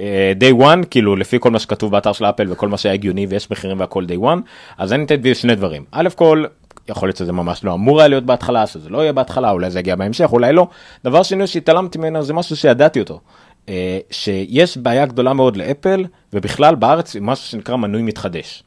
[0.01, 3.26] אה, day one, כאילו לפי כל מה שכתוב באתר של אפל וכל מה שהיה הגיוני
[3.26, 4.41] ויש מחירים והכל day one,
[4.78, 5.84] אז אני אתן שני דברים.
[5.93, 6.45] א' כל,
[6.89, 9.78] יכול להיות שזה ממש לא אמור היה להיות בהתחלה, שזה לא יהיה בהתחלה, אולי זה
[9.78, 10.66] יגיע בהמשך, אולי לא.
[11.05, 13.20] דבר שני שהתעלמתי ממנו זה משהו שידעתי אותו.
[13.68, 18.62] אה, שיש בעיה גדולה מאוד לאפל ובכלל בארץ משהו שנקרא מנוי מתחדש.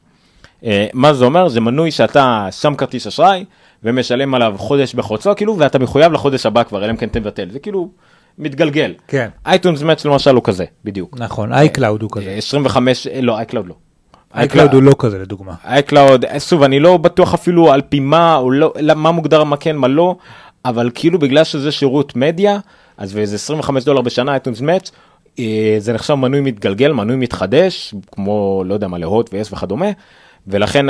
[0.64, 1.48] אה, מה זה אומר?
[1.48, 3.44] זה מנוי שאתה שם כרטיס אשראי
[3.84, 7.58] ומשלם עליו חודש בחודשו כאילו ואתה מחויב לחודש הבא כבר אלא אם כן תבטל זה
[7.58, 7.90] כאילו
[8.38, 8.94] מתגלגל.
[9.08, 9.28] כן.
[9.46, 11.16] אייטונס מאץ' למשל הוא כזה בדיוק.
[11.18, 12.30] נכון, iCloud הוא כזה.
[12.30, 13.74] 25 אה, לא iCloud לא.
[14.34, 15.54] iCloud הוא לא כזה לדוגמה.
[15.64, 19.44] iCloud אה, שוב אני לא בטוח אפילו על פי מה או לא לא, מה מוגדר
[19.44, 20.16] מה כן מה לא
[20.64, 22.58] אבל כאילו בגלל שזה שירות מדיה
[22.96, 24.90] אז ואיזה 25 דולר בשנה iTunes Match
[25.38, 29.88] אה, זה נחשב מנוי מתגלגל מנוי מתחדש כמו לא יודע מה להוט ויס וכדומה
[30.46, 30.86] ולכן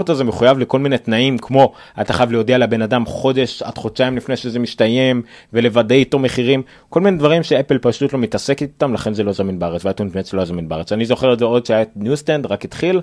[0.00, 3.78] אה, השירות הזה מחויב לכל מיני תנאים כמו אתה חייב להודיע לבן אדם חודש עד
[3.78, 5.22] חודשיים לפני שזה מסתיים
[5.52, 9.58] ולוודא איתו מחירים כל מיני דברים שאפל פשוט לא מתעסקת איתם לכן זה לא זמין
[9.58, 12.64] בארץ ו-iTunes Match לא זמין בארץ אני זוכר את זה עוד שהיה את Newsstand רק
[12.64, 13.00] התחיל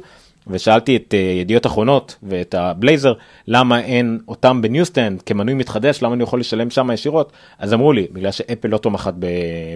[0.48, 3.14] ושאלתי את אה, ידיעות אחרונות ואת הבלייזר
[3.48, 8.08] למה אין אותם ב-Newsstand כמנוי מתחדש למה אני יכול לשלם שם ישירות אז אמרו לי
[8.14, 9.14] בגלל שאפל לא תומכת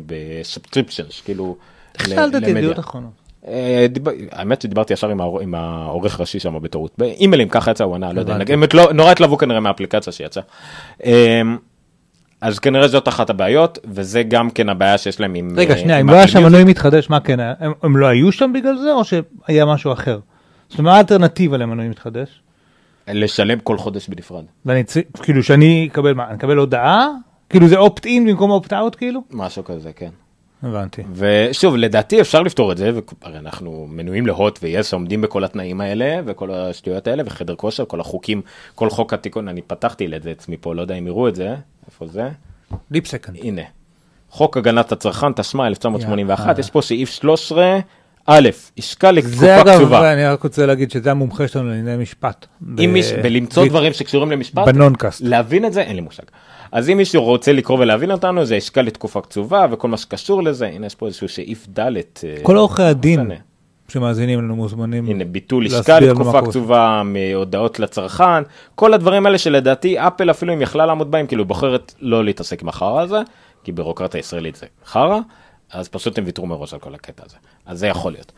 [0.05, 1.55] ב-subscriptions כאילו.
[1.99, 2.57] איך ל- שאלת את למדיה.
[2.57, 3.24] ידיעות אחרונות?
[3.47, 7.83] אה, דיב- האמת שדיברתי ישר עם העור- עם העורך ראשי שם בטעות באימיילים ככה יצא
[7.83, 8.37] הוא ענה לא יודע.
[8.53, 10.43] הם לא- נורא התלהבו כנראה מהאפליקציה שיצאה.
[11.05, 11.57] אמ,
[12.41, 16.01] אז כנראה זאת אחת הבעיות וזה גם כן הבעיה שיש להם עם רגע, אה, שנייה,
[16.01, 16.43] אם לא היה שם.
[16.43, 17.53] מנוי מתחדש, מה כן היה?
[17.59, 20.19] הם- הם לא היו שם בגלל זה, או שהיה משהו אחר?
[20.69, 22.41] זאת אומרת, מה האלטרנטיבה למנוי מתחדש?
[23.07, 27.07] לשלם כל חודש בנפרד ואני צריך, כאילו שאני אקבל מה, אני אקבל הודעה?
[27.49, 29.21] כאילו זה opt in במקום opt out כאילו?
[29.31, 30.09] משהו כזה כן.
[30.63, 31.01] הבנתי.
[31.15, 32.91] ושוב לדעתי אפשר לפתור את זה
[33.23, 37.99] והרי אנחנו מנויים להוט ויס עומדים בכל התנאים האלה וכל השטויות האלה וחדר כושר כל
[37.99, 38.41] החוקים
[38.75, 41.55] כל חוק התיקון אני פתחתי את זה עצמי פה לא יודע אם יראו את זה
[41.87, 42.29] איפה זה
[42.91, 43.35] ליפ סקנד.
[43.43, 43.61] הנה
[44.29, 46.59] חוק הגנת הצרכן תשמ"א 1981 יאללה.
[46.59, 47.79] יש פה סעיף 13
[48.27, 52.45] א' עסקה זה לתקופה אגב, קצובה אני רק רוצה להגיד שזה המומחה שלנו לענייני משפט.
[52.61, 55.21] אם ב- מיש- ולמצוא ב- דברים שקשורים למשפט בנונקאסט.
[55.21, 56.23] להבין את זה אין לי מושג.
[56.71, 60.67] אז אם מישהו רוצה לקרוא ולהבין אותנו, זה עסקה לתקופה קצובה וכל מה שקשור לזה,
[60.67, 61.89] הנה יש פה איזשהו סעיף ד'.
[61.97, 62.01] אה,
[62.43, 63.35] כל עורכי הדין משנה.
[63.87, 65.05] שמאזינים לנו מוזמנים.
[65.05, 66.41] הנה, ביטול עסקה לתקופה.
[66.41, 68.43] קצובה, מהודעות לצרכן,
[68.75, 72.69] כל הדברים האלה שלדעתי אפל אפילו אם יכלה לעמוד בהם, כאילו בוחרת לא להתעסק עם
[72.69, 73.21] החרא הזה,
[73.63, 75.19] כי בירוקרטיה ישראלית זה חרא,
[75.71, 77.37] אז פשוט הם ויתרו מראש על כל הקטע הזה.
[77.65, 78.31] אז זה יכול להיות.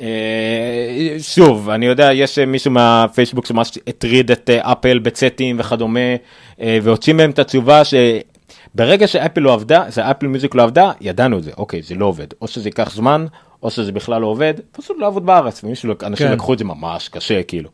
[0.00, 6.00] אה, שוב, אני יודע, יש אה, מישהו מהפייסבוק שממש הטריד את אה, אפל בצטים וכדומה,
[6.58, 11.50] והוציא מהם את התשובה שברגע שאפל לא עבדה, שאפל מיוזיק לא עבדה, ידענו את זה,
[11.56, 12.26] אוקיי, זה לא עובד.
[12.42, 13.26] או שזה ייקח זמן,
[13.62, 16.32] או שזה בכלל לא עובד, פשוט לא עבוד בארץ, ומישהו, אנשים כן.
[16.32, 17.70] לקחו את זה ממש קשה, כאילו.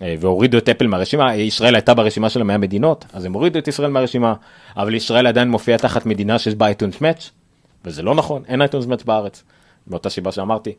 [0.00, 3.90] והורידו את אפל מהרשימה, ישראל הייתה ברשימה של המאה מדינות, אז הם הורידו את ישראל
[3.90, 4.34] מהרשימה,
[4.76, 7.30] אבל ישראל עדיין מופיעה תחת מדינה שיש בה iTunes Match,
[7.84, 9.42] וזה לא נכון, אין iTunes Match בארץ,
[9.86, 10.72] מאותה סיבה שאמרתי,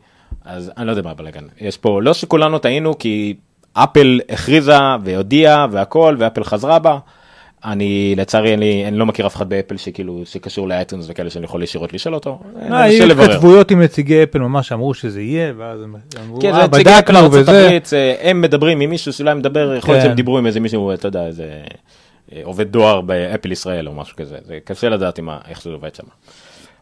[0.45, 3.33] אז אני לא יודע מה הבלאגן, יש פה, לא שכולנו טעינו, כי
[3.73, 6.97] אפל הכריזה והודיעה והכל, ואפל חזרה בה,
[7.65, 11.45] אני לצערי אין לי, אני לא מכיר אף אחד באפל שכאילו, שקשור ל-iTunes וכאלה שאני
[11.45, 13.11] יכול ישירות לשאול אותו, ננסה היו.
[13.11, 15.95] התכתבויות עם נציגי אפל ממש אמרו שזה יהיה, ואז הם
[16.25, 17.79] אמרו, כן, "אה, בדקנו וזה.
[17.93, 20.07] אה, הם מדברים עם מישהו שאולי מדבר, יכול להיות כן.
[20.07, 21.49] שהם דיברו עם איזה מישהו, אתה יודע, איזה
[22.33, 25.69] אה, עובד דואר באפל ישראל או משהו כזה, זה קשה לדעת עם ה- איך זה
[25.69, 26.03] עובד שם.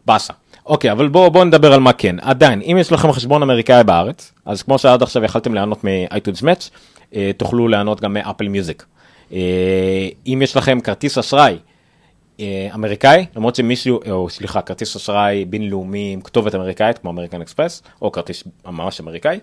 [0.06, 0.32] באסה.
[0.66, 2.16] אוקיי, אבל בואו בוא נדבר על מה כן.
[2.20, 6.70] עדיין, אם יש לכם חשבון אמריקאי בארץ, אז כמו שעד עכשיו יכלתם ליהנות מ-iTunes Match,
[7.14, 8.84] אה, תוכלו ליהנות גם מ-Apple Music.
[9.32, 11.58] אה, אם יש לכם כרטיס אשראי
[12.40, 17.82] אה, אמריקאי, למרות שמישהו, או סליחה, כרטיס אשראי בינלאומי עם כתובת אמריקאית, כמו אמריקן אקספרס,
[18.02, 19.38] או כרטיס ממש אמריקאי,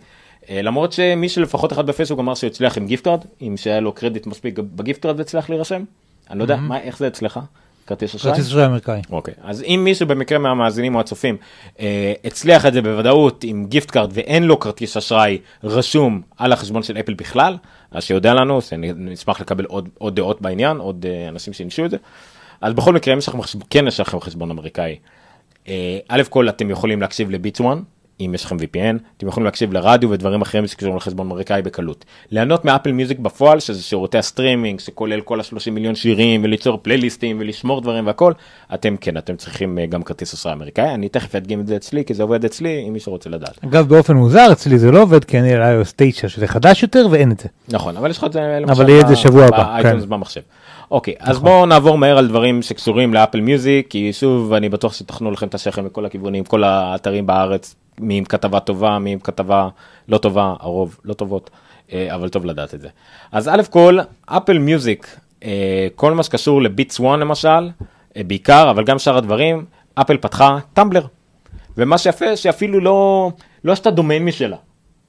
[0.50, 3.94] אה, למרות שמישהו לפחות אחד בפייסבוק אמר שהוא הצליח עם gift card, אם שהיה לו
[3.94, 5.84] קרדיט מספיק ב-gift card והצליח להירשם,
[6.30, 7.40] אני לא יודע, מה, איך זה אצלך?
[7.88, 8.34] כרטיס אשראי?
[8.34, 9.02] כרטיס אשראי אמריקאי.
[9.10, 11.38] אוקיי, אז אם מישהו במקרה מהמאזינים או הצופים
[11.80, 16.84] אה, הצליח את זה בוודאות עם gift card ואין לו כרטיס אשראי רשום על החשבון
[16.84, 17.58] של אפל בכלל,
[17.92, 18.60] אז שיודע לנו,
[18.96, 21.98] נשמח לקבל עוד, עוד דעות בעניין, עוד אה, אנשים שימשו את זה.
[22.62, 24.96] אז בכל מקרה, אם יש לכם חשבון, כן יש לכם חשבון אמריקאי,
[25.68, 27.68] אה, א' כל אתם יכולים להקשיב ל-Beats 1,
[28.19, 32.06] אם יש לכם VPN, אתם יכולים להקשיב לרדיו ודברים אחרים שקשורים לחשבון אמריקאי בקלות.
[32.31, 37.81] ליהנות מ-Apple Music בפועל, שזה שירותי הסטרימינג, שכולל כל ה-30 מיליון שירים, וליצור פלייליסטים, ולשמור
[37.81, 38.34] דברים והכל,
[38.73, 42.06] אתם כן, אתם צריכים אה, גם כרטיס אשראי אמריקאי, אני תכף אדגים את זה אצלי,
[42.06, 43.64] כי זה עובד אצלי, אם מישהו רוצה לדעת.
[43.65, 47.07] אגב, באופן מוזר, אצלי זה לא עובד, כי אני על iOS 9, שזה חדש יותר,
[47.11, 47.49] ואין את זה.
[47.69, 49.99] נכון, אבל יש לך את זה אבל יהיה את זה שבוע הבא, כן.
[50.10, 50.41] במחשב.
[50.91, 55.31] אוקיי, אז בואו נעבור מהר על דברים שקשורים ל-Apple Music, כי שוב, אני בטוח שתכנו
[55.31, 59.70] לכם את השכם מכל הכיוונים, כל האתרים בארץ, מי עם כתבה טובה, מי עם כתבה
[60.07, 61.49] לא טובה, הרוב לא טובות,
[61.94, 62.88] אה, אבל טוב לדעת את זה.
[63.32, 67.70] אז א' כל, Apple Music, אה, כל מה שקשור ל-Beats 1 למשל,
[68.18, 69.65] אה, בעיקר, אבל גם שאר הדברים,
[69.95, 71.06] אפל פתחה Tumblr.
[71.78, 73.32] ומה שיפה, שאפילו לא,
[73.64, 74.57] לא עשתה דומיין משלה.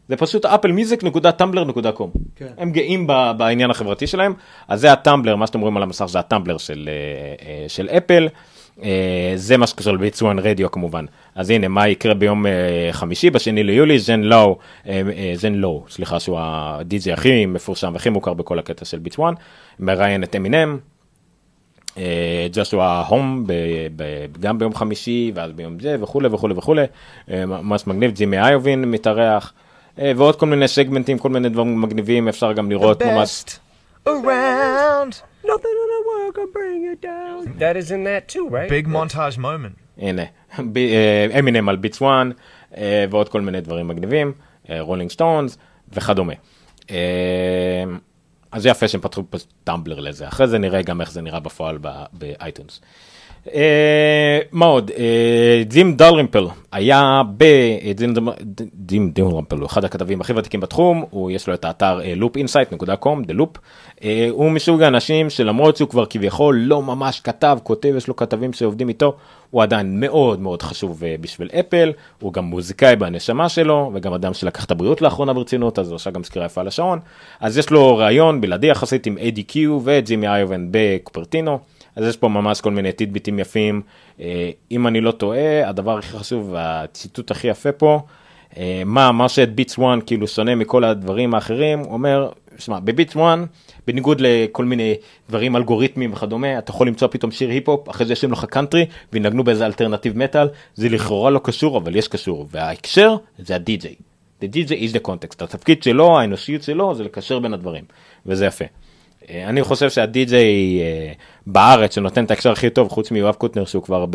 [0.08, 2.10] זה פשוט applemusic.tumblr.com.
[2.36, 2.52] כן.
[2.58, 4.34] הם גאים ב- בעניין החברתי שלהם,
[4.68, 6.88] אז זה ה-Tumblr, מה שאתם רואים על המסך זה ה-Tumblr של,
[7.68, 8.28] של אפל.
[9.34, 11.04] זה מה שקשור ל-Beats One רדיו כמובן.
[11.34, 15.84] אז הנה, מה יקרה ביום אה, חמישי, בשני ליולי, ז'ן לואו, אה, אה, ז'ן לואו,
[15.88, 19.34] סליחה, שהוא הדי.ג'יי הכי מפורשם והכי מוכר בכל הקטע של ביצוען,
[19.80, 20.78] מראיין את אמינם,
[22.54, 23.46] ג'שua הום
[24.40, 26.84] גם ביום חמישי ואז ביום זה וכולי וכולי וכולי
[27.28, 29.52] ממש מגניב ג'ימי איובין מתארח
[29.98, 33.44] ועוד כל מיני סגמנטים כל מיני דברים מגניבים אפשר גם לראות ממש
[34.06, 35.22] around.
[35.44, 37.56] Nothing in the world can bring you down.
[37.58, 38.68] That is in that too, right?
[38.68, 39.76] Big montage moment.
[39.98, 40.22] הנה
[40.72, 42.30] ב- אה, אמינם על Beats One
[42.76, 44.32] אה, ועוד כל מיני דברים מגניבים
[44.68, 45.58] Rolling Stones
[45.92, 46.32] וכדומה.
[46.90, 47.84] אה,
[48.52, 51.78] אז יפה שהם פתחו פה Tumblr לזה אחרי זה נראה גם איך זה נראה בפועל
[52.12, 52.80] ב iTunes.
[53.54, 54.90] אה, מה עוד?
[54.98, 57.42] אה, ג'ים דלרימפל היה ב...
[57.42, 57.92] אה,
[58.86, 63.34] ג'ים דלרימפל הוא אחד הכתבים הכי ותיקים בתחום, יש לו את האתר אה, loopinsight.com, the
[63.38, 63.58] loop.
[64.04, 68.52] אה, הוא מסוג האנשים שלמרות שהוא כבר כביכול לא ממש כתב, כותב, יש לו כתבים
[68.52, 69.16] שעובדים איתו,
[69.54, 74.34] הוא עדיין מאוד מאוד חשוב אה, בשביל אפל, הוא גם מוזיקאי בנשמה שלו, וגם אדם
[74.34, 76.98] שלקח את הבריאות לאחרונה ברצינות, אז הוא עושה גם סקירה יפה על השעון.
[77.40, 81.58] אז יש לו ראיון בלעדי יחסית עם ADQ וג'ימי איובן בקופרטינו.
[81.96, 83.82] אז יש פה ממש כל מיני טידביטים יפים.
[84.20, 88.00] אה, אם אני לא טועה, הדבר הכי חשוב והציטוט הכי יפה פה,
[88.56, 92.28] אה, מה, מה שאת ביטס 1 כאילו שונה מכל הדברים האחרים, הוא אומר,
[92.58, 93.38] שמע, בביטס 1,
[93.86, 94.94] בניגוד לכל מיני
[95.28, 99.44] דברים אלגוריתמיים וכדומה, אתה יכול למצוא פתאום שיר היפ-הופ, אחרי זה ישים לך קאנטרי, וינגנו
[99.44, 103.94] באיזה alternative metal, זה לכאורה לא קשור, אבל יש קשור, וההקשר זה הדי-ג'יי.
[104.42, 107.84] The DJ is the context, התפקיד שלו, האנושיות שלו, זה לקשר בין הדברים,
[108.26, 108.64] וזה יפה.
[109.30, 111.12] אה, אני חושב שהדי-ג'יי אה,
[111.46, 114.06] בארץ שנותן את ההקשר הכי טוב חוץ מיואב קוטנר שהוא כבר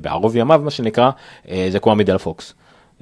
[0.00, 1.10] בערוב ימיו מה שנקרא
[1.48, 2.54] אה, זה קוואמי דה לה פוקס.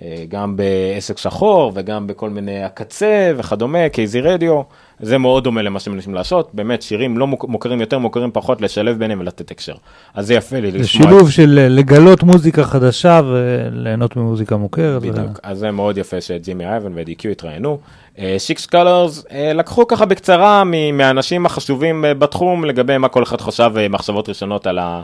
[0.02, 4.62] אה, גם בעסק שחור וגם בכל מיני הקצה וכדומה, KZ Radio,
[5.00, 8.60] זה מאוד דומה למה שהם מנסים לעשות, באמת שירים לא מוכ- מוכרים יותר, מוכרים פחות,
[8.62, 9.74] לשלב ביניהם ולתת הקשר.
[10.14, 14.56] אז זה יפה לי זה לשמוע שילוב את- של אה, לגלות מוזיקה חדשה וליהנות ממוזיקה
[14.56, 15.02] מוכרת.
[15.02, 17.78] בדיוק, אז זה מאוד יפה שג'ימי אייבן ו-DQ התראיינו.
[18.38, 20.62] Six Colors לקחו ככה בקצרה
[20.92, 25.02] מהאנשים החשובים אה, בתחום לגבי מה כל אחד חשב אה, מחשבות ראשונות אה,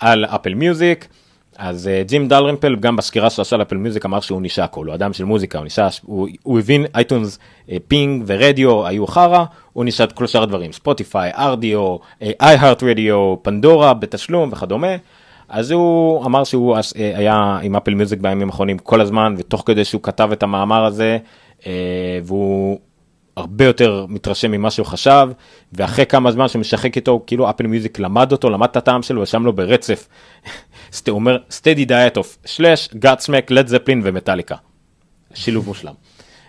[0.00, 1.08] על Apple Music.
[1.58, 4.94] אז אה, ג'ים דלרימפל גם בסקירה שלו על Apple Music אמר שהוא ניסה הכל, הוא
[4.94, 7.38] אדם של מוזיקה, הוא ניסה, הוא, הוא הבין iTunes,
[7.70, 13.94] אה, Ping ורדיו היו חרא, הוא ניסה את כל שאר הדברים, Spotify, Rdio, iHeartRadio, Pandora
[13.94, 14.96] בתשלום וכדומה.
[15.48, 19.84] אז הוא אמר שהוא אה, היה עם Apple Music בימים האחרונים כל הזמן, ותוך כדי
[19.84, 21.18] שהוא כתב את המאמר הזה,
[21.66, 21.72] אה,
[22.24, 22.78] והוא
[23.36, 25.28] הרבה יותר מתרשם ממה שהוא חשב,
[25.72, 29.22] ואחרי כמה זמן שהוא משחק איתו, כאילו Apple Music למד אותו, למד את הטעם שלו,
[29.22, 30.08] ושם לו ברצף,
[31.08, 34.54] הוא אומר, steady diet of Slash, Godsmack, Led Zeppelin ו Metallica.
[35.34, 35.92] שילוב מושלם.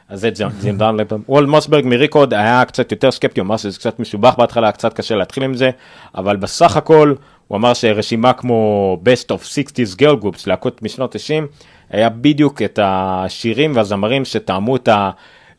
[0.09, 0.29] אז זה
[0.61, 1.07] ג'ים- דאנלפ.
[1.29, 5.15] וול מוסברג מריקוד היה קצת יותר סקפטי, הוא אמר שזה קצת משובח בהתחלה, קצת קשה
[5.15, 5.69] להתחיל עם זה,
[6.15, 7.13] אבל בסך הכל
[7.47, 11.47] הוא אמר שרשימה כמו best of 60's girl groups, להקות משנות 90,
[11.89, 15.09] היה בדיוק את השירים והזמרים שטעמו את ה...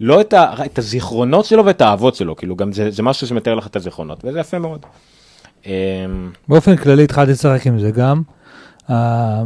[0.00, 3.54] לא את, ה, את הזיכרונות שלו ואת האהבות שלו, כאילו גם זה, זה משהו שמתאר
[3.54, 4.86] לך את הזיכרונות, וזה יפה מאוד.
[5.66, 5.72] אמ,
[6.48, 8.22] באופן כללי התחלתי לשחק עם זה גם.
[8.90, 9.42] אה,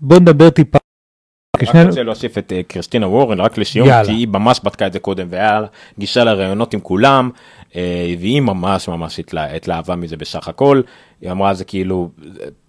[0.00, 0.78] בוא נדבר טיפה.
[1.62, 4.04] רק רוצה להוסיף את אה, קריסטינה וורן רק לשיום, יאללה.
[4.08, 5.60] כי היא ממש בדקה את זה קודם, והיה
[5.98, 7.30] גישה לראיונות עם כולם,
[7.76, 10.80] אה, והיא ממש ממש התלה- התלהבה מזה בסך הכל.
[11.20, 12.10] היא אמרה זה כאילו,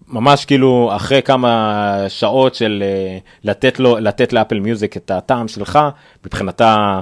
[0.07, 5.79] ממש כאילו אחרי כמה שעות של אה, לתת לו, לתת לאפל מיוזיק את הטעם שלך,
[6.25, 6.99] מבחינתה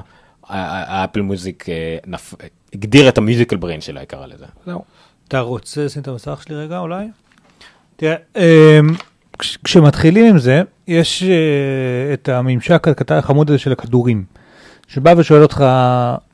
[0.48, 1.66] האפל מיוזיק
[2.08, 2.34] נפ-
[2.74, 4.45] הגדיר את המיוזיקל בריין שלה, היא קראה לזה.
[5.28, 7.06] אתה רוצה לשים את המסך שלי רגע אולי?
[7.95, 8.41] תראה, אמ,
[9.40, 11.28] כש- כשמתחילים עם זה, יש אה,
[12.14, 14.24] את הממשק הקטן החמוד הזה של הכדורים,
[14.88, 15.65] שבא ושואל אותך,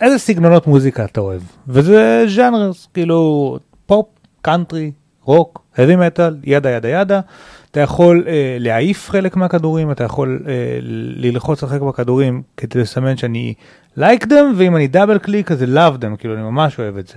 [0.01, 1.41] איזה סגנונות מוזיקה אתה אוהב?
[1.67, 4.05] וזה genres, כאילו פופ,
[4.41, 4.91] קאנטרי,
[5.23, 7.19] רוק, heavy metal, yada yada yada.
[7.71, 10.53] אתה יכול אה, להעיף חלק מהכדורים, אתה יכול אה,
[11.15, 13.53] ללחוץ על חלק מהכדורים כדי לסמן שאני
[13.99, 17.07] like them, ואם אני double click אז זה love them, כאילו אני ממש אוהב את
[17.07, 17.13] זה.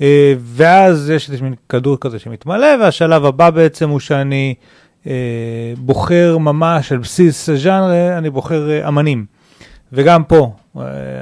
[0.00, 4.54] אה, ואז יש איזה מין כדור כזה שמתמלא, והשלב הבא בעצם הוא שאני
[5.06, 5.12] אה,
[5.78, 9.24] בוחר ממש על בסיס הז'אנר, אני בוחר אה, אמנים.
[9.92, 10.52] וגם פה,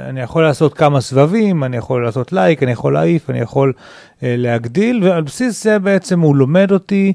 [0.09, 3.73] אני יכול לעשות כמה סבבים, אני יכול לעשות לייק, אני יכול להעיף, אני יכול
[4.21, 7.13] להגדיל, ועל בסיס זה בעצם הוא לומד אותי,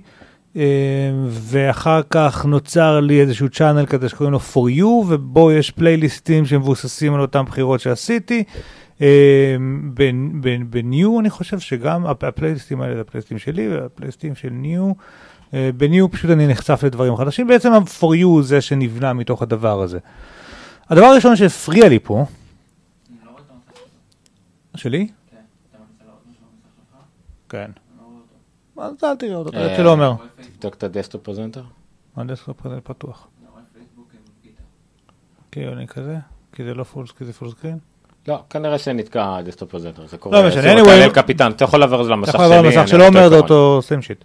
[1.29, 7.15] ואחר כך נוצר לי איזשהו channel כזה שקוראים לו For You, ובו יש פלייליסטים שמבוססים
[7.15, 8.45] על אותם בחירות שעשיתי.
[9.01, 9.57] אה,
[10.71, 14.93] ב New אני חושב שגם הפ- הפלייליסטים האלה זה הפלייליסטים שלי והפלייליסטים של New.
[15.55, 19.81] אה, ב New פשוט אני נחשף לדברים חדשים, בעצם ה-for you זה שנבנה מתוך הדבר
[19.83, 19.99] הזה.
[20.89, 22.25] הדבר הראשון שהפריע לי פה,
[24.77, 25.09] שלי?
[27.49, 27.71] כן.
[28.77, 30.13] אז אל תראה אותו, תראה את של עומר.
[30.57, 31.63] תבדוק את ה Desktop Presenter.
[32.17, 33.27] הדסקטופ הזה פתוח.
[35.53, 36.17] כי אני כזה?
[36.53, 37.79] כי זה לא full, כי זה full screen?
[38.31, 40.43] לא, כנראה שנתקע ה Desktop Presenter, זה קורה.
[40.43, 40.91] לא משנה, anyway.
[40.91, 42.47] El Capitan, אתה יכול לעבור למסך אתה שלי.
[42.47, 43.37] יכול לעבור למסך של עומר, זה.
[43.37, 44.25] אותו same shit.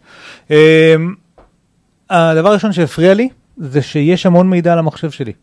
[2.10, 5.34] הדבר הראשון שהפריע לי, זה שיש המון מידע על המחשב שלי.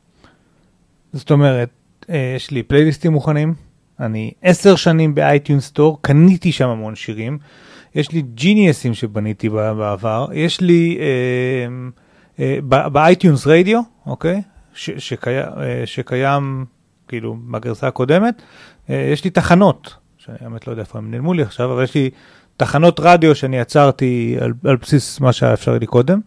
[1.12, 1.68] זאת אומרת,
[2.10, 3.54] אה, יש לי פלייליסטים מוכנים,
[4.00, 7.38] אני עשר שנים ב iTunes Store, קניתי שם המון שירים,
[7.94, 11.66] יש לי ג'יניאסים שבניתי בעבר, יש לי אה,
[12.44, 14.42] אה, ב iTunes Radio, אוקיי?
[15.28, 16.64] אה, שקיים
[17.12, 18.42] כאילו בגרסה הקודמת,
[18.90, 21.94] אה, יש לי תחנות, שאני באמת לא יודע איפה הם נעלמו לי עכשיו, אבל יש
[21.94, 22.10] לי
[22.56, 26.20] תחנות רדיו שאני יצרתי על, על בסיס מה שהיה אפשרי לי קודם,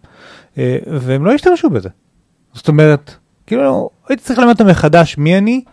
[0.58, 1.90] אה, והם לא השתמשו בזה.
[2.54, 3.16] זאת אומרת,
[3.48, 5.64] כאילו, הייתי צריך ללמד אותם מחדש מי אני,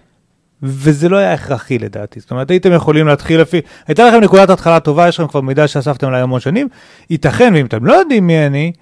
[0.62, 2.20] וזה לא היה הכרחי לדעתי.
[2.20, 5.68] זאת אומרת, הייתם יכולים להתחיל לפי, הייתה לכם נקודת התחלה טובה, יש לכם כבר מידע
[5.68, 6.68] שאספתם עליי המון שנים,
[7.10, 8.72] ייתכן, ואם אתם לא יודעים מי אני,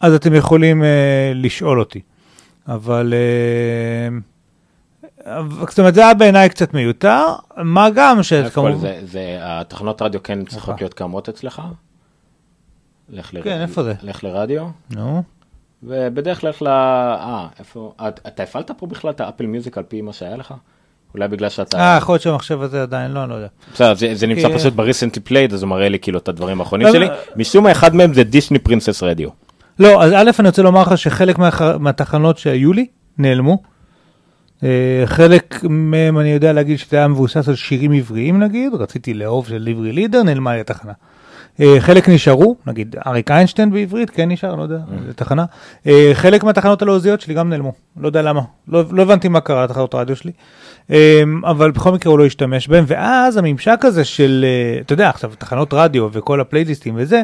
[0.00, 2.00] אז אתם יכולים אה, לשאול אותי.
[2.68, 4.18] אבל, אה,
[5.68, 7.24] זאת אומרת, זה היה בעיניי קצת מיותר,
[7.56, 8.32] מה גם ש...
[8.54, 11.62] כל זה, זה, התחנות רדיו כן צריכות להיות קיימות אצלך?
[13.10, 13.30] לך.
[13.44, 13.94] כן, איפה זה?
[14.02, 15.22] לך לרדיו, נו,
[15.82, 16.52] ובדרך כלל.
[16.66, 17.92] אה, איפה...
[18.08, 20.54] את- אתה הפעלת פה בכלל את האפל מיוזיק על פי מה שהיה לך?
[21.14, 21.78] אולי בגלל שאתה...
[21.78, 23.46] אה, יכול להיות שהמחשב הזה עדיין לא, אני לא יודע.
[23.74, 26.88] בסדר, זה, זה נמצא פשוט ב-recently played, אז הוא מראה לי כאילו את הדברים האחרונים
[26.92, 27.08] שלי.
[27.36, 29.28] משום מה, אחד מהם זה דיסני פרינסס רדיו.
[29.78, 31.36] לא, אז א', אני רוצה לומר לך שחלק.
[31.78, 32.86] מהתחנות שהיו לי
[33.18, 33.62] נעלמו.
[34.64, 39.48] אה, חלק מהם אני יודע להגיד שזה היה מבוסס על שירים עבריים נגיד, רציתי לאהוב
[39.48, 40.92] של ליברי לידר, נעלמה לי התחנה.
[41.60, 45.44] אה, חלק נשארו, נגיד אריק איינשטיין בעברית, כן נשאר, לא יודע, זו תחנה.
[45.86, 48.40] אה, חלק מהתחנות הלועזיות שלי גם נעלמו, לא יודע למה.
[48.68, 50.32] לא, לא הבנתי מה קרה לתחנות הרדיו שלי.
[51.44, 54.44] אבל בכל מקרה הוא לא השתמש בהם, ואז הממשק הזה של,
[54.80, 57.22] אתה יודע, עכשיו תחנות רדיו וכל הפלייליסטים וזה,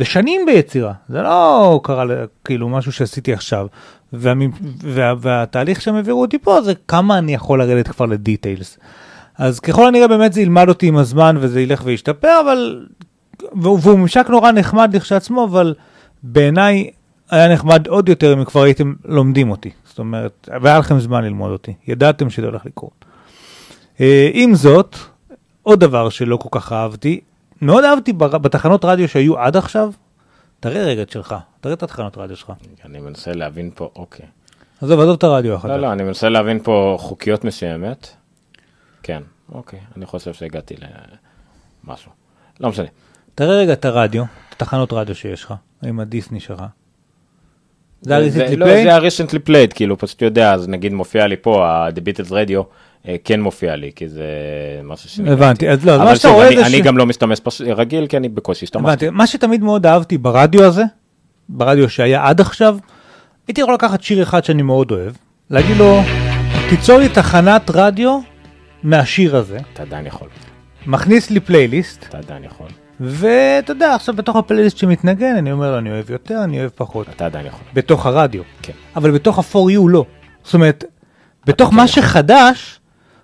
[0.00, 2.04] זה שנים ביצירה, זה לא קרה
[2.44, 3.66] כאילו משהו שעשיתי עכשיו.
[4.12, 4.50] והמ...
[4.82, 5.12] וה...
[5.20, 8.78] והתהליך שהם העבירו אותי פה זה כמה אני יכול לרדת כבר לדיטיילס.
[9.38, 12.86] אז ככל הנראה באמת זה ילמד אותי עם הזמן וזה ילך וישתפר, אבל...
[13.52, 15.74] והוא ממשק נורא נחמד לכשעצמו, אבל
[16.22, 16.90] בעיניי
[17.30, 19.70] היה נחמד עוד יותר אם כבר הייתם לומדים אותי.
[19.84, 23.04] זאת אומרת, והיה לכם זמן ללמוד אותי, ידעתם שזה הולך לקרות.
[24.00, 24.96] אה, עם זאת,
[25.62, 27.20] עוד דבר שלא כל כך אהבתי,
[27.62, 29.92] מאוד אהבתי בר- בתחנות רדיו שהיו עד עכשיו,
[30.60, 32.52] תראה רגע את שלך, תראה את התחנות רדיו שלך.
[32.84, 34.26] אני מנסה להבין פה, אוקיי.
[34.82, 35.70] עזוב, עזוב את הרדיו החדש.
[35.70, 38.08] לא, לא, אני מנסה להבין פה חוקיות מסוימת.
[39.02, 39.22] כן,
[39.52, 40.74] אוקיי, אני חושב שהגעתי
[41.84, 42.10] למשהו.
[42.60, 42.86] לא משנה.
[43.34, 45.54] תראה רגע את הרדיו, את התחנות רדיו שיש לך,
[45.84, 46.62] עם הדיסני שלך.
[48.00, 48.82] זה ה-recently לא, played?
[48.82, 52.62] זה ה-recently played, כאילו, פשוט יודע, אז נגיד מופיע לי פה, ה-The Beatles Radio,
[53.24, 54.24] כן מופיע לי, כי זה
[54.84, 55.32] משהו שניגעתי.
[55.44, 58.06] הבנתי, אז לא, מה שאתה רואה אני- זה אני ש- גם לא משתמש פש- רגיל,
[58.06, 58.88] כי אני בקושי השתמשתי.
[58.88, 60.82] הבנתי, מה שתמיד מאוד אהבתי ברדיו הזה,
[61.48, 62.78] ברדיו שהיה עד עכשיו,
[63.48, 65.12] הייתי יכול לקחת שיר אחד שאני מאוד אוהב,
[65.50, 66.00] להגיד לו,
[66.70, 68.20] תיצור לי תחנת רדיו
[68.82, 70.28] מהשיר הזה, אתה עדיין יכול,
[70.86, 72.66] מכניס לי פלייליסט, אתה עדיין יכול,
[73.00, 77.06] ואתה יודע, עכשיו בתוך הפלייליסט שמתנגן, אני אומר לו, אני אוהב יותר, אני אוהב פחות.
[77.16, 77.60] אתה עדיין יכול.
[77.74, 78.42] בתוך הרדיו.
[78.62, 78.72] כן.
[78.96, 80.04] אבל בתוך ה-for you לא.
[80.44, 80.84] זאת אומרת,
[81.46, 81.88] בתוך מה.
[81.88, 82.79] שחדש,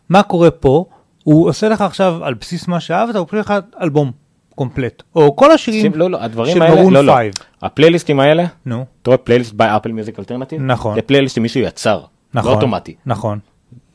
[0.08, 0.84] מה קורה פה,
[1.24, 4.10] הוא עושה לך עכשיו על בסיס מה שאהבת, הוא פשוט לך אלבום
[4.54, 5.02] קומפלט.
[5.16, 7.14] או כל השירים לא, לא, הדברים של האלה, מרון לא, לא.
[7.16, 7.26] 5.
[7.62, 10.62] הפלייליסטים האלה, נו, אתה רואה פלייליסט by אפל מיוזיק אלטרנטיב?
[10.62, 10.94] נכון.
[10.94, 12.00] זה פלייליסט שמישהו יצר,
[12.34, 12.50] נכון.
[12.50, 12.94] לא אוטומטי.
[13.06, 13.38] נכון.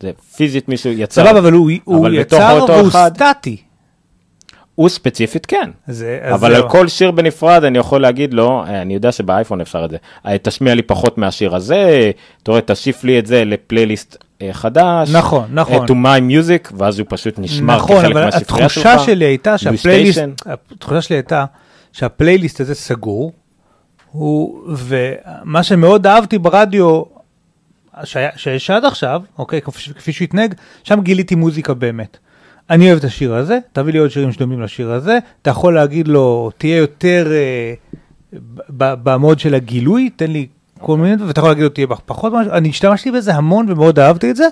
[0.02, 1.26] זה פיזית מישהו יצר.
[1.26, 3.58] סבבה, אבל הוא, הוא אבל יצר והוא אחד- סטטי.
[4.76, 5.70] הוא ספציפית כן.
[5.88, 6.64] זה, אבל זהו.
[6.64, 9.98] על כל שיר בנפרד אני יכול להגיד לו, אה, אני יודע שבאייפון אפשר את זה,
[10.26, 12.12] אה, תשמיע לי פחות מהשיר הזה,
[12.44, 14.18] אתה רואה, תוסיף לי את זה לפלייליסט
[14.52, 15.82] חדש, נכון, נכון.
[15.82, 18.86] אה, to my music, ואז הוא פשוט נשמר נכון, כחלק אבל מהספרייה שלך.
[18.86, 20.22] התחושה שלי הייתה שהפלייליסט.
[20.46, 21.46] התחושה שלי הייתה
[21.92, 23.32] שהפלייליסט הזה סגור,
[24.12, 27.04] הוא, ומה שמאוד אהבתי ברדיו,
[28.36, 30.54] שיש עד עכשיו, אוקיי, כפי, כפי שהוא התנהג,
[30.84, 32.18] שם גיליתי מוזיקה באמת.
[32.70, 36.08] אני אוהב את השיר הזה, תביא לי עוד שירים שדומים לשיר הזה, אתה יכול להגיד
[36.08, 37.74] לו, תהיה יותר אה,
[39.04, 40.48] במוד של הגילוי, תן לי
[40.82, 44.36] כל מיני, ואתה יכול להגיד לו, תהיה פחות אני השתמשתי בזה המון ומאוד אהבתי את
[44.36, 44.48] זה,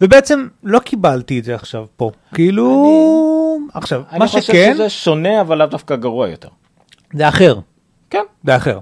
[0.00, 2.10] ובעצם לא קיבלתי את זה עכשיו פה.
[2.34, 6.48] כאילו, עכשיו, אני מה חושב שכן, שזה שונה אבל לאו דווקא גרוע יותר.
[7.14, 7.58] זה אחר.
[8.10, 8.22] כן.
[8.44, 8.78] זה אחר.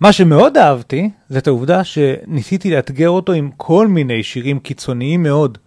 [0.00, 5.58] מה שמאוד אהבתי, זה את העובדה שניסיתי לאתגר אותו עם כל מיני שירים קיצוניים מאוד.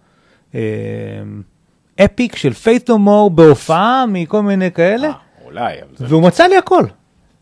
[2.05, 5.13] Epic של Faith No More בהופעה מכל מיני כאלה, אה,
[5.45, 6.05] אולי, זה...
[6.09, 6.83] והוא מצא לי הכל.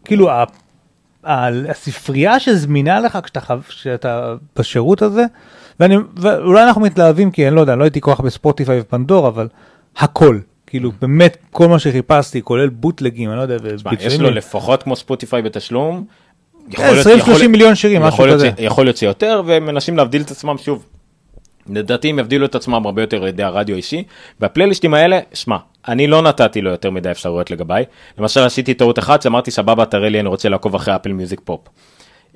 [0.05, 0.29] כאילו,
[1.25, 5.25] הספרייה שזמינה לך כשאתה, כשאתה בשירות הזה,
[5.79, 9.27] ואני, ואולי אנחנו מתלהבים כי אני לא יודע, אני לא הייתי כל כך בספוטיפיי ופנדור,
[9.27, 9.47] אבל
[9.97, 10.39] הכל.
[10.67, 14.95] כאילו, באמת, כל מה שחיפשתי, כולל בוטלגים, אני לא יודע, תשמע, יש לו לפחות כמו
[14.95, 16.05] ספוטיפיי בתשלום.
[16.69, 18.51] יכול כן, להיות- 20-30 יכול להיות- מיליון שירים, משהו כזה.
[18.59, 20.85] יכול להיות שיותר, והם מנסים להבדיל את עצמם שוב.
[21.69, 24.03] לדעתי הם יבדילו את עצמם הרבה יותר על ידי הרדיו האישי,
[24.39, 27.83] והפלייליסטים האלה, שמע, אני לא נתתי לו יותר מדי אפשרויות לגביי.
[28.17, 31.59] למשל עשיתי טעות אחת שאמרתי סבבה תראה לי אני רוצה לעקוב אחרי Apple Music Pop.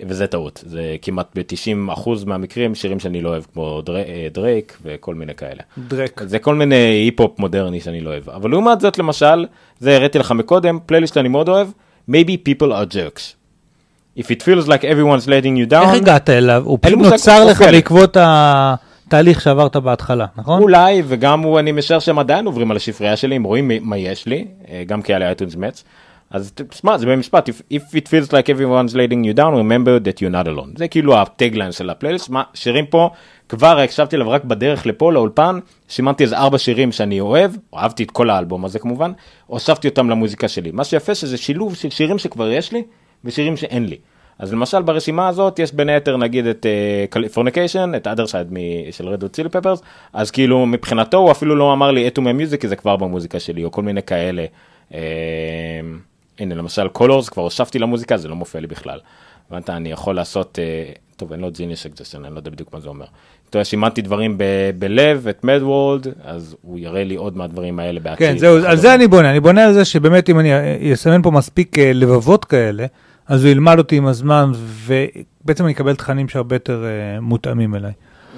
[0.07, 5.15] וזה טעות, זה כמעט ב-90% מהמקרים שירים שאני לא אוהב כמו דר- אה, דרייק וכל
[5.15, 5.61] מיני כאלה.
[5.87, 6.21] דרק.
[6.25, 8.29] זה כל מיני היפ-הופ מודרני שאני לא אוהב.
[8.29, 9.45] אבל לעומת זאת למשל,
[9.79, 11.67] זה הראיתי לך מקודם, פלייליסט שאני מאוד אוהב,
[12.11, 13.21] maybe people are jerks.
[14.19, 16.61] If it feels like everyone's letting you down, איך הגעת אליו?
[16.65, 17.61] הוא פשוט נוצר לך.
[17.61, 18.17] בעקבות
[19.09, 20.61] התהליך שעברת בהתחלה, נכון?
[20.61, 24.25] אולי, וגם הוא, אני משער שהם עדיין עוברים על השפרייה שלי, הם רואים מה יש
[24.25, 25.83] לי, אה, גם כי היה לי אייטונס מצ.
[26.31, 30.33] אז תשמע, זה במשפט, if it feels like everyone's letting you down, remember that you're
[30.33, 30.77] not alone.
[30.77, 33.09] זה כאילו הטגליין של הפלייליסט, מה, שירים פה,
[33.49, 38.11] כבר הקשבתי אליו רק בדרך לפה, לאולפן, שימנתי איזה ארבע שירים שאני אוהב, אהבתי את
[38.11, 39.11] כל האלבום הזה כמובן,
[39.47, 40.71] הוספתי אותם למוזיקה שלי.
[40.71, 42.83] מה שיפה שזה שילוב של שירים שכבר יש לי,
[43.25, 43.97] ושירים שאין לי.
[44.39, 46.65] אז למשל ברשימה הזאת יש בין היתר נגיד את
[47.09, 49.81] Californication, את other side מ- של Red Hot Chili Peppers,
[50.13, 52.95] אז כאילו מבחינתו הוא אפילו לא אמר לי add to my music כי זה כבר
[52.95, 54.45] במוזיקה שלי, או כל מיני כאלה.
[54.93, 54.99] אה,
[56.39, 58.99] הנה למשל Colors כבר הוספתי למוזיקה זה לא מופיע לי בכלל.
[59.49, 62.79] הבנת אני יכול לעשות אה, טוב אין לו genius action אני לא יודע בדיוק מה
[62.79, 63.05] זה אומר.
[63.49, 64.43] אתה יודע, דברים ב-
[64.79, 68.27] בלב את Mad World אז הוא יראה לי עוד מהדברים האלה בעתיד.
[68.27, 70.49] כן, זהו, על זה אני בונה, אני בונה על זה שבאמת אם אני
[70.93, 72.85] אסמן פה מספיק אה, לבבות כאלה,
[73.29, 77.91] אז הוא ילמד אותי עם הזמן, ובעצם אני אקבל תכנים שהרבה יותר אה, מותאמים אליי.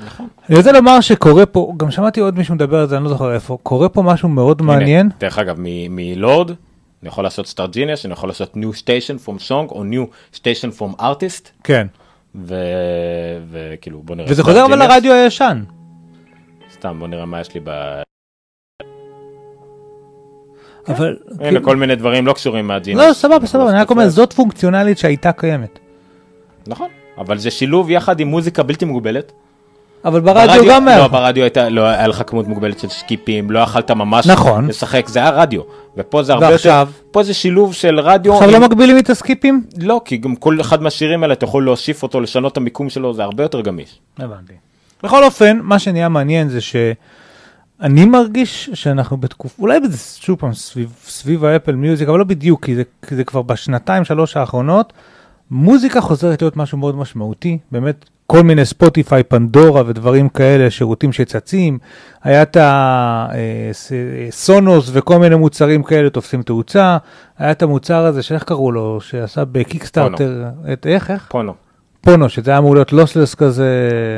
[0.06, 0.28] נכון.
[0.50, 3.34] אני רוצה לומר שקורה פה, גם שמעתי עוד מישהו מדבר על זה, אני לא זוכר
[3.34, 5.10] איפה, קורה פה משהו מאוד מעניין.
[5.20, 6.52] דרך אגב מלורד
[7.02, 10.80] אני יכול לעשות start genius, אני יכול לעשות new station from song או new station
[10.80, 11.88] from artist, כן.
[13.52, 14.32] וכאילו בוא נראה.
[14.32, 14.80] וזה חוזר אבל.
[14.80, 15.64] לרדיו הישן.
[16.74, 17.70] סתם בוא נראה מה יש לי ב...
[20.88, 21.16] אבל...
[21.32, 23.06] הנה כאילו- כל מיני דברים לא קשורים מהג'ינוס.
[23.08, 25.80] לא, סבבה, סבבה, אני רק אומר, זאת פונקציונלית שהייתה קיימת.
[26.68, 26.88] נכון,
[27.18, 29.32] אבל זה שילוב יחד עם מוזיקה בלתי מוגבלת.
[30.06, 30.98] אבל ברדיו גם היה.
[30.98, 34.68] לא, ברדיו הייתה, לא היה לך כמות מוגבלת של סקיפים, לא יכלת ממש נכון.
[34.68, 35.62] לשחק, זה היה רדיו.
[35.98, 36.90] ופה זה הרבה יותר, ועכשיו?
[37.12, 38.34] פה זה שילוב של רדיו.
[38.34, 39.64] עכשיו עם- לא מגבילים את הסקיפים?
[39.82, 43.14] לא, כי גם כל אחד מהשירים האלה אתה יכול להוסיף אותו, לשנות את המיקום שלו,
[43.14, 44.00] זה הרבה יותר גמיש.
[44.20, 44.54] הבנתי.
[45.04, 46.60] בכל אופן, מה שנהיה מעניין זה
[47.82, 52.66] שאני מרגיש שאנחנו בתקופה, אולי זה שוב פעם סביב, סביב האפל מיוזיק, אבל לא בדיוק,
[52.66, 54.94] כי זה, כי זה כבר בשנתיים, שלוש האחרונות,
[55.52, 61.80] מוזיקה חוזרת להיות משהו מאוד משמעותי, באמת כל מיני ספוטיפיי, פנדורה ודברים כאלה, שירותים שצצים,
[62.24, 62.58] היה את
[64.30, 66.98] הסונוס וכל מיני מוצרים כאלה תופסים תאוצה,
[67.38, 71.28] היה את המוצר הזה, שאיך קראו לו, שעשה בקיקסטארטר, את איך, איך?
[71.32, 71.54] פונו.
[72.02, 73.70] פונו, שזה היה אמור להיות לוסלס כזה.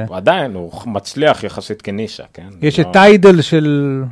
[0.08, 2.48] הוא עדיין, הוא מצליח יחסית כנישה, כן?
[2.62, 4.04] יש לא- את טיידל של...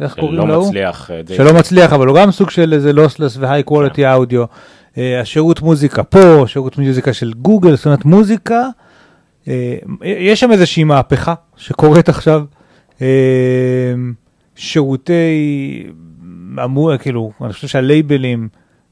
[0.00, 0.66] איך שלא קוראים לו?
[0.66, 4.44] מצליח, אה, שלא מצליח, אבל הוא גם סוג של איזה לוסלס והיי קוולטי אודיו.
[4.96, 8.68] השירות מוזיקה פה, שירות מוזיקה של גוגל, זאת אומרת מוזיקה,
[9.48, 12.44] אה, יש שם איזושהי מהפכה שקורית עכשיו.
[13.02, 13.06] אה,
[14.56, 15.86] שירותי,
[16.64, 18.48] אמור, כאילו, אני חושב שהלייבלים,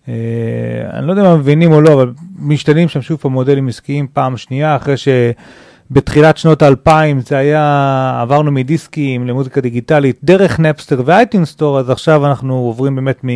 [0.09, 4.77] אני לא יודע אם מבינים או לא, אבל משתנים שם שוב פעם עסקיים פעם שנייה,
[4.77, 11.91] אחרי שבתחילת שנות האלפיים זה היה, עברנו מדיסקים למוזיקה דיגיטלית דרך נפסטר ו-iTunes Store, אז
[11.91, 13.29] עכשיו אנחנו עוברים באמת מ...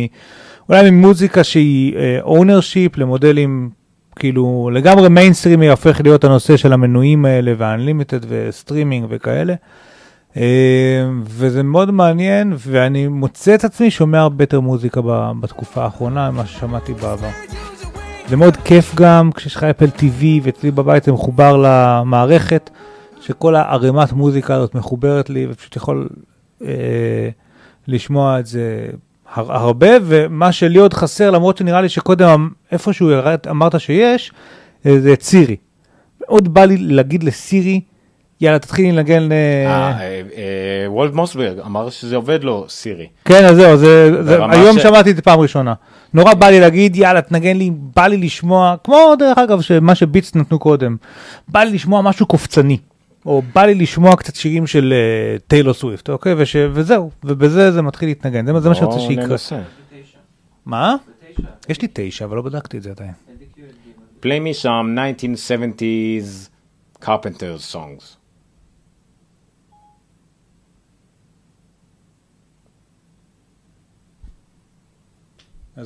[0.69, 3.69] אולי ממוזיקה שהיא ownership למודלים
[4.15, 9.53] כאילו לגמרי mainstreamי יהפך להיות הנושא של המנויים האלה וה-unlimited ו-streaming וכאלה.
[10.37, 10.43] אה,
[11.23, 15.01] וזה מאוד מעניין ואני מוצא את עצמי שומע הרבה יותר מוזיקה
[15.39, 17.29] בתקופה האחרונה ממה ששמעתי בעבר.
[18.29, 22.69] זה מאוד כיף גם כשיש לך אפל TV ואצלי בבית זה מחובר למערכת
[23.21, 26.09] שכל הערימת מוזיקה הזאת מחוברת לי ופשוט יכול
[26.65, 27.29] אה,
[27.87, 28.87] לשמוע את זה
[29.33, 34.31] הר- הרבה ומה שלי עוד חסר למרות שנראה לי שקודם איפשהו ירד, אמרת שיש
[34.85, 35.55] אה, זה את סירי.
[36.21, 37.81] מאוד בא לי להגיד לסירי
[38.41, 39.37] יאללה תתחילי לנגן אה,
[39.67, 40.21] אה, אה,
[40.91, 43.07] וולד מוסברג אמר שזה עובד לו, סירי.
[43.25, 45.73] כן, אז זהו, זה, זה, היום ש- שמעתי את זה פעם ראשונה.
[46.13, 50.35] נורא בא לי להגיד, יאללה, תנגן לי, בא לי לשמוע, כמו דרך אגב, מה שביטס
[50.35, 50.97] נתנו קודם,
[51.47, 52.77] בא לי לשמוע משהו קופצני,
[53.25, 54.93] או בא לי לשמוע קצת שירים של
[55.37, 56.33] uh, טיילור סוויפט, אוקיי?
[56.37, 59.25] וש, וזהו, ובזה זה מתחיל להתנגן, זה, זה מה שאני רוצה בוא שיקרה.
[59.27, 59.59] ננסה.
[60.65, 60.95] מה?
[61.69, 63.11] יש לי תשע, אבל לא בדקתי את זה עדיין.
[64.21, 66.49] play me some 1970s
[67.05, 68.16] carpenters songs.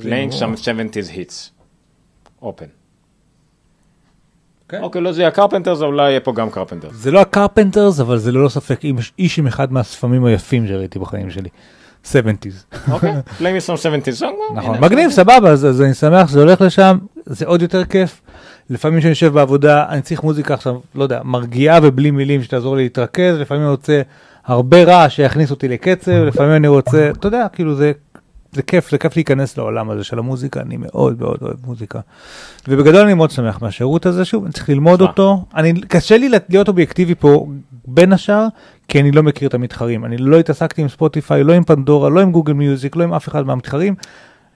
[0.00, 1.50] Playing some 70s hits.
[2.42, 2.68] open.
[4.80, 6.92] אוקיי, לא זה יהיה קרפנטרס, אבל אולי יהיה פה גם קרפנטרס.
[6.94, 8.80] זה לא הקרפנטרס, אבל זה ללא ספק
[9.18, 11.48] איש- עם אחד מהספמים היפים שראיתי בחיים שלי.
[12.12, 12.76] 70's.
[12.92, 14.54] אוקיי, play me some 70s songs.
[14.54, 18.20] נכון, מגניב, סבבה, אז אני שמח שזה הולך לשם, זה עוד יותר כיף.
[18.70, 22.82] לפעמים כשאני יושב בעבודה, אני צריך מוזיקה עכשיו, לא יודע, מרגיעה ובלי מילים שתעזור לי
[22.82, 24.02] להתרכז, לפעמים אני רוצה
[24.44, 27.92] הרבה רעש שיכניס אותי לקצב, לפעמים אני רוצה, אתה יודע, כאילו זה,
[28.52, 32.00] זה כיף, זה כיף להיכנס לעולם הזה של המוזיקה, אני מאוד מאוד אוהב מוזיקה.
[32.68, 35.02] ובגדול אני מאוד שמח מהשירות הזה, שוב, אני צריך ללמוד.
[35.02, 35.44] אותו.
[35.54, 37.46] אני, קשה לי להיות אובייקטיבי פה,
[37.86, 38.46] בין השאר,
[38.88, 40.04] כי אני לא מכיר את המתחרים.
[40.04, 43.28] אני לא התעסקתי עם ספוטיפיי, לא עם פנדורה, לא עם גוגל מיוזיק, לא עם אף
[43.28, 43.94] אחד מהמתחרים.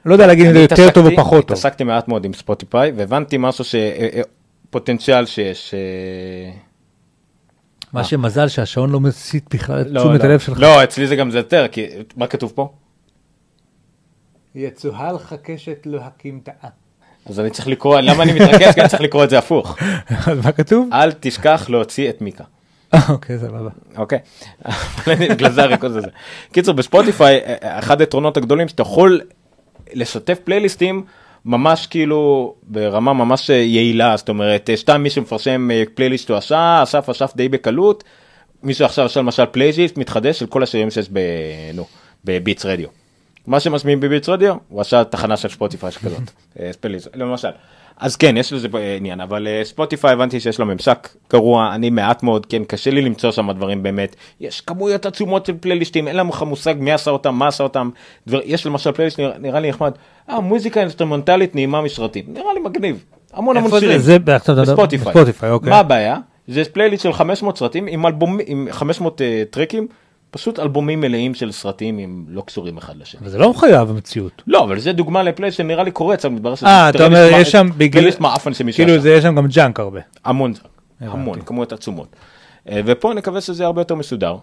[0.07, 1.59] לא יודע להגיד אם זה יותר טוב או פחות טוב.
[1.59, 3.75] התעסקתי מעט מאוד עם ספוטיפיי, והבנתי משהו ש...
[3.75, 4.23] אה, אה,
[4.71, 5.75] פוטנציאל שיש.
[5.75, 6.51] אה,
[7.93, 10.25] מה שמזל שהשעון לא מסיט בכלל את לא, תשומת לא.
[10.25, 10.61] הלב שלך.
[10.61, 11.87] לא, אצלי זה גם זה יותר, כי
[12.17, 12.73] מה כתוב פה?
[14.57, 16.69] יצוהה לך קשת להקים תאה.
[17.27, 18.75] אז אני צריך לקרוא, למה אני מתרכז?
[18.75, 19.77] כי אני צריך לקרוא את זה הפוך.
[20.33, 20.89] אז מה כתוב?
[20.93, 22.45] אל תשכח להוציא את מיקה.
[23.09, 23.71] אוקיי, סבבה.
[23.97, 24.19] אוקיי,
[24.65, 26.09] אבל אני- בגלל זה הריכוז הזה.
[26.53, 29.21] קיצור, ב-Spotify, אה, אחד היתרונות הגדולים שאתה יכול
[29.93, 31.05] לשתף playlistים
[31.45, 36.37] ממש כאילו ברמה ממש אה, יעילה, זאת אומרת, אה, סתם מי שמפרסם אה, פלייליסט הוא
[36.37, 38.05] עשה, אסף אסף די בקלות,
[38.63, 41.19] מישהו עכשיו עשה למשל פלייליסט מתחדש של כל השירים שיש ב...
[41.75, 41.87] נו,
[42.25, 42.89] בביטס רדיו.
[43.47, 46.21] מה שמשמיעים בביטס רדיו, הוא עשה תחנה של Spotify שכזאת,
[46.61, 47.49] אה, פלייליסט, למשל.
[47.99, 51.91] אז כן, יש לזה אה, עניין, אבל אה, Spotify הבנתי שיש לו ממשק גרוע, אני
[51.91, 54.17] מעט מאוד, כן, קשה לי למצוא שם דברים באמת.
[54.41, 57.91] יש כמויות עצומות של playlistים, אין לך מושג מי עשה אותם, מה עשה אותם.
[58.27, 59.93] דבר, יש למשל פלייליסט, נראה, נראה לי נחמד,
[60.31, 63.05] אה, מוזיקה אינסטרומנטלית נעימה מסרטים, נראה לי מגניב.
[63.33, 63.81] המון המון זה?
[63.81, 63.99] שירים.
[63.99, 65.13] זה מדבר- ב-Spotify.
[65.13, 65.71] ב-Spotify, אוקיי.
[65.71, 66.17] מה הבעיה?
[66.49, 69.87] זה פלייליסט של 500 סרטים עם אלבום, עם 500 uh, trackים
[70.31, 73.21] פשוט אלבומים מלאים של סרטים עם לא קשורים אחד לשני.
[73.21, 74.43] אבל זה לא מחויב המציאות.
[74.47, 76.67] לא, אבל זה דוגמה ל-playlist שנראה לי קורץ, אבל מתברר שזה...
[76.67, 77.91] אה, אתה אומר, יש שם בגלל...
[77.91, 79.03] פלייליסט מעפן שמישהו כאילו, עשה.
[79.03, 80.01] זה יש שם גם junk הרבה.
[80.25, 80.53] המון,
[81.01, 82.17] המון, כמויות עצומות.
[82.69, 84.37] אה, ופה נקווה שזה יהיה הרבה יותר מסודר.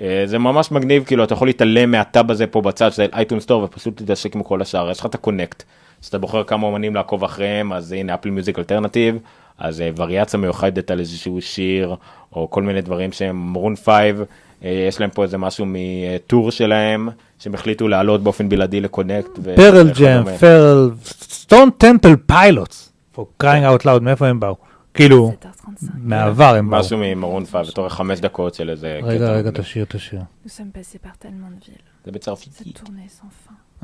[0.00, 3.62] אה, זה ממש מגניב, כאילו אתה יכול להתעלם מה-tab הזה פה בצד של iTunes Store
[3.62, 5.62] ופשוט להתעסק עם כל השאר, יש לך את ה-Connect,
[6.02, 9.18] אז אתה בוחר כמה אומנים לעקוב אחריהם, אז הנה Apple Music Alternative,
[9.58, 11.96] אז אה, וריאציה מיוחדת על איזשהו שיר,
[12.32, 14.22] או כל מיני דברים שהם מרון פייב,
[14.88, 19.38] יש להם פה איזה משהו מ-tour שלהם, שהם החליטו להעלות באופן בלעדי ל-Connect.
[19.56, 19.90] Pearl.
[19.98, 24.56] Jam, Pearl, Stone Temple Pilots, for crying out loud, מאיפה הם באו?
[24.94, 25.32] כאילו,
[25.94, 26.80] מהעבר הם באו.
[26.80, 29.00] משהו מ-Maroon 5, בתור חמש דקות של איזה...
[29.02, 29.50] רגע, קטע רגע.
[29.50, 30.20] תשאיר, תשאיר.
[32.04, 32.82] זה בצרפתית.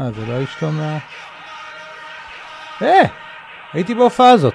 [0.01, 0.99] אה, זה לא אשתו מה...
[2.83, 3.03] אה,
[3.73, 4.55] הייתי בהופעה הזאת.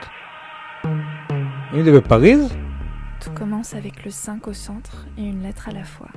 [1.73, 2.66] אם זה בפריז?
[3.19, 6.09] Tout commence avec le 5 au centre et une lettre à la fois.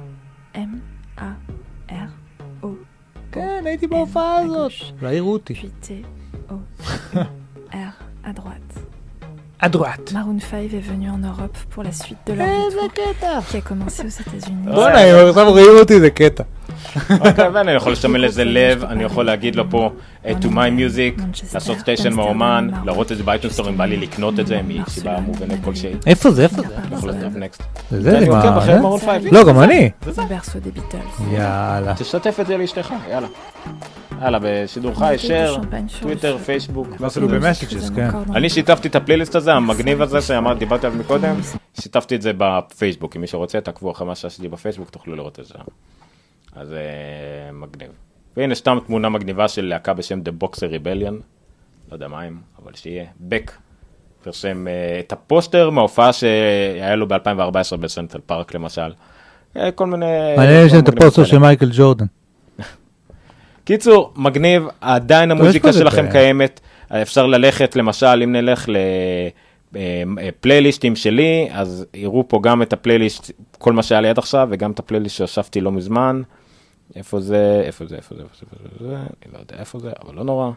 [0.55, 0.81] M
[1.17, 1.31] A
[1.93, 2.09] R
[2.63, 2.79] O.
[3.33, 4.07] Quel bon
[5.55, 6.05] Puis T
[6.51, 6.55] O
[7.73, 7.95] R
[8.25, 8.61] à droite.
[9.59, 10.13] À droite.
[10.13, 12.47] Maroon 5 est venu en Europe pour la suite de leur
[13.47, 14.67] qui a commencé aux États-Unis.
[17.21, 19.91] אוקיי, ואני יכול לשים לזה לב, אני יכול להגיד לו פה
[20.27, 21.23] אה, to my music,
[21.55, 25.21] לעשות station מהאומן, להראות את זה ב-iTunes Store אם בא לי לקנות את זה מסיבה
[25.21, 25.93] מובנת כלשהי.
[26.07, 26.43] איפה זה?
[26.43, 26.77] איפה זה?
[26.77, 27.63] אני יכול ל-play next.
[27.91, 28.47] אתה עוקב.
[28.59, 28.79] אחרי?
[28.81, 29.23] מרון פייב.
[29.33, 29.91] לא, גם אני.
[31.33, 31.95] יאללה.
[31.95, 33.29] תשתף את זה לאשתך, יאללה.
[34.23, 35.61] יאללה, בשידור חי, share,
[36.01, 36.89] Twitter, Facebook.
[37.07, 38.09] אפילו ב-Messages, כן.
[38.35, 41.35] אני שיתפתי את ה-playlist הזה, המגניב הזה שאמרתי, דיברתי עליו מקודם,
[41.81, 45.47] שיתפתי את זה ב-Facebook, אם מי שרוצה, תעקבו אחרי מה שעשיתי ב-Facebook, תוכלו לראות את
[45.47, 45.55] זה.
[46.57, 47.91] אז אה, מגניב.
[48.37, 51.15] והנה סתם תמונה מגניבה של להקה בשם The Boxer Rebellion,
[51.89, 53.53] לא יודע מה הם, אבל שיהיה, Beck.
[54.23, 58.93] פרסם אה, את הפוסטר מההופעה שהיה לו ב-2014 בסנטרל פארק למשל.
[59.57, 60.07] אה, כל מיני...
[60.37, 61.25] מעניין יש את הפוסטר.
[61.25, 62.07] של Michael Jordan.
[63.65, 66.13] קיצור, מגניב, עדיין המוזיקה זה שלכם בעיה.
[66.13, 68.69] קיימת, אפשר ללכת, למשל, אם נלך
[69.73, 74.71] ל-playlistים שלי, אז יראו פה גם את ה-playlist, כל מה שהיה לי עד עכשיו, וגם
[74.71, 76.23] את ה-playlist שהוספתי לא מזמן.
[76.97, 79.93] איפה זה, איפה זה, איפה זה, איפה זה, איפה זה, אני לא יודע איפה זה,
[80.05, 80.51] אבל לא נורא.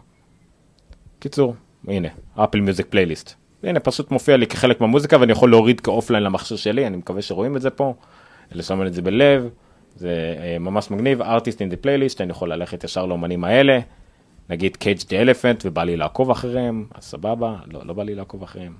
[1.19, 1.55] קיצור,
[1.87, 3.33] הנה, Apple Music playlist.
[3.63, 7.57] הנה, פשוט מופיע לי כחלק מהמוזיקה, ואני יכול להוריד כ-offline למכשיר שלי, אני מקווה שרואים
[7.57, 7.93] את זה פה,
[8.51, 9.49] לסמן את זה בלב,
[9.95, 13.79] זה אה, ממש מגניב, artists in the playlist, אני יכול ללכת ישר לאומנים האלה,
[14.49, 18.43] נגיד Cage the Elephant, ובא לי לעקוב אחריהם, אז סבבה, לא, לא בא לי לעקוב
[18.43, 18.73] אחריהם.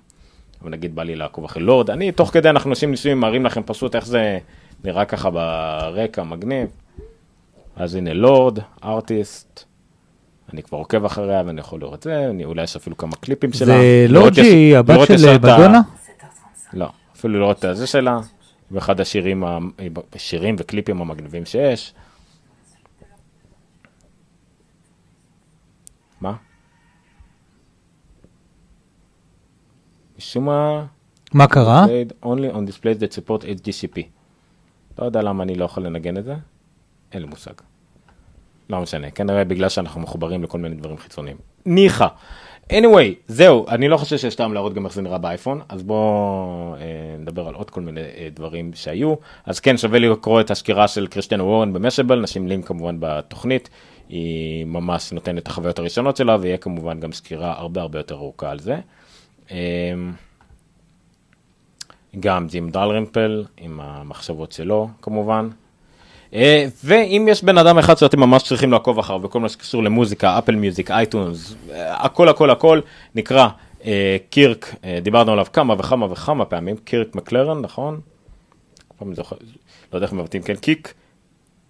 [0.62, 3.62] אבל נגיד בא לי לעקוב אחרי Lorde, אני תוך כדי אנחנו עושים ניסויים, מראים לכם
[3.66, 4.40] פשוט איך זה
[4.84, 6.83] נראה ככה ברקע, מגניב.
[7.76, 9.64] אז הנה Lorde, artist,
[10.54, 13.54] אני כבר עוקב אחריה ואני יכול לראות את זה, אני, אולי יש אפילו כמה קליפים
[13.54, 13.66] שלה.
[13.66, 15.82] זה לוג'י, יש- הבת של מדונה?
[16.74, 18.20] לא, אפילו לראות את הזה שלה,
[18.72, 19.58] ואחד השירים, ה-
[20.18, 21.94] שירים וקליפים המגניבים שיש.
[26.22, 26.34] מה?
[30.18, 30.86] משום מה...
[31.34, 31.86] מה קרה?
[32.24, 34.02] Only on displays that support HDCP.
[35.00, 36.36] לא יודע למה אני לא יכול לנגן את זה,
[37.14, 37.54] אין לי מושג.
[38.70, 41.38] לא משנה, כנראה בגלל שאנחנו מחוברים לכל מיני דברים חיצוניים.
[41.66, 42.08] ניחא.
[42.72, 46.76] anyway, זהו, אני לא חושב שיש טעם להראות גם איך זה נראה באייפון, אז בואו
[46.76, 49.16] אה, נדבר על עוד כל מיני אה, דברים שהיו.
[49.46, 53.70] אז כן, שווה לקרוא את הסקירה של קריסטיאנו וורן במשאבל, נשים לינק כמובן בתוכנית,
[54.10, 58.52] היא ממש נותנת את החוויות הראשונות שלה, ויהיה כמובן גם סקירה הרבה הרבה יותר ארוכה
[58.52, 58.78] על זה.
[59.52, 59.94] אה,
[62.20, 65.50] גם ג'ים דלרמפל עם המחשבות שלו כמובן.
[66.34, 70.38] אה, ואם יש בן אדם אחד שאתם ממש צריכים לעקוב אחריו בכל מה שקשור למוזיקה,
[70.38, 72.80] אפל מיוזיק, אייטונס, הכל הכל הכל,
[73.16, 73.48] נקרא
[73.86, 78.02] אה, Kirk, אה, דיברנו עליו כמה וכמה וכמה פעמים, Kirk McElhearn, נכון?
[79.02, 79.08] לא
[79.94, 80.94] יודע איך מבטאים, כן, קיק,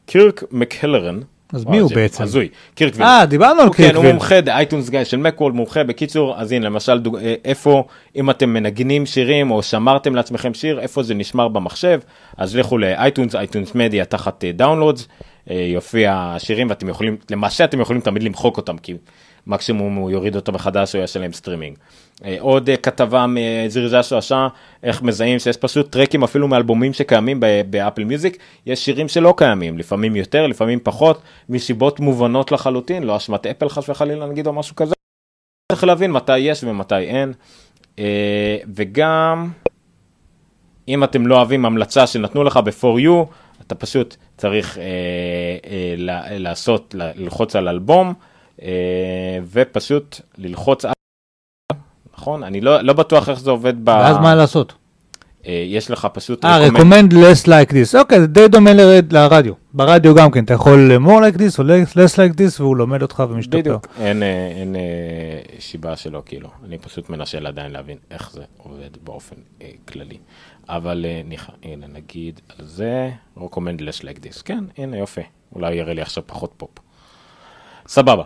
[0.05, 1.19] Kirk McElhearn.
[1.53, 2.23] אז מי הוא בעצם?
[2.23, 3.07] הזוי, Kirkville.
[3.07, 4.13] אה, דיברנו על הוא כן, הוא Kirkville.
[4.13, 7.01] מומחה, iTunes guy של Macworld, מומחה, בקיצור, אז הנה, למשל.
[7.21, 7.83] אה, איפה,
[8.15, 11.99] אם אתם מנגנים שירים, או שמרתם לעצמכם שיר, איפה זה נשמר במחשב,
[12.37, 15.07] אז לכו ל-iTunes, iTunes Media תחת Downloads,
[15.47, 18.93] יופיע השירים, ואתם יכולים, למעשה אתם יכולים תמיד למחוק אותם, כי
[19.47, 21.77] מקסימום הוא יוריד אותם מחדש, או יעשה להם סטרימינג.
[22.25, 24.47] אה, עוד אה, כתבה מזריזה שהוא עשה,
[24.83, 27.39] איך מזהים שיש פשוט trackים אפילו מאלבומים שקיימים
[27.69, 33.45] ב-Apple Music, יש שירים שלא קיימים, לפעמים יותר, לפעמים פחות, מסיבות מובנות לחלוטין, לא אשמת
[33.45, 34.93] Apple חס וחלילה נגיד או משהו כזה.
[35.71, 37.33] צריך להבין מתי יש ומתי אין.
[37.99, 39.51] אה, וגם,
[40.87, 44.77] אם אתם לא אוהבים המלצה שנתנו לך ב-for you, אתה פשוט צריך
[46.37, 48.13] לעשות, ללחוץ על אלבום,
[49.51, 50.93] ופשוט ללחוץ על...
[52.23, 52.43] נכון?
[52.43, 53.87] אני לא, לא בטוח איך זה עובד ב...
[53.87, 54.73] ואז מה לעשות?
[55.47, 56.45] אה, יש לך פשוט...
[56.45, 57.99] אה, recommend- less like this.
[57.99, 59.53] אוקיי, זה די דומה לרד- לרדיו.
[59.73, 63.23] ברדיו גם כן, אתה יכול more like this או less like this, והוא לומד אותך
[63.29, 63.57] ומשתפר.
[63.59, 63.87] בדיוק.
[63.99, 64.27] אין, אה,
[64.59, 64.81] אין אה,
[65.59, 66.49] שיבה שלו, כאילו.
[66.65, 70.17] אני פשוט מנסה עדיין להבין איך זה עובד באופן אה, כללי.
[70.69, 74.41] אבל אה, ניחא, הנה, נגיד על זה, recommend less like this.
[74.45, 75.21] כן, הנה, יופי.
[75.55, 76.69] אולי יראה לי עכשיו פחות פופ.
[77.87, 78.23] סבבה.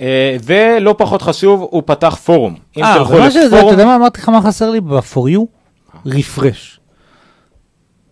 [0.00, 2.54] אה, ולא פחות חשוב, הוא פתח פורום.
[2.76, 5.40] אם אה, תלכו שזה, אתה לפורום, יודע מה אמרתי לך מה חסר לי ב-for you?
[6.06, 6.80] רפרש.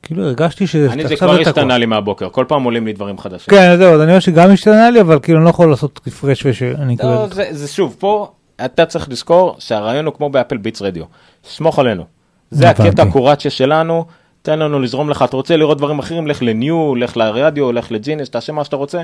[0.02, 1.40] כאילו הרגשתי שזה אני זה כבר.
[1.40, 3.46] השתנה לי מהבוקר, כל פעם עולים לי דברים חדשים.
[3.50, 6.94] כן, זהו, אני רואה שגם השתנה לי, אבל כאילו אני לא יכול לעשות רפרש ושאני
[6.94, 7.26] אקבל...
[7.32, 8.30] זה, זה שוב, פה
[8.64, 11.04] אתה צריך לזכור שהרעיון הוא כמו באפל ביטס רדיו.
[11.44, 12.04] סמוך עלינו.
[12.50, 12.70] זה.
[12.70, 14.04] הקטע הקורציה שלנו,
[14.42, 17.92] תן לנו לזרום לך, אתה רוצה לראות דברים אחרים, לך ל New, לך לרדיו, לך
[17.92, 19.02] לג'ינס, תעשה מה שאתה רוצה,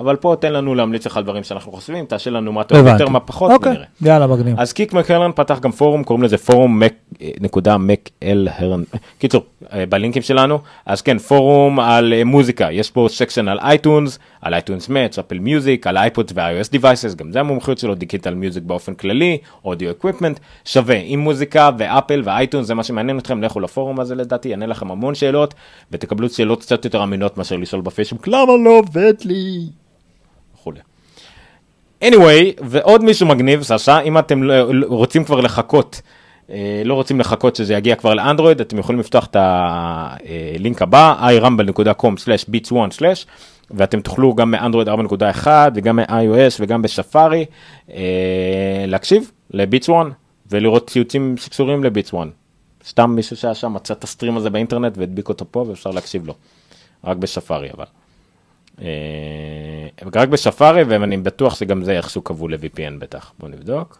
[0.00, 2.86] אבל פה תן לנו להמליץ לך על דברים שאנחנו חושבים, תעשה לנו מה טוב.
[2.86, 3.84] יותר, מה פחות, אוקיי, ונראה.
[4.02, 4.60] יאללה, מגניב.
[4.60, 6.94] אז Kirk McElhearn פתח גם פורום, קוראים לזה פורום מק,
[7.40, 8.82] נקודה מק אל הרן,
[9.18, 14.18] קיצור, אה, בלינקים שלנו, אז כן, פורום על אה, מוזיקה, יש פה section על iTunes,
[14.40, 18.62] על iTunes Match, Apple Music, על iPods ו-iOS devices, גם זה המומחיות שלו, digital music
[18.62, 23.60] באופן כללי, audio equipment, שווה, עם מוזיקה ואפל ו iTunes, זה מה שמעניין אתכם, לכו
[23.60, 25.54] לפורום הזה לדעתי, יענה לכם המון שאלות,
[25.92, 29.66] ותקבלו שאלות קצת יותר אמינות מאשר לשאול בפייסבוק, למה לא עובד לי?
[32.04, 36.00] Anyway, ועוד מישהו מגניב, סשה, אם אתם לא- רוצים כבר לחכות,
[36.50, 43.02] אה, לא רוצים לחכות שזה יגיע כבר לאנדרואיד, אתם יכולים לפתוח את הלינק הבא, irumble.com/beats1/
[43.70, 47.44] ואתם תוכלו גם מאנדרואיד 4.1 וגם מ-iOS וגם בשפארי
[47.90, 49.94] אה, להקשיב ל Beats 1
[50.50, 52.18] ולראות ציוצים שקשורים ל Beats 1.
[52.86, 56.26] סתם מישהו שהיה שם מצא את ה stream הזה באינטרנט והדביק אותו פה ואפשר להקשיב
[56.26, 56.34] לו.
[57.04, 57.84] רק בשפארי אבל.
[58.80, 58.86] אה,
[60.14, 63.32] רק בשפארי ואני בטוח שגם זה איכשהו קבעו ל-VPN בטח.
[63.38, 63.98] בוא נבדוק.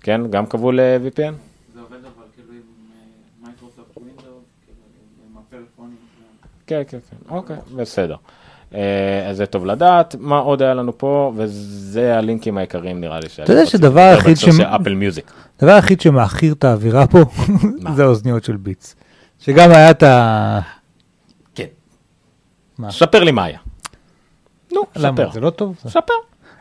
[0.00, 1.32] כן, גם קבעו ל-VPN?
[1.74, 2.60] זה עובד אבל כאילו עם
[3.44, 4.24] מייקרוסופט ווינדוס,
[4.64, 4.78] כאילו
[5.30, 5.96] עם הפלאפונים.
[6.66, 8.16] כן, כן, כן, אוקיי, בסדר.
[8.74, 13.26] אה, אז זה טוב לדעת, מה עוד היה לנו פה, וזה הלינקים העיקריים נראה לי.
[13.44, 14.44] אתה יודע שהדבר היחיד ש...
[14.44, 15.30] ש- אפל מיוזיק.
[15.58, 17.18] הדבר היחיד שמעכיר את האווירה פה,
[17.96, 18.96] זה האוזניות של ביטס.
[19.38, 20.60] שגם היה את ה...
[22.78, 22.90] מה?
[22.90, 23.58] ספר לי מה היה.
[24.72, 25.16] נו, למה?
[25.16, 25.30] ספר.
[25.32, 25.76] זה לא טוב?
[25.88, 26.14] ספר.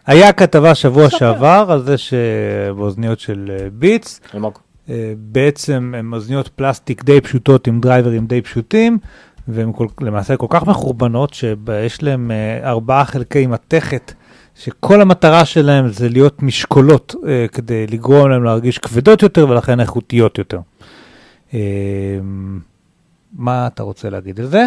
[0.06, 4.60] היה כתבה שבוע שעבר על זה שבאוזניות של אה, ביטס, אלמוג.
[4.90, 8.98] אה, בעצם הן אוזניות פלסטיק די פשוטות עם דרייברים די פשוטים,
[9.48, 14.14] והן כל, למעשה כל כך מחורבנות שיש להן אה, ארבעה חלקי מתכת,
[14.56, 20.38] שכל המטרה שלהם זה להיות משקולות אה, כדי לגרום להם להרגיש כבדות יותר ולכן איכותיות
[20.38, 20.60] יותר.
[21.54, 21.60] אה,
[23.34, 24.66] מה אתה רוצה להגיד על זה?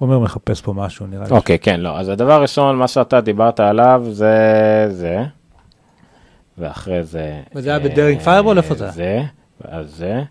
[0.00, 1.30] עומר מחפש פה משהו נראה לי.
[1.30, 1.98] אוקיי, כן, לא.
[1.98, 4.34] אז הדבר הראשון, מה שאתה דיברת עליו זה
[4.90, 5.18] זה,
[6.58, 7.40] ואחרי זה...
[7.54, 8.56] וזה היה בדרינג פיירבול?
[8.58, 8.90] איפה זה?
[8.90, 9.20] זה,
[9.60, 10.22] ואז זה,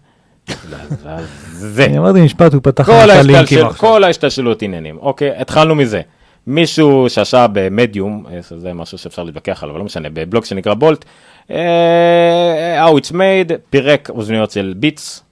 [1.03, 1.85] ואז זה.
[1.85, 3.79] אני אמרתי משפט, הוא פתח כל לך ההשתלשל- לינקים עכשיו.
[3.79, 4.97] כל ההשתלשלות עניינים.
[4.97, 6.01] אוקיי, התחלנו מזה.
[6.47, 11.05] מישהו שעשה במדיום, אה, זה משהו שאפשר להתווכח עליו, אבל לא משנה, בבלוג שנקרא בולט,
[11.51, 15.23] אה, How it's made, פירק אוזניות של ביטס,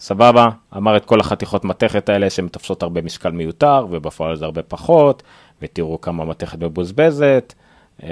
[0.00, 4.62] סבבה, אמר את כל החתיכות מתכת האלה שהן תופסות הרבה משקל מיותר, ובפועל זה הרבה
[4.62, 5.22] פחות,
[5.62, 7.54] ותראו כמה מתכת מבוזבזת,
[8.02, 8.08] אה,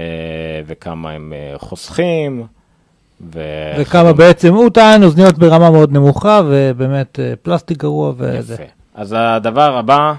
[0.66, 2.47] וכמה הם אה, חוסכים,
[3.35, 3.40] ו...
[3.78, 8.55] וכמה בעצם הוא טען אוזניות ברמה מאוד נמוכה ובאמת אה, פלסטיק גרוע וזה.
[8.55, 8.62] יפה.
[8.94, 10.12] אז הדבר הבא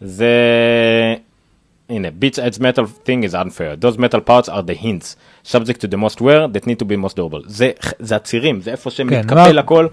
[0.00, 0.34] זה,
[1.90, 3.84] הנה, Beats adds metal thing is unfair.
[3.84, 6.96] Those metal parts are the hints, subject to the most wear that need to be
[7.06, 7.42] most durable.
[7.46, 9.86] זה, זה הצירים, זה איפה כן, שמתקפל מה- הכל,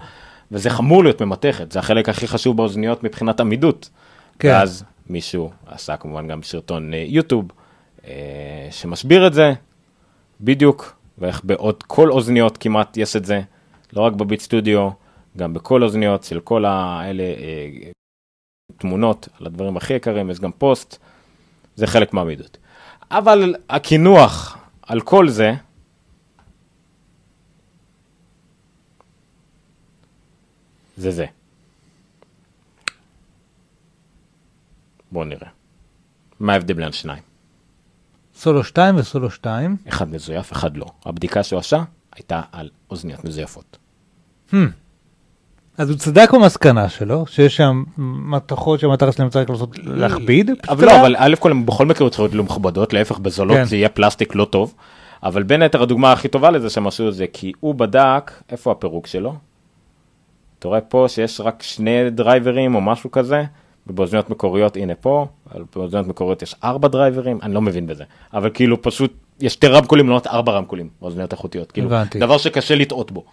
[0.52, 3.90] וזה חמור להיות ממתכת, זה החלק הכי חשוב באוזניות מבחינת עמידות.
[4.38, 4.48] כן.
[4.48, 7.52] ואז מישהו עשה כמובן גם סרטון אה, יוטיוב
[8.04, 9.52] אה, שמסביר את זה
[10.40, 13.40] בדיוק, ואיך בעוד כל אוזניות כמעט יש את זה,
[13.92, 14.90] לא רק בביט סטודיו,
[15.36, 17.90] גם בכל אוזניות של כל האלה אה,
[18.78, 20.98] תמונות על הדברים הכי יקרים, יש גם פוסט,
[21.76, 22.58] זה חלק מהעמידות.
[23.10, 25.52] אבל הקינוח על כל זה,
[30.98, 31.26] זה זה.
[35.12, 35.48] בואו נראה.
[36.40, 37.22] מה ההבדל בין השניים?
[38.34, 39.76] סולו 2 וסולו 2.
[39.88, 40.86] אחד מזויף, אחד לא.
[41.04, 41.82] הבדיקה שהוא עשה
[42.16, 43.78] הייתה על אוזניות מזויפות.
[45.78, 47.84] אז הוא צדק במסקנה שלו, שיש שם
[48.30, 50.50] מתכות שהמטרה שלהם צריך לעשות להכביד.
[50.68, 53.64] אבל לא, אבל א' כל הם בכל מקרה צריכות להיות מכובדות, להפך בזולות כן.
[53.64, 54.74] זה יהיה פלסטיק לא טוב.
[55.22, 58.72] אבל בין היתר הדוגמה הכי טובה לזה שהם עשו את זה, כי הוא בדק, איפה
[58.72, 59.34] הפירוק שלו?
[60.58, 63.44] אתה רואה פה שיש רק שני driverים או משהו כזה,
[63.86, 65.26] ובאוזניות מקוריות, הנה פה,
[65.76, 68.04] באוזניות מקוריות יש ארבע driverים, אני לא מבין בזה.
[68.34, 71.72] אבל כאילו פשוט, יש שתי רמקולים, לא ארבע רמקולים, באוזניות איכותיות.
[71.72, 72.18] כאילו, הבנתי.
[72.18, 73.24] דבר שקשה לטעות בו.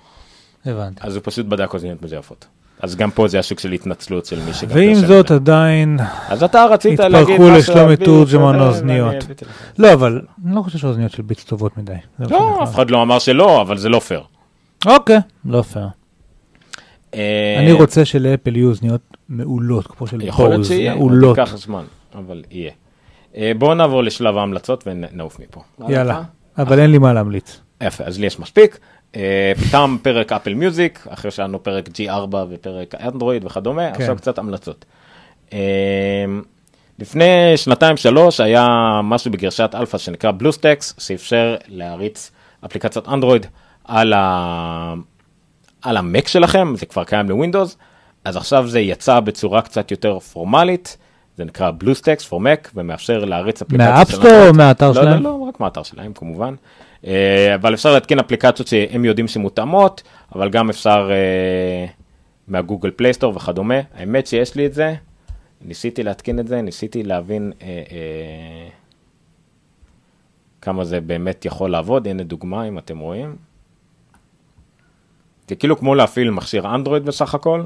[0.65, 1.01] הבנתי.
[1.03, 2.45] אז הוא פשוט בדק אוזניות מזויפות.
[2.79, 5.35] אז גם פה זה השוק של התנצלות של מי שגם ועם זאת את זה.
[5.35, 8.75] עדיין אז אתה רצית להגיד התפרקו משהו לשלומי על Beats, תורג'מן לך.
[9.77, 11.93] לא, אבל אני לא חושב שהאוזניות של Beats טובות מדי.
[12.19, 14.21] לא, אף אחד לא אמר שלא, אבל זה לא פייר.
[14.85, 15.87] אוקיי, לא פייר.
[17.15, 20.95] אה, אני רוצה שלאפל יהיו אוזניות מעולות, כמו של יכול להיות שיהיה.
[21.27, 21.83] ייקח זמן,
[22.15, 22.71] אבל יהיה.
[23.35, 25.61] אה, בואו נעבור לשלב ההמלצות ונעוף מפה.
[25.89, 26.21] יאללה,
[26.57, 27.59] אבל אין לי מה להמליץ.
[27.83, 28.79] יפה, אז לי יש מספיק.
[29.15, 34.01] אה, תם פרק Apple Music, אחרי שהיה לנו פרק G4 ופרק אנדרואיד וכדומה, כן.
[34.01, 34.85] עכשיו קצת המלצות.
[36.99, 38.67] לפני שנתיים שלוש היה
[39.03, 42.31] משהו בגרסת אלפא שנקרא BlueStacks, שאפשר להריץ
[42.65, 43.45] אפליקציית אנדרואיד
[43.83, 44.93] על, ה...
[45.85, 47.77] על המק שלכם, זה כבר קיים לווינדוס,
[48.23, 50.97] אז עכשיו זה יצא בצורה קצת יותר פורמלית,
[51.37, 55.23] זה נקרא BlueStacks for Mac, ומאפשר להריץ אפליקציה מה App Store או מהאתר לא, שלהם?
[55.23, 56.55] לא, לא, רק מהאתר שלהם כמובן.
[57.07, 60.03] אה, אבל אפשר להתקין אפליקציות שהם יודעים שמותאמות,
[60.35, 61.85] אבל גם אפשר אה,
[62.47, 63.79] מה Google Play Store וכדומה.
[63.93, 64.95] האמת שיש לי את זה,
[65.61, 68.67] ניסיתי להתקין את זה, ניסיתי להבין אה, אה,
[70.61, 72.07] כמה זה באמת יכול לעבוד.
[72.07, 73.35] הנה דוגמה, אם אתם רואים.
[75.49, 77.63] זה כאילו כמו להפעיל מכשיר אנדרואיד בסך הכל.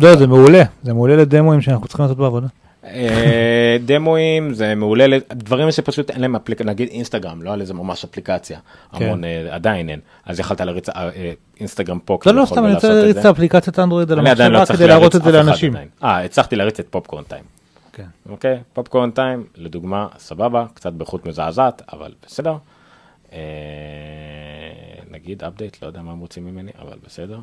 [0.00, 2.46] לא, זה מעולה, זה מעולה לדמוים שאנחנו צריכים לעשות בעבודה.
[2.84, 7.74] אה, דמוים זה מעולה, ל- דברים שפשוט אין להם אפליקציה, נגיד אינסטגרם, לא היה לזה
[7.74, 8.58] ממש אפליקציה,
[8.98, 9.04] כן.
[9.04, 11.10] המון אה, עדיין אין, אז יכלת להריץ אה,
[11.60, 13.16] אינסטגרם פה, לא, לא, סתם, אני רוצה להריץ.
[13.16, 15.74] את האפליקציית אנדרואיד על אני עדיין המחשב לא כדי להראות את זה לאנשים.
[16.04, 17.44] אה, הצלחתי להריץ את פופקורן טיים.
[17.92, 18.04] כן.
[18.28, 22.54] אוקיי, פופקורן טיים, לדוגמה, סבבה, קצת באיכות מזעזעת, אבל בסדר.
[25.12, 27.38] נגיד אפדייט, לא יודע מה הם רוצים ממני, אבל בסדר.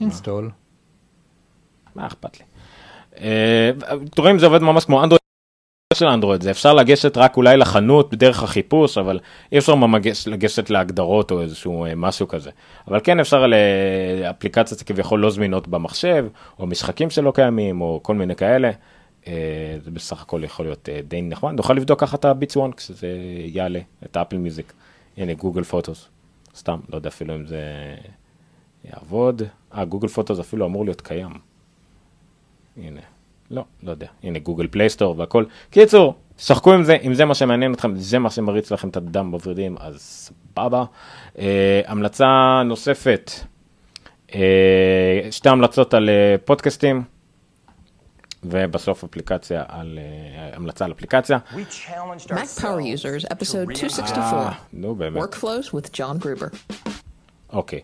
[0.00, 0.50] אינסטול.
[1.94, 2.44] מה אכפת לי?
[3.20, 3.70] אה,
[4.12, 5.20] אתם רואים זה עובד ממש כמו אנדרואיד
[5.94, 9.18] של אנדרואיד, זה אפשר לגשת רק אולי לחנות בדרך החיפוש, אבל
[9.52, 12.50] אי אפשר ממש לגשת להגדרות או איזשהו אה, משהו כזה.
[12.88, 16.26] אבל כן אפשר לאפליקציות כביכול לא זמינות במחשב,
[16.58, 18.70] או משחקים שלא קיימים, או כל מיני כאלה.
[19.28, 21.52] אה, זה בסך הכל יכול להיות די נחמד.
[21.52, 23.08] נוכל לבדוק ככה את ה Beats One כשזה
[23.44, 24.72] יעלה, את ה Apple Music.
[25.16, 26.08] הנה Google Photos.
[26.56, 27.60] סתם, לא יודע אפילו אם זה
[28.84, 29.42] יעבוד.
[29.74, 31.30] אה, Google Photos אפילו אמור להיות קיים.
[32.76, 33.00] הנה,
[33.50, 35.44] לא, לא יודע, הנה Google Play Store והכל.
[35.70, 39.30] קיצור, שחקו עם זה, אם זה מה שמעניין אתכם, זה מה שמריץ לכם את הדם
[39.30, 40.84] בוורידים, אז סבבה.
[41.38, 43.30] אה, המלצה נוספת,
[44.34, 47.02] אה, שתי המלצות על אה, פודקאסטים,
[48.50, 51.38] ובסוף אפליקציה על, אה, המלצה על אפליקציה.
[52.26, 54.42] Mac Power Users, episode 264.
[54.42, 55.22] אה, נו באמת.
[55.22, 56.78] Workflows with John Gruber.
[57.52, 57.80] אוקיי.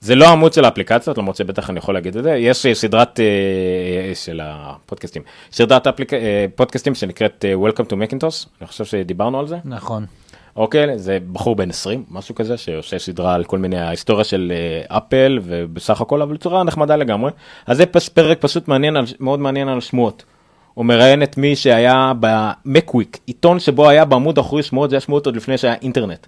[0.00, 3.20] זה לא עמוד של האפליקציות, למרות שבטח אני יכול להגיד את זה, יש אה, סדרת
[3.20, 5.22] אה, של הפודקאסטים,
[5.52, 6.12] סדרת אפליק...
[6.54, 9.58] פודקאסטים שנקראת Welcome to Macintosh, אני חושב שדיברנו על זה.
[9.64, 10.06] נכון.
[10.56, 14.96] אוקיי, זה בחור בן 20, משהו כזה, שעושה סדרה על כל מיני ההיסטוריה של אה,
[14.96, 17.30] אפל, ובסך הכל, אבל בצורה נחמדה לגמרי.
[17.66, 20.24] אז זה פס, פרק פשוט מעניין, על, מאוד מעניין על שמועות.
[20.74, 25.26] הוא מראיין את מי שהיה במקוויק, עיתון שבו היה בעמוד האחורי שמועות, זה היה שמועות
[25.26, 26.26] עוד לפני שהיה אינטרנט.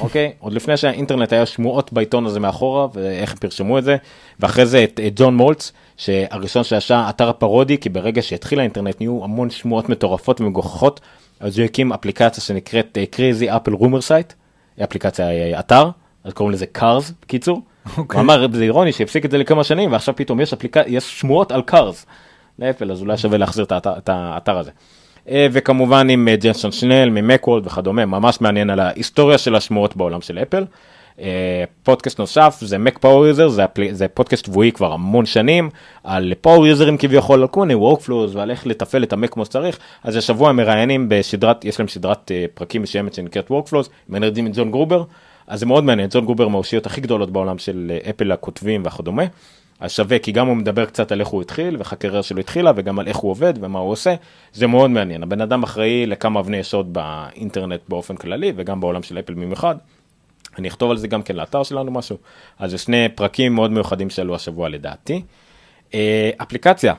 [0.00, 0.32] אוקיי?
[0.38, 3.96] עוד לפני שהאינטרנט היה שמועות בעיתון הזה מאחורה, ואיך פרשמו את זה.
[4.40, 9.24] ואחרי זה את את ג'ון מולץ, שהראשון שעשה אתר הפרודי, כי ברגע שהתחיל האינטרנט נהיו
[9.24, 11.00] המון שמועות מטורפות ומגוחכות,
[11.40, 14.34] אז הוא הקים אפליקציה שנקראת אה, Crazy Apple Rumor Site,
[14.84, 15.90] אפליקציה אה, אתר,
[16.24, 17.62] אז קוראים לזה CARS בקיצור.
[17.96, 18.20] אוקיי.
[18.20, 21.52] הוא אמר זה אירוני שהפסיק את זה לכמה שנים ועכשיו פתאום יש אפליקציה, יש שמועות
[21.52, 22.06] על cars.
[22.58, 24.70] לאפל אז אולי שווה להחזיר את האתר, את האתר הזה.
[25.28, 29.96] אה, וכמובן עם אה, ג'ייסון סנל מ Macworld וכדומה, ממש מעניין על ההיסטוריה של השמועות
[29.96, 30.64] בעולם של אפל.
[31.20, 35.70] אה, פודקאסט נוסף זה Mac Power User, זה, אפל- זה פודקאסט שבועי כבר המון שנים,
[36.04, 39.78] על Power Userים כביכול, על כל מיני Workflows ועל איך לתפעל את המק כמו שצריך,
[40.04, 44.52] אז השבוע הם מראיינים בסדרת, יש להם סדרת אה, פרקים מסוימת שנקראת Workflows, מנהלים את
[44.56, 45.04] ג'ון גרובר,
[45.46, 49.22] אז זה מאוד מעניין, ג'ון גרובר מהאושיות הכי גדולות בעולם של אה, אפל הכותבים וכדומה.
[49.80, 52.98] אז שווה כי גם הוא מדבר קצת על איך הוא התחיל הקריירה שלו התחילה וגם
[52.98, 54.14] על איך הוא עובד ומה הוא עושה
[54.52, 59.18] זה מאוד מעניין הבן אדם אחראי לכמה אבני יסוד באינטרנט באופן כללי וגם בעולם של
[59.18, 59.74] אפל במיוחד.
[60.58, 62.16] אני אכתוב על זה גם כן לאתר שלנו משהו
[62.58, 65.22] אז זה שני פרקים מאוד מיוחדים שעלו השבוע לדעתי.
[65.94, 66.94] אה, אפליקציה.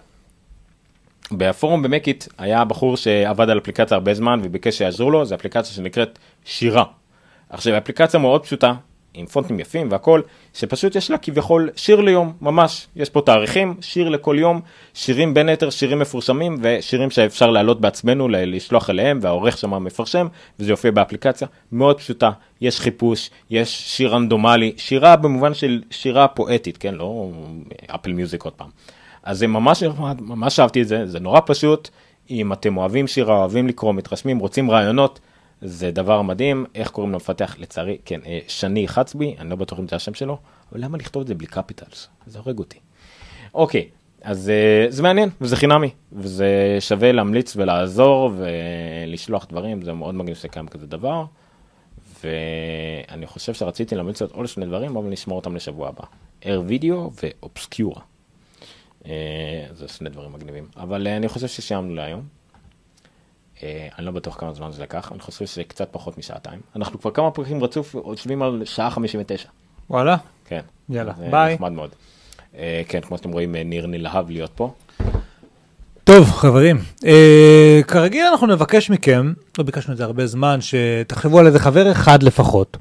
[1.32, 6.19] בפורום במקיט היה בחור שעבד על אפליקציה הרבה זמן וביקש שיעזרו לו זה אפליקציה שנקראת
[6.45, 6.84] שירה.
[7.49, 8.73] עכשיו אפליקציה מאוד פשוטה
[9.13, 10.21] עם פונטים יפים והכל
[10.53, 14.61] שפשוט יש לה כביכול שיר ליום ממש יש פה תאריכים שיר לכל יום
[14.93, 20.27] שירים בין היתר שירים מפורסמים ושירים שאפשר להעלות בעצמנו לשלוח אליהם והעורך שם מפרשם
[20.59, 22.31] וזה יופיע באפליקציה מאוד פשוטה
[22.61, 27.29] יש חיפוש יש שיר רנדומלי שירה במובן של שירה פואטית כן לא
[27.88, 28.69] אפל מיוזיק עוד פעם.
[29.23, 29.83] אז זה ממש
[30.19, 31.89] ממש אהבתי את זה זה נורא פשוט
[32.29, 35.19] אם אתם אוהבים שירה אוהבים לקרוא מתרשמים רוצים רעיונות.
[35.61, 39.88] זה דבר מדהים, איך קוראים למפתח לצערי, כן, אה, שני חצבי, אני לא בטוח אם
[39.88, 40.38] זה השם שלו,
[40.71, 42.07] אבל למה לכתוב את זה בלי קפיטלס?
[42.25, 42.79] זה הורג אותי.
[43.53, 43.88] אוקיי,
[44.21, 50.35] אז אה, זה מעניין, וזה חינמי, וזה שווה להמליץ ולעזור ולשלוח דברים, זה מאוד מגניב
[50.35, 51.25] שקיים כזה דבר.
[52.23, 56.03] ואני חושב שרציתי להמליץ עוד שני דברים, אבל נשמור אותם לשבוע הבא.
[56.45, 58.01] אר וידאו ואובסקיורה.
[59.73, 60.67] זה שני דברים מגניבים.
[60.77, 62.40] אבל אה, אני חושב שסיימנו להיום.
[63.63, 66.59] אה, אני לא בטוח כמה זמן זה לקח, אני חושב שזה קצת פחות משעתיים.
[66.75, 69.49] אנחנו כבר כמה פרקים רצוף יושבים על שעה 59.
[69.89, 70.61] וואלה, כן.
[70.89, 71.53] יאללה, ביי.
[71.53, 71.89] נחמד מאוד.
[72.57, 74.73] אה, כן, כמו שאתם רואים, אה, ניר נלהב להיות פה.
[76.03, 81.47] טוב, חברים, אה, כרגיל אנחנו נבקש מכם, לא ביקשנו את זה הרבה זמן, שתחשבו על
[81.47, 82.77] איזה חבר אחד לפחות,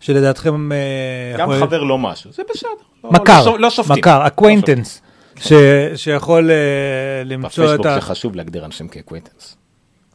[0.00, 0.72] שלדעתכם...
[0.72, 0.78] אה,
[1.38, 2.68] גם יכול- חבר לא משהו, זה בסדר.
[3.04, 3.96] לא- מכר, לא לא שופטים.
[3.98, 5.02] מכר, acquaintance,
[5.96, 6.56] שיכול אה,
[7.24, 7.94] למצוא את בפייסבוק ה...
[7.94, 9.56] זה חשוב להגדיר אנשים כ acquaintance.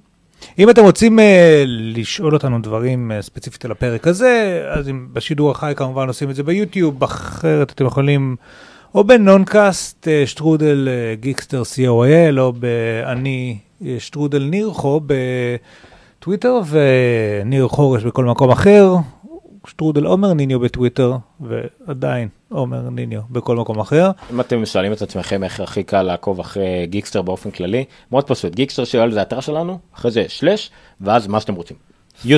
[0.59, 1.23] אם אתם רוצים uh,
[1.67, 6.35] לשאול אותנו דברים uh, ספציפית על הפרק הזה, אז אם בשידור החי כמובן עושים את
[6.35, 8.37] זה ביוטיוב, אחרת אתם יכולים
[8.95, 15.01] או בנונקאסט אה, שטרודל אה, גיקסטר co.il, או באני אה, שטרודל נירחו
[16.19, 18.95] בטוויטר, וניר חורש בכל מקום אחר,
[19.67, 24.11] שטרודל עומר ניניו בטוויטר, ועדיין עומר ניניו בכל מקום אחר.
[24.33, 28.55] אם אתם שואלים את עצמכם איך הכי קל לעקוב אחרי גיקסטר באופן כללי, מאוד פשוט,
[28.55, 30.71] גיקסטר.co.il זה האתר שלנו, אחרי זה slash,
[31.01, 31.77] ואז מה שאתם רוצים.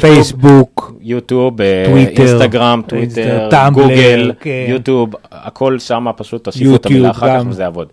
[0.00, 4.32] פייסבוק, יוטיוב, אינסטגרם, אינסטגר, טוויטר, גוגל.
[4.68, 7.44] יוטיוב, הכל שם פשוט תוסיפו את המילה אחר כך.
[7.48, 7.88] וזה יעבוד.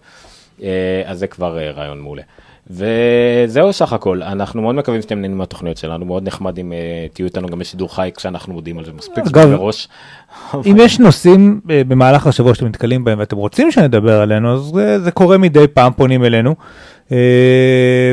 [0.64, 2.22] אה, אז זה כבר אה, רעיון מעולה.
[2.70, 7.26] וזהו סך הכל, אנחנו מאוד מקווים שאתם נהנים מהתוכניות שלנו, מאוד נחמד אם אה, תהיו
[7.26, 9.88] איתנו גם בשידור חי כשאנחנו מודיעים על זה מספיק זמן מראש.
[10.66, 15.00] אם יש נושאים אה, במהלך השבוע שאתם נתקלים בהם ואתם רוצים שנדבר עלינו, אז זה,
[15.00, 16.56] זה קורה מדי פעם, פונים אלינו,
[17.12, 17.18] אה,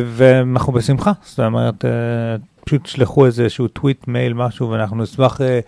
[0.06, 1.12] ואנחנו בשמחה.
[1.22, 1.90] זאת אומרת, אה,
[2.64, 5.60] פשוט תשלחו איזשהו טוויט, מייל, משהו, ואנחנו נשמח אה,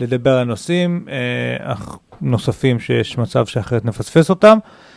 [0.00, 1.74] לדבר על נושאים אה,
[2.20, 4.58] נוספים שיש מצב שאחרת נפספס אותם.
[4.64, 4.91] אה,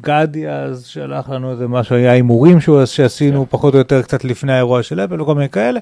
[0.00, 4.82] גדי אז שלח לנו איזה משהו, היה הימורים שעשינו פחות או יותר קצת לפני האירוע
[4.82, 5.80] של אפל וכל מיני כאלה.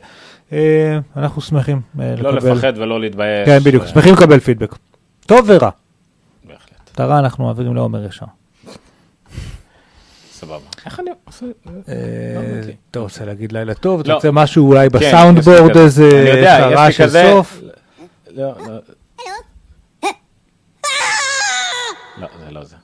[0.53, 2.53] אה, אנחנו שמחים אה, לא לקבל.
[2.53, 3.47] לפחד ולא להתבייש.
[3.49, 4.75] כן, בדיוק, אה, שמחים לקבל פידבק.
[5.27, 5.71] טוב ורע.
[6.45, 6.61] בהחלט,
[6.95, 8.27] את הרע אנחנו מעבירים לעומר ישר.
[10.33, 10.59] סבבה.
[10.87, 11.47] איך אני עושה?
[11.67, 11.73] אה,
[12.59, 12.75] אוקיי.
[12.91, 14.01] אתה רוצה להגיד לילה טוב?
[14.01, 14.15] אתה לא.
[14.15, 15.81] רוצה משהו אולי כן, בסאונד יש לי בורד כזה.
[15.85, 17.61] איזה אני יודע, יש שרה לי של כזה- סוף?
[18.37, 18.53] לא,
[22.19, 22.27] לא.
[22.45, 22.77] זה לא זה.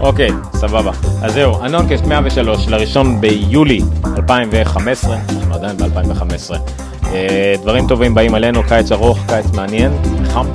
[0.00, 0.90] אוקיי, סבבה.
[1.22, 3.80] אז זהו, אנונקסט 103 לראשון ביולי
[4.16, 6.54] 2015, אנחנו עדיין ב-2015.
[7.62, 9.92] דברים טובים באים עלינו, קיץ ארוך, קיץ מעניין,
[10.32, 10.46] חם,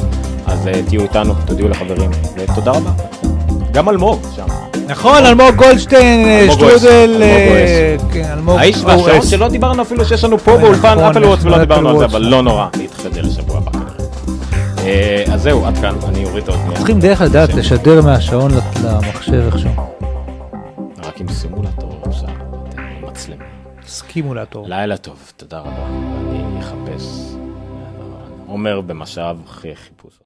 [0.46, 2.92] אז אה, תהיו איתנו, תודיעו לחברים, ותודה רבה.
[3.72, 4.46] גם אלמוג שם.
[4.88, 8.14] נכון, אלמוג גולדשטיין, אה, שטרודל, אלמוג אה, אוהס.
[8.14, 9.30] כן, האיש והשעון אוהס.
[9.30, 12.06] שלא דיברנו אפילו שיש לנו פה נכון, באולפן אפל וואץ ולא יש דיברנו על זה,
[12.06, 12.22] אבל.
[12.22, 12.68] לא נורא,
[13.14, 13.58] זה לשבוע.
[13.58, 13.63] אה,
[15.34, 16.78] אז זהו, עד כאן, אני אוריד את האוזניה.
[16.78, 18.52] צריכים דרך לדעת לשדר מהשעון
[18.84, 19.72] למחשב איכשהו.
[20.98, 22.28] רק עם סימולטור אפשר,
[23.02, 23.44] מצלמה.
[23.88, 24.68] סקימולטור.
[24.68, 25.88] לילה טוב, תודה רבה.
[25.88, 27.04] אני אחפש.
[28.48, 30.23] עומר במשאב אחרי חיפוש.